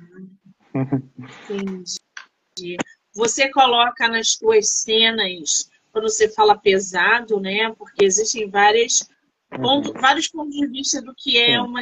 Entendi. 1.49 2.77
Você 3.13 3.49
coloca 3.51 4.07
nas 4.07 4.37
suas 4.37 4.69
cenas 4.69 5.69
quando 5.91 6.07
você 6.07 6.29
fala 6.29 6.57
pesado, 6.57 7.37
né? 7.37 7.69
Porque 7.77 8.05
existem 8.05 8.49
várias 8.49 9.05
pontos, 9.49 9.91
uhum. 9.91 9.99
vários 9.99 10.29
pontos 10.29 10.55
de 10.55 10.65
vista 10.67 11.01
do 11.01 11.13
que 11.13 11.37
é 11.37 11.59
uma, 11.61 11.81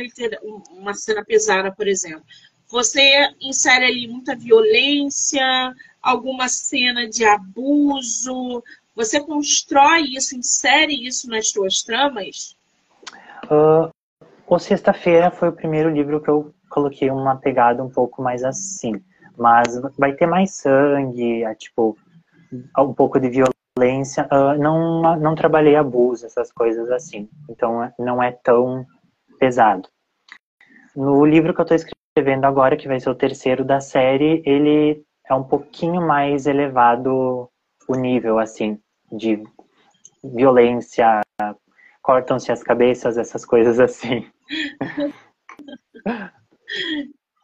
uma 0.72 0.96
cena 0.96 1.24
pesada, 1.24 1.72
por 1.72 1.88
exemplo. 1.88 2.26
Você 2.70 3.02
insere 3.42 3.86
ali 3.86 4.08
muita 4.08 4.36
violência, 4.36 5.74
alguma 6.02 6.48
cena 6.50 7.08
de 7.08 7.24
abuso. 7.26 8.64
Você 8.96 9.20
constrói 9.20 10.02
isso, 10.16 10.36
insere 10.36 10.94
isso 11.08 11.30
nas 11.30 11.50
suas 11.50 11.82
tramas? 11.84 12.56
Uh, 13.46 13.90
o 14.48 14.60
Sexta-feira 14.60 15.32
foi 15.32 15.50
o 15.50 15.54
primeiro 15.54 15.90
livro 15.90 16.22
que 16.22 16.30
eu 16.30 16.54
coloquei 16.70 17.10
uma 17.10 17.36
pegada 17.38 17.84
um 17.84 17.90
pouco 17.90 18.22
mais 18.22 18.44
assim. 18.44 19.02
Mas 19.38 19.80
vai 19.98 20.14
ter 20.14 20.26
mais 20.26 20.56
sangue, 20.56 21.44
é, 21.44 21.54
tipo, 21.56 21.96
um 22.78 22.94
pouco 22.94 23.20
de 23.20 23.30
violência 23.30 23.58
uh, 24.32 24.58
não, 24.58 25.18
não 25.18 25.36
trabalhei 25.36 25.76
abuso, 25.76 26.26
essas 26.26 26.52
coisas 26.52 26.90
assim. 26.90 27.30
Então, 27.50 27.92
não 28.00 28.22
é 28.22 28.32
tão 28.32 28.86
pesado. 29.40 29.88
No 30.96 31.24
livro 31.26 31.54
que 31.54 31.62
eu 31.62 31.64
estou 31.64 31.78
escrevendo 32.18 32.46
agora, 32.46 32.76
que 32.76 32.88
vai 32.88 33.00
ser 33.00 33.12
o 33.12 33.16
terceiro 33.16 33.64
da 33.64 33.80
série, 33.80 34.42
ele 34.44 35.04
é 35.30 35.36
um 35.36 35.44
pouquinho 35.44 36.02
mais 36.02 36.48
elevado 36.48 37.48
o 37.88 37.96
nível, 37.96 38.40
assim, 38.40 38.80
de 39.12 39.44
violência, 40.24 41.22
cortam-se 42.02 42.52
as 42.52 42.64
cabeças, 42.64 43.20
essas 43.20 43.46
coisas 43.46 43.80
assim. 43.80 44.28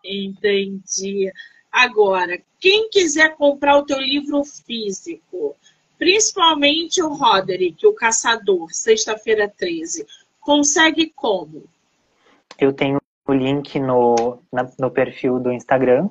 Entendi. 0.04 1.32
Agora, 1.72 2.42
quem 2.60 2.90
quiser 2.90 3.36
comprar 3.36 3.78
o 3.78 3.86
teu 3.86 4.00
livro 4.00 4.44
físico, 4.44 5.56
Principalmente 5.96 7.02
o 7.02 7.14
Roderick, 7.14 7.86
o 7.88 7.94
caçador, 7.94 8.74
sexta-feira 8.74 9.48
13. 9.48 10.06
Consegue 10.42 11.14
como? 11.16 11.64
Eu 12.60 12.74
tenho 12.74 13.00
o 13.34 13.38
link 13.38 13.80
no, 13.80 14.40
na, 14.52 14.70
no 14.80 14.92
perfil 14.92 15.40
do 15.40 15.52
Instagram. 15.52 16.10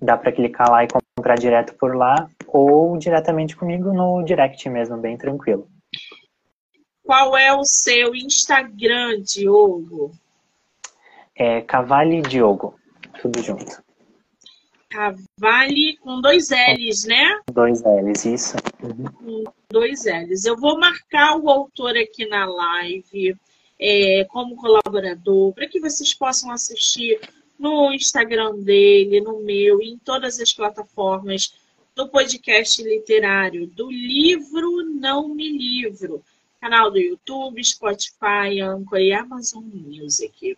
Dá 0.00 0.16
para 0.16 0.30
clicar 0.30 0.70
lá 0.70 0.84
e 0.84 0.88
comprar 0.88 1.36
direto 1.36 1.74
por 1.74 1.96
lá. 1.96 2.28
Ou 2.46 2.96
diretamente 2.98 3.56
comigo 3.56 3.92
no 3.92 4.22
direct 4.22 4.68
mesmo, 4.68 4.98
bem 4.98 5.16
tranquilo. 5.16 5.68
Qual 7.02 7.36
é 7.36 7.52
o 7.54 7.64
seu 7.64 8.14
Instagram, 8.14 9.20
Diogo? 9.22 10.12
É 11.34 11.60
Cavale 11.62 12.20
Diogo. 12.20 12.78
Tudo 13.20 13.42
junto. 13.42 13.82
Cavale 14.90 15.96
com 15.98 16.20
dois 16.20 16.50
L's, 16.50 17.04
né? 17.04 17.40
Dois 17.52 17.82
L's, 17.82 18.24
isso. 18.24 18.56
Uhum. 18.82 19.44
Dois 19.70 20.04
L's. 20.04 20.44
Eu 20.44 20.56
vou 20.56 20.78
marcar 20.78 21.36
o 21.36 21.48
autor 21.48 21.96
aqui 21.96 22.26
na 22.28 22.46
live 22.46 23.36
é, 23.78 24.24
como 24.24 24.56
colaborador, 24.56 25.52
para 25.52 25.68
que 25.68 25.80
vocês 25.80 26.14
possam 26.14 26.50
assistir 26.50 27.20
no 27.58 27.92
Instagram 27.92 28.56
dele, 28.56 29.20
no 29.20 29.40
meu, 29.40 29.80
em 29.80 29.98
todas 29.98 30.40
as 30.40 30.52
plataformas 30.52 31.54
do 31.94 32.08
podcast 32.08 32.82
literário, 32.82 33.66
do 33.66 33.90
livro 33.90 34.84
Não 34.84 35.28
Me 35.28 35.48
Livro, 35.48 36.22
canal 36.60 36.90
do 36.90 36.98
YouTube, 36.98 37.64
Spotify, 37.64 38.60
Anchor 38.60 38.98
e 38.98 39.12
Amazon 39.12 39.64
Music. 39.64 40.56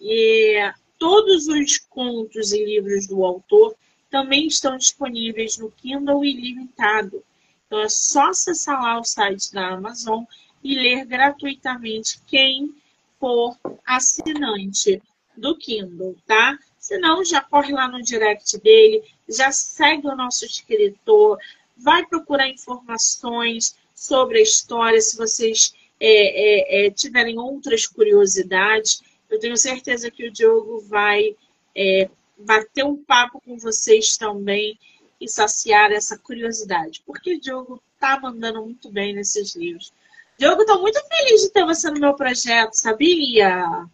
E 0.00 0.72
todos 0.98 1.46
os 1.48 1.78
contos 1.78 2.52
e 2.52 2.64
livros 2.64 3.06
do 3.06 3.24
autor 3.24 3.76
também 4.10 4.46
estão 4.46 4.78
disponíveis 4.78 5.58
no 5.58 5.70
Kindle 5.70 6.24
ilimitado. 6.24 7.22
Então 7.66 7.80
é 7.80 7.88
só 7.88 8.30
acessar 8.30 8.80
lá 8.80 8.98
o 8.98 9.04
site 9.04 9.52
da 9.52 9.74
Amazon 9.74 10.24
e 10.68 10.74
ler 10.74 11.06
gratuitamente 11.06 12.20
quem 12.26 12.74
for 13.18 13.56
assinante 13.86 15.00
do 15.34 15.56
Kindle, 15.56 16.14
tá? 16.26 16.58
Se 16.78 16.98
não, 16.98 17.24
já 17.24 17.40
corre 17.40 17.72
lá 17.72 17.88
no 17.88 18.02
direct 18.02 18.58
dele, 18.58 19.02
já 19.26 19.50
segue 19.50 20.06
o 20.06 20.14
nosso 20.14 20.44
escritor, 20.44 21.38
vai 21.74 22.04
procurar 22.04 22.50
informações 22.50 23.78
sobre 23.94 24.40
a 24.40 24.42
história, 24.42 25.00
se 25.00 25.16
vocês 25.16 25.72
é, 25.98 26.82
é, 26.82 26.86
é, 26.86 26.90
tiverem 26.90 27.38
outras 27.38 27.86
curiosidades. 27.86 29.02
Eu 29.30 29.40
tenho 29.40 29.56
certeza 29.56 30.10
que 30.10 30.28
o 30.28 30.30
Diogo 30.30 30.80
vai 30.82 31.34
é, 31.74 32.10
bater 32.36 32.84
um 32.84 33.02
papo 33.02 33.40
com 33.40 33.56
vocês 33.56 34.18
também 34.18 34.78
e 35.18 35.26
saciar 35.26 35.90
essa 35.92 36.18
curiosidade, 36.18 37.02
porque 37.06 37.36
o 37.36 37.40
Diogo 37.40 37.82
tá 37.98 38.20
mandando 38.20 38.62
muito 38.62 38.90
bem 38.90 39.14
nesses 39.14 39.56
livros. 39.56 39.92
Diogo, 40.38 40.60
estou 40.60 40.80
muito 40.80 41.00
feliz 41.08 41.42
de 41.42 41.50
ter 41.50 41.64
você 41.64 41.90
no 41.90 41.98
meu 41.98 42.14
projeto, 42.14 42.72
sabia? 42.74 43.84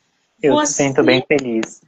Eu 0.42 0.52
você 0.52 0.84
sinto 0.84 1.02
bem 1.02 1.24
feliz. 1.26 1.80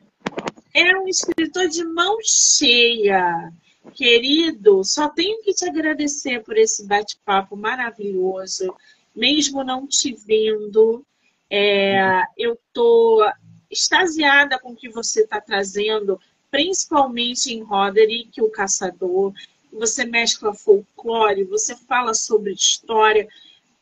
É 0.73 0.97
um 0.97 1.07
escritor 1.07 1.69
de 1.69 1.85
mão 1.85 2.17
cheia. 2.23 3.53
Querido, 3.93 4.83
só 4.83 5.11
tenho 5.11 5.43
que 5.43 5.53
te 5.53 5.69
agradecer 5.69 6.43
por 6.43 6.57
esse 6.57 6.87
bate-papo 6.87 7.55
maravilhoso, 7.55 8.75
mesmo 9.15 9.63
não 9.63 9.87
te 9.87 10.15
vendo. 10.15 11.05
É, 11.51 12.23
eu 12.39 12.55
estou 12.55 13.31
extasiada 13.71 14.59
com 14.59 14.71
o 14.71 14.77
que 14.77 14.89
você 14.89 15.21
está 15.21 15.39
trazendo, 15.39 16.19
principalmente 16.51 17.53
em 17.53 17.63
Roderick, 17.63 18.41
o 18.41 18.51
Caçador. 18.51 19.35
Você 19.71 20.07
mescla 20.07 20.55
folclore, 20.55 21.45
você 21.45 21.77
fala 21.77 22.15
sobre 22.15 22.55
história. 22.55 23.29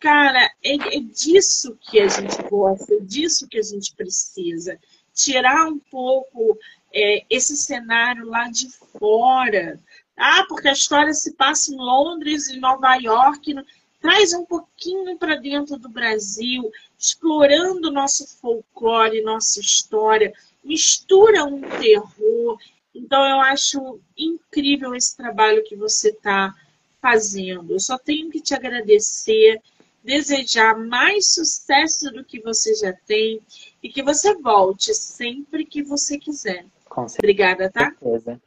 Cara, 0.05 0.51
é, 0.63 0.75
é 0.97 1.01
disso 1.01 1.79
que 1.81 1.99
a 1.99 2.07
gente 2.07 2.37
gosta, 2.51 2.93
é 2.93 3.01
disso 3.01 3.49
que 3.49 3.59
a 3.59 3.63
gente 3.63 3.95
precisa. 3.95 4.79
Tirar 5.15 5.67
um 5.67 5.79
pouco 5.79 6.59
é, 6.93 7.25
esse 7.31 7.57
cenário 7.57 8.29
lá 8.29 8.51
de 8.51 8.69
fora. 8.99 9.81
Ah, 10.15 10.45
porque 10.47 10.69
a 10.69 10.75
história 10.75 11.15
se 11.15 11.33
passa 11.33 11.73
em 11.73 11.79
Londres, 11.79 12.51
em 12.51 12.61
Nova 12.61 12.95
York. 12.97 13.55
traz 13.99 14.35
um 14.35 14.45
pouquinho 14.45 15.17
para 15.17 15.37
dentro 15.37 15.79
do 15.79 15.89
Brasil, 15.89 16.71
explorando 16.99 17.91
nosso 17.91 18.27
folclore, 18.43 19.23
nossa 19.23 19.59
história, 19.59 20.35
mistura 20.63 21.47
um 21.47 21.63
terror. 21.63 22.59
Então 22.95 23.25
eu 23.27 23.41
acho 23.41 23.99
incrível 24.19 24.95
esse 24.95 25.17
trabalho 25.17 25.65
que 25.65 25.75
você 25.75 26.11
está 26.11 26.55
fazendo. 27.01 27.73
Eu 27.73 27.81
só 27.81 27.97
tenho 27.97 28.31
que 28.31 28.43
te 28.43 28.53
agradecer, 28.53 29.63
desejar 30.05 30.77
mais 30.77 31.33
sucesso 31.33 32.13
do 32.13 32.23
que 32.23 32.41
você 32.41 32.75
já 32.75 32.93
tem 33.07 33.41
e 33.83 33.89
que 33.89 34.03
você 34.03 34.35
volte 34.35 34.95
sempre 34.95 35.65
que 35.65 35.83
você 35.83 36.19
quiser. 36.19 36.67
Com 36.89 37.07
Obrigada, 37.19 37.71
tá? 37.73 37.91
certeza. 37.91 38.41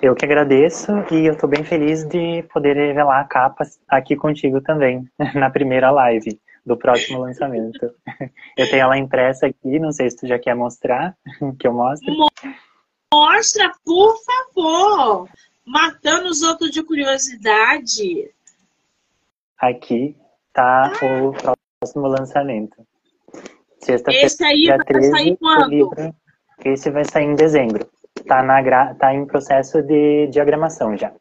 Eu 0.00 0.16
que 0.16 0.24
agradeço 0.24 0.90
e 1.12 1.26
eu 1.26 1.34
estou 1.34 1.48
bem 1.48 1.62
feliz 1.62 2.04
de 2.04 2.42
poder 2.52 2.74
revelar 2.74 3.20
a 3.20 3.24
capa 3.24 3.64
aqui 3.86 4.16
contigo 4.16 4.60
também, 4.60 5.08
na 5.34 5.48
primeira 5.48 5.90
live 5.92 6.40
do 6.66 6.76
próximo 6.76 7.20
lançamento. 7.20 7.94
Eu 8.56 8.70
tenho 8.70 8.82
ela 8.82 8.96
impressa 8.96 9.46
aqui, 9.46 9.80
não 9.80 9.90
sei 9.90 10.08
se 10.10 10.16
tu 10.16 10.26
já 10.28 10.38
quer 10.38 10.54
mostrar, 10.54 11.16
que 11.58 11.66
eu 11.66 11.72
mostre. 11.72 12.14
Mostra, 13.12 13.72
por 13.84 14.16
favor! 14.22 15.28
Matando 15.66 16.28
os 16.28 16.42
outros 16.42 16.70
de 16.70 16.82
curiosidade. 16.84 18.30
Aqui 19.58 20.16
tá 20.52 20.92
o 21.02 21.32
próximo 21.32 22.06
lançamento. 22.06 22.76
Sexta-feira, 23.80 24.26
Esse 24.26 24.44
aí 24.44 24.66
vai 24.66 24.78
13, 24.78 25.10
sair 25.10 25.36
quando? 25.36 25.70
Livro, 25.70 26.14
esse 26.64 26.90
vai 26.90 27.04
sair 27.04 27.24
em 27.24 27.34
dezembro. 27.34 27.88
Tá, 28.26 28.42
na, 28.42 28.94
tá 28.94 29.14
em 29.14 29.26
processo 29.26 29.82
de 29.82 30.28
diagramação 30.28 30.96
já. 30.96 31.12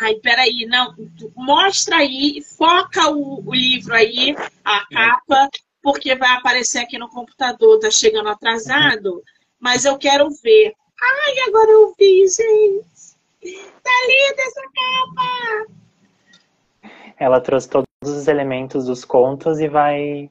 Ai, 0.00 0.14
peraí, 0.16 0.66
não. 0.66 0.94
Mostra 1.36 1.96
aí, 1.96 2.42
foca 2.56 3.10
o, 3.10 3.42
o 3.46 3.54
livro 3.54 3.94
aí, 3.94 4.34
a 4.64 4.86
capa, 4.86 5.48
porque 5.82 6.14
vai 6.14 6.30
aparecer 6.30 6.78
aqui 6.78 6.98
no 6.98 7.08
computador, 7.08 7.78
tá 7.78 7.90
chegando 7.90 8.28
atrasado, 8.28 9.22
mas 9.60 9.84
eu 9.84 9.98
quero 9.98 10.28
ver. 10.42 10.72
Ai, 11.00 11.48
agora 11.48 11.70
eu 11.70 11.94
vi, 11.98 12.26
gente. 12.28 12.92
Tá 13.82 13.90
Ela 17.22 17.40
trouxe 17.40 17.68
todos 17.68 17.86
os 18.02 18.26
elementos 18.26 18.86
dos 18.86 19.04
contos 19.04 19.60
e 19.60 19.68
vai 19.68 20.28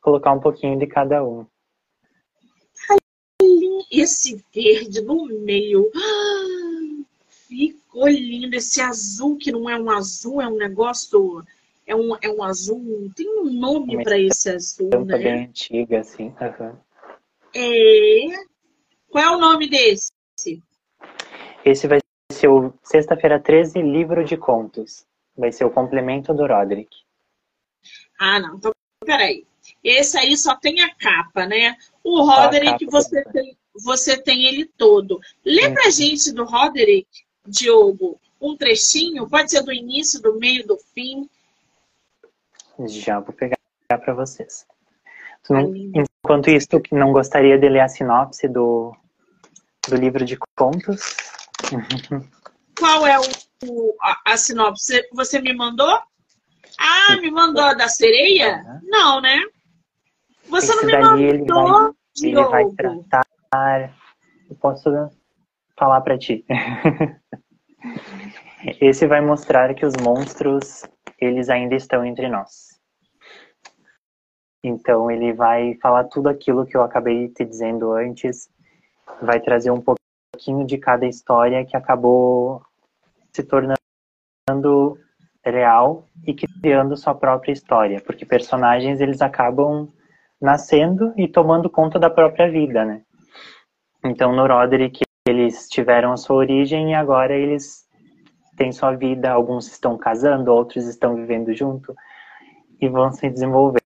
colocar 0.00 0.30
um 0.30 0.38
pouquinho 0.38 0.78
de 0.78 0.86
cada 0.86 1.24
um. 1.24 1.44
Esse 3.90 4.40
verde 4.54 5.00
no 5.00 5.26
meio. 5.40 5.90
Ah, 5.96 7.02
ficou 7.48 8.06
lindo. 8.06 8.54
Esse 8.54 8.80
azul, 8.80 9.36
que 9.36 9.50
não 9.50 9.68
é 9.68 9.76
um 9.76 9.90
azul, 9.90 10.40
é 10.40 10.46
um 10.46 10.56
negócio. 10.56 11.42
É 11.84 11.96
um, 11.96 12.16
é 12.22 12.30
um 12.30 12.40
azul. 12.40 13.10
Tem 13.16 13.28
um 13.40 13.52
nome 13.52 14.00
para 14.04 14.16
esse 14.16 14.48
azul, 14.48 15.04
né? 15.04 15.18
bem 15.18 15.44
antiga, 15.46 15.98
assim. 15.98 16.32
Uhum. 16.40 16.76
É. 17.52 18.44
Qual 19.10 19.24
é 19.24 19.30
o 19.36 19.40
nome 19.40 19.68
desse? 19.68 20.12
Esse 21.64 21.88
vai 21.88 21.98
ser 22.30 22.46
o 22.46 22.72
Sexta-feira 22.80 23.40
13, 23.40 23.82
livro 23.82 24.24
de 24.24 24.36
contos. 24.36 25.04
Vai 25.36 25.52
ser 25.52 25.64
o 25.64 25.70
complemento 25.70 26.32
do 26.32 26.46
Roderick. 26.46 26.96
Ah, 28.18 28.40
não. 28.40 28.56
Então, 28.56 28.72
peraí. 29.04 29.46
Esse 29.82 30.18
aí 30.18 30.36
só 30.36 30.56
tem 30.56 30.80
a 30.80 30.94
capa, 30.94 31.46
né? 31.46 31.76
O 32.02 32.22
Roderick, 32.22 32.84
você 32.86 33.24
tem, 33.24 33.56
você 33.74 34.20
tem 34.20 34.46
ele 34.46 34.64
todo. 34.64 35.20
Lembra 35.44 35.86
a 35.86 35.90
gente 35.90 36.32
do 36.32 36.44
Roderick, 36.44 37.08
Diogo? 37.46 38.20
Um 38.40 38.56
trechinho? 38.56 39.28
Pode 39.28 39.50
ser 39.50 39.62
do 39.62 39.72
início, 39.72 40.20
do 40.20 40.38
meio, 40.38 40.66
do 40.66 40.78
fim? 40.94 41.28
Já 42.86 43.20
vou 43.20 43.32
pegar 43.32 43.56
para 43.88 44.14
vocês. 44.14 44.66
Não, 45.48 45.74
enquanto 45.74 46.50
isso, 46.50 46.66
tu 46.68 46.82
não 46.92 47.12
gostaria 47.12 47.58
de 47.58 47.68
ler 47.68 47.80
a 47.80 47.88
sinopse 47.88 48.48
do, 48.48 48.94
do 49.88 49.96
livro 49.96 50.24
de 50.24 50.36
contos? 50.56 51.16
Qual 52.78 53.06
é 53.06 53.18
o, 53.18 53.22
o 53.64 53.94
a, 54.00 54.32
a, 54.32 54.36
sinopse? 54.36 55.08
Você 55.12 55.40
me 55.40 55.54
mandou? 55.54 55.98
Ah, 56.78 57.16
me 57.20 57.30
mandou 57.30 57.76
da 57.76 57.88
sereia? 57.88 58.62
Não, 58.84 59.20
né? 59.20 59.40
Você 60.48 60.72
Esse 60.72 60.76
não 60.76 60.84
me 60.84 60.98
mandou, 60.98 61.18
ele 62.22 62.44
vai, 62.44 62.44
ele 62.44 62.44
vai 62.44 62.64
tratar. 62.76 63.26
Eu 64.48 64.54
posso 64.56 64.90
falar 65.76 66.00
para 66.02 66.18
ti. 66.18 66.44
Esse 68.80 69.06
vai 69.06 69.20
mostrar 69.20 69.74
que 69.74 69.86
os 69.86 69.94
monstros 70.02 70.82
eles 71.18 71.48
ainda 71.48 71.74
estão 71.74 72.04
entre 72.04 72.28
nós. 72.28 72.78
Então 74.62 75.10
ele 75.10 75.32
vai 75.32 75.74
falar 75.80 76.04
tudo 76.04 76.28
aquilo 76.28 76.66
que 76.66 76.76
eu 76.76 76.82
acabei 76.82 77.28
te 77.28 77.44
dizendo 77.44 77.92
antes, 77.92 78.48
vai 79.22 79.40
trazer 79.40 79.70
um 79.70 79.80
pouquinho 79.80 80.66
de 80.66 80.76
cada 80.78 81.06
história 81.06 81.64
que 81.64 81.76
acabou 81.76 82.62
se 83.36 83.42
tornando 83.44 84.98
real 85.44 86.06
e 86.26 86.34
criando 86.34 86.96
sua 86.96 87.14
própria 87.14 87.52
história, 87.52 88.00
porque 88.00 88.24
personagens 88.24 89.00
eles 89.00 89.20
acabam 89.20 89.88
nascendo 90.40 91.12
e 91.16 91.28
tomando 91.28 91.70
conta 91.70 91.98
da 91.98 92.10
própria 92.10 92.50
vida, 92.50 92.84
né? 92.84 93.02
Então 94.04 94.34
no 94.34 94.46
Roderick 94.46 95.02
eles 95.26 95.68
tiveram 95.68 96.12
a 96.12 96.16
sua 96.16 96.36
origem 96.36 96.92
e 96.92 96.94
agora 96.94 97.34
eles 97.34 97.86
têm 98.56 98.72
sua 98.72 98.94
vida, 98.94 99.30
alguns 99.30 99.66
estão 99.66 99.98
casando, 99.98 100.52
outros 100.52 100.86
estão 100.86 101.14
vivendo 101.14 101.52
junto 101.54 101.94
e 102.80 102.88
vão 102.88 103.12
se 103.12 103.28
desenvolvendo. 103.28 103.80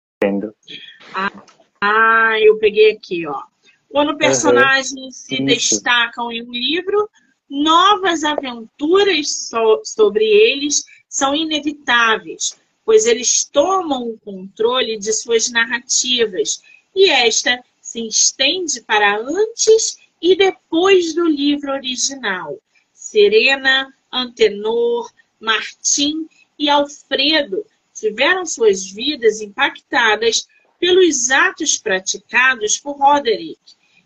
Ah, 1.14 1.32
ah 1.80 2.40
eu 2.40 2.58
peguei 2.58 2.92
aqui, 2.92 3.26
ó. 3.26 3.40
Quando 3.88 4.18
personagens 4.18 4.94
uhum. 4.94 5.10
se 5.10 5.34
Isso. 5.36 5.44
destacam 5.44 6.30
em 6.30 6.42
um 6.42 6.50
livro, 6.50 7.08
novas 7.48 8.24
aventuras 8.24 9.48
so 9.48 9.80
sobre 9.84 10.24
eles 10.24 10.84
são 11.08 11.34
inevitáveis, 11.34 12.58
pois 12.84 13.06
eles 13.06 13.44
tomam 13.44 14.10
o 14.10 14.18
controle 14.18 14.98
de 14.98 15.12
suas 15.12 15.50
narrativas 15.50 16.62
e 16.94 17.10
esta 17.10 17.62
se 17.80 18.06
estende 18.06 18.82
para 18.82 19.18
antes 19.18 19.98
e 20.20 20.36
depois 20.36 21.14
do 21.14 21.26
livro 21.26 21.72
original. 21.72 22.58
Serena, 22.92 23.92
Antenor, 24.12 25.10
Martim 25.40 26.28
e 26.58 26.68
Alfredo 26.68 27.64
tiveram 27.94 28.44
suas 28.44 28.84
vidas 28.86 29.40
impactadas 29.40 30.46
pelos 30.78 31.30
atos 31.30 31.78
praticados 31.78 32.78
por 32.78 32.98
Roderick 32.98 33.58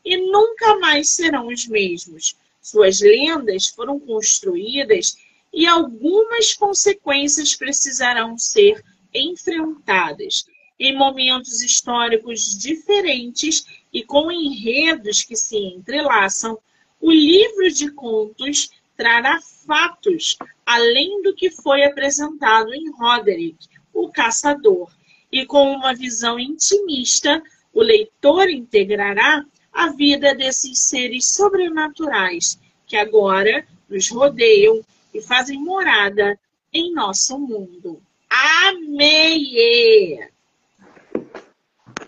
e 0.05 0.17
nunca 0.17 0.79
mais 0.79 1.11
serão 1.11 1.49
os 1.49 1.67
mesmos. 1.67 2.37
Suas 2.63 3.01
lendas 3.01 3.67
foram 3.67 3.99
construídas 3.99 5.17
e 5.53 5.67
algumas 5.67 6.55
consequências 6.55 7.57
precisarão 7.57 8.39
ser 8.39 8.83
enfrentadas 9.13 10.47
em 10.79 10.97
momentos 10.97 11.61
históricos 11.61 12.57
diferentes 12.57 13.67
e 13.93 14.05
com 14.05 14.31
enredos 14.31 15.23
que 15.25 15.37
se 15.37 15.57
entrelaçam. 15.57 16.57
O 17.01 17.11
livro 17.11 17.69
de 17.71 17.91
contos 17.91 18.71
trará 18.97 19.41
fatos 19.67 20.37
além 20.65 21.21
do 21.23 21.35
que 21.35 21.51
foi 21.51 21.85
apresentado 21.85 22.73
em 22.73 22.91
Roderick, 22.93 23.69
o 23.93 24.09
Caçador, 24.09 24.91
e 25.31 25.45
com 25.45 25.73
uma 25.73 25.95
visão 25.95 26.39
intimista, 26.39 27.43
o 27.73 27.83
leitor 27.83 28.49
integrará 28.49 29.45
a 29.83 29.89
vida 29.91 30.33
desses 30.33 30.79
seres 30.79 31.35
sobrenaturais 31.35 32.59
que 32.87 32.97
agora 32.97 33.65
nos 33.89 34.09
rodeiam 34.11 34.81
e 35.13 35.21
fazem 35.21 35.59
morada 35.59 36.39
em 36.73 36.95
nosso 36.95 37.37
mundo. 37.37 38.01
Amei! 38.31 40.21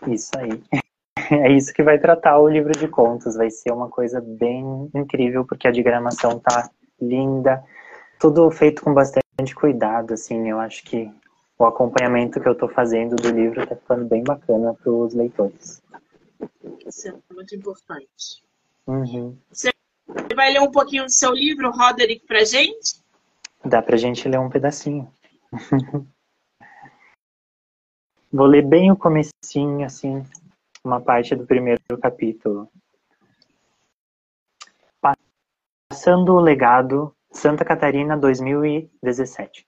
Isso 0.06 0.30
aí. 0.36 0.62
É 1.30 1.50
isso 1.50 1.72
que 1.72 1.82
vai 1.82 1.98
tratar 1.98 2.38
o 2.38 2.46
livro 2.46 2.72
de 2.72 2.86
contos. 2.86 3.34
Vai 3.34 3.48
ser 3.48 3.72
uma 3.72 3.88
coisa 3.88 4.20
bem 4.20 4.90
incrível, 4.94 5.42
porque 5.42 5.66
a 5.66 5.70
diagramação 5.70 6.38
tá 6.38 6.68
linda. 7.00 7.64
Tudo 8.20 8.50
feito 8.50 8.82
com 8.82 8.92
bastante 8.92 9.54
cuidado, 9.54 10.12
assim. 10.12 10.50
Eu 10.50 10.60
acho 10.60 10.84
que 10.84 11.10
o 11.58 11.64
acompanhamento 11.64 12.38
que 12.38 12.46
eu 12.46 12.52
estou 12.52 12.68
fazendo 12.68 13.16
do 13.16 13.30
livro 13.30 13.66
tá 13.66 13.74
ficando 13.74 14.04
bem 14.04 14.22
bacana 14.22 14.74
para 14.74 14.92
os 14.92 15.14
leitores. 15.14 15.82
Isso 16.86 17.08
é 17.08 17.14
muito 17.32 17.54
importante. 17.54 18.42
Uhum. 18.86 19.36
Você 19.50 19.70
vai 20.34 20.52
ler 20.52 20.60
um 20.60 20.70
pouquinho 20.70 21.04
do 21.04 21.12
seu 21.12 21.32
livro, 21.32 21.70
Roderick, 21.70 22.26
pra 22.26 22.44
gente? 22.44 23.02
Dá 23.64 23.80
pra 23.80 23.96
gente 23.96 24.28
ler 24.28 24.38
um 24.38 24.50
pedacinho. 24.50 25.10
Vou 28.32 28.46
ler 28.46 28.66
bem 28.66 28.90
o 28.90 28.96
comecinho, 28.96 29.86
assim, 29.86 30.26
uma 30.82 31.00
parte 31.00 31.36
do 31.36 31.46
primeiro 31.46 31.80
capítulo. 32.02 32.68
Passando 35.90 36.34
o 36.34 36.40
legado 36.40 37.14
Santa 37.30 37.64
Catarina 37.64 38.16
2017. 38.16 39.66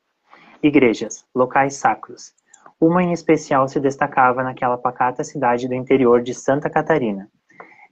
Igrejas, 0.62 1.24
locais 1.34 1.76
sacros. 1.76 2.34
Uma 2.78 3.02
em 3.02 3.10
especial 3.10 3.66
se 3.66 3.80
destacava 3.80 4.42
naquela 4.42 4.76
pacata 4.76 5.24
cidade 5.24 5.66
do 5.66 5.74
interior 5.74 6.20
de 6.20 6.34
Santa 6.34 6.68
Catarina. 6.68 7.26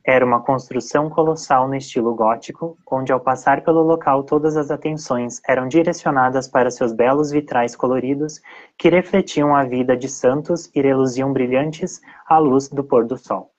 Era 0.07 0.27
uma 0.27 0.43
construção 0.43 1.09
colossal 1.09 1.67
no 1.67 1.75
estilo 1.75 2.15
gótico, 2.15 2.77
onde 2.91 3.11
ao 3.11 3.19
passar 3.19 3.65
pelo 3.65 3.81
local 3.81 4.23
todas 4.25 4.59
as 4.59 4.71
atenções 4.71 5.41
eram 5.49 5.67
direcionadas 5.67 6.47
para 6.47 6.71
seus 6.71 6.93
belos 6.93 7.31
vitrais 7.31 7.75
coloridos 7.75 8.43
que 8.77 8.91
refletiam 8.91 9.57
a 9.57 9.65
vida 9.65 9.97
de 9.97 10.07
santos 10.07 10.71
e 10.75 10.83
reluziam 10.83 11.33
brilhantes 11.33 12.03
à 12.29 12.37
luz 12.37 12.69
do 12.69 12.85
pôr 12.85 13.07
do 13.07 13.17
sol. 13.17 13.51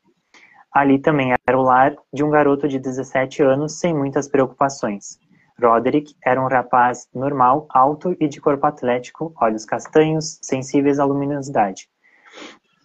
Ali 0.71 0.99
também 0.99 1.33
era 1.47 1.57
o 1.57 1.63
lar 1.63 1.95
de 2.13 2.23
um 2.23 2.29
garoto 2.29 2.67
de 2.67 2.77
17 2.77 3.41
anos 3.41 3.79
sem 3.79 3.95
muitas 3.95 4.27
preocupações. 4.27 5.17
Roderick 5.61 6.15
era 6.23 6.41
um 6.41 6.47
rapaz 6.47 7.07
normal, 7.13 7.65
alto 7.69 8.15
e 8.19 8.27
de 8.27 8.41
corpo 8.41 8.65
atlético, 8.65 9.33
olhos 9.39 9.65
castanhos, 9.65 10.37
sensíveis 10.41 10.99
à 10.99 11.05
luminosidade, 11.05 11.89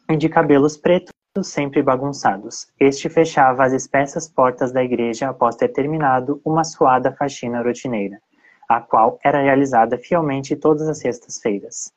e 0.09 0.17
de 0.17 0.29
cabelos 0.29 0.77
pretos 0.77 1.13
sempre 1.43 1.83
bagunçados. 1.83 2.67
Este 2.79 3.09
fechava 3.09 3.65
as 3.65 3.73
espessas 3.73 4.29
portas 4.29 4.73
da 4.73 4.83
igreja 4.83 5.29
após 5.29 5.57
ter 5.57 5.69
terminado 5.69 6.41
uma 6.45 6.65
suada 6.65 7.13
faxina 7.13 7.63
rotineira, 7.63 8.21
a 8.69 8.81
qual 8.81 9.19
era 9.25 9.43
realizada 9.43 9.99
fielmente 9.99 10.57
todas 10.57 10.89
as 10.89 10.99
sextas-feiras. 10.99 11.93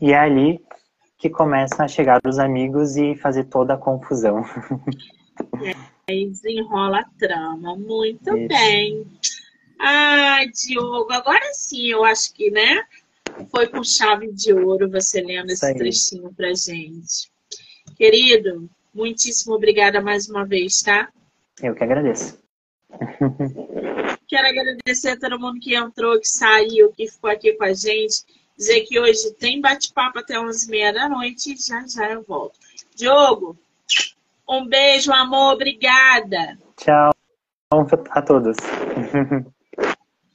E 0.00 0.12
é 0.12 0.18
ali 0.18 0.60
que 1.18 1.30
começam 1.30 1.84
a 1.84 1.88
chegar 1.88 2.20
os 2.26 2.38
amigos 2.38 2.96
e 2.96 3.14
fazer 3.14 3.44
toda 3.44 3.74
a 3.74 3.78
confusão. 3.78 4.44
Aí 6.08 6.28
desenrola 6.28 7.00
a 7.00 7.18
trama. 7.18 7.76
Muito 7.76 8.36
Isso. 8.36 8.48
bem. 8.48 9.06
Ai, 9.78 10.48
Diogo, 10.48 11.12
agora 11.12 11.52
sim, 11.52 11.88
eu 11.88 12.04
acho 12.04 12.32
que, 12.32 12.50
né? 12.50 12.84
Foi 13.50 13.66
com 13.66 13.82
chave 13.82 14.32
de 14.32 14.52
ouro 14.52 14.90
você 14.90 15.20
lendo 15.20 15.50
esse 15.50 15.66
aí. 15.66 15.74
trechinho 15.74 16.32
pra 16.34 16.54
gente. 16.54 17.30
Querido, 17.96 18.68
muitíssimo 18.94 19.54
obrigada 19.54 20.00
mais 20.00 20.28
uma 20.28 20.44
vez, 20.44 20.82
tá? 20.82 21.10
Eu 21.62 21.74
que 21.74 21.82
agradeço. 21.82 22.38
Quero 24.28 24.48
agradecer 24.48 25.10
a 25.10 25.18
todo 25.18 25.38
mundo 25.38 25.58
que 25.60 25.74
entrou, 25.74 26.18
que 26.18 26.28
saiu, 26.28 26.92
que 26.92 27.10
ficou 27.10 27.30
aqui 27.30 27.52
com 27.54 27.64
a 27.64 27.72
gente. 27.72 28.24
Dizer 28.56 28.82
que 28.82 28.98
hoje 29.00 29.32
tem 29.34 29.60
bate-papo 29.60 30.20
até 30.20 30.34
11h30 30.34 30.92
da 30.92 31.08
noite. 31.08 31.56
Já 31.56 31.86
já 31.86 32.10
eu 32.12 32.22
volto. 32.22 32.58
Diogo, 32.94 33.58
um 34.48 34.66
beijo, 34.66 35.12
amor. 35.12 35.54
Obrigada. 35.54 36.58
Tchau 36.76 37.12
a 38.10 38.22
todos. 38.22 38.56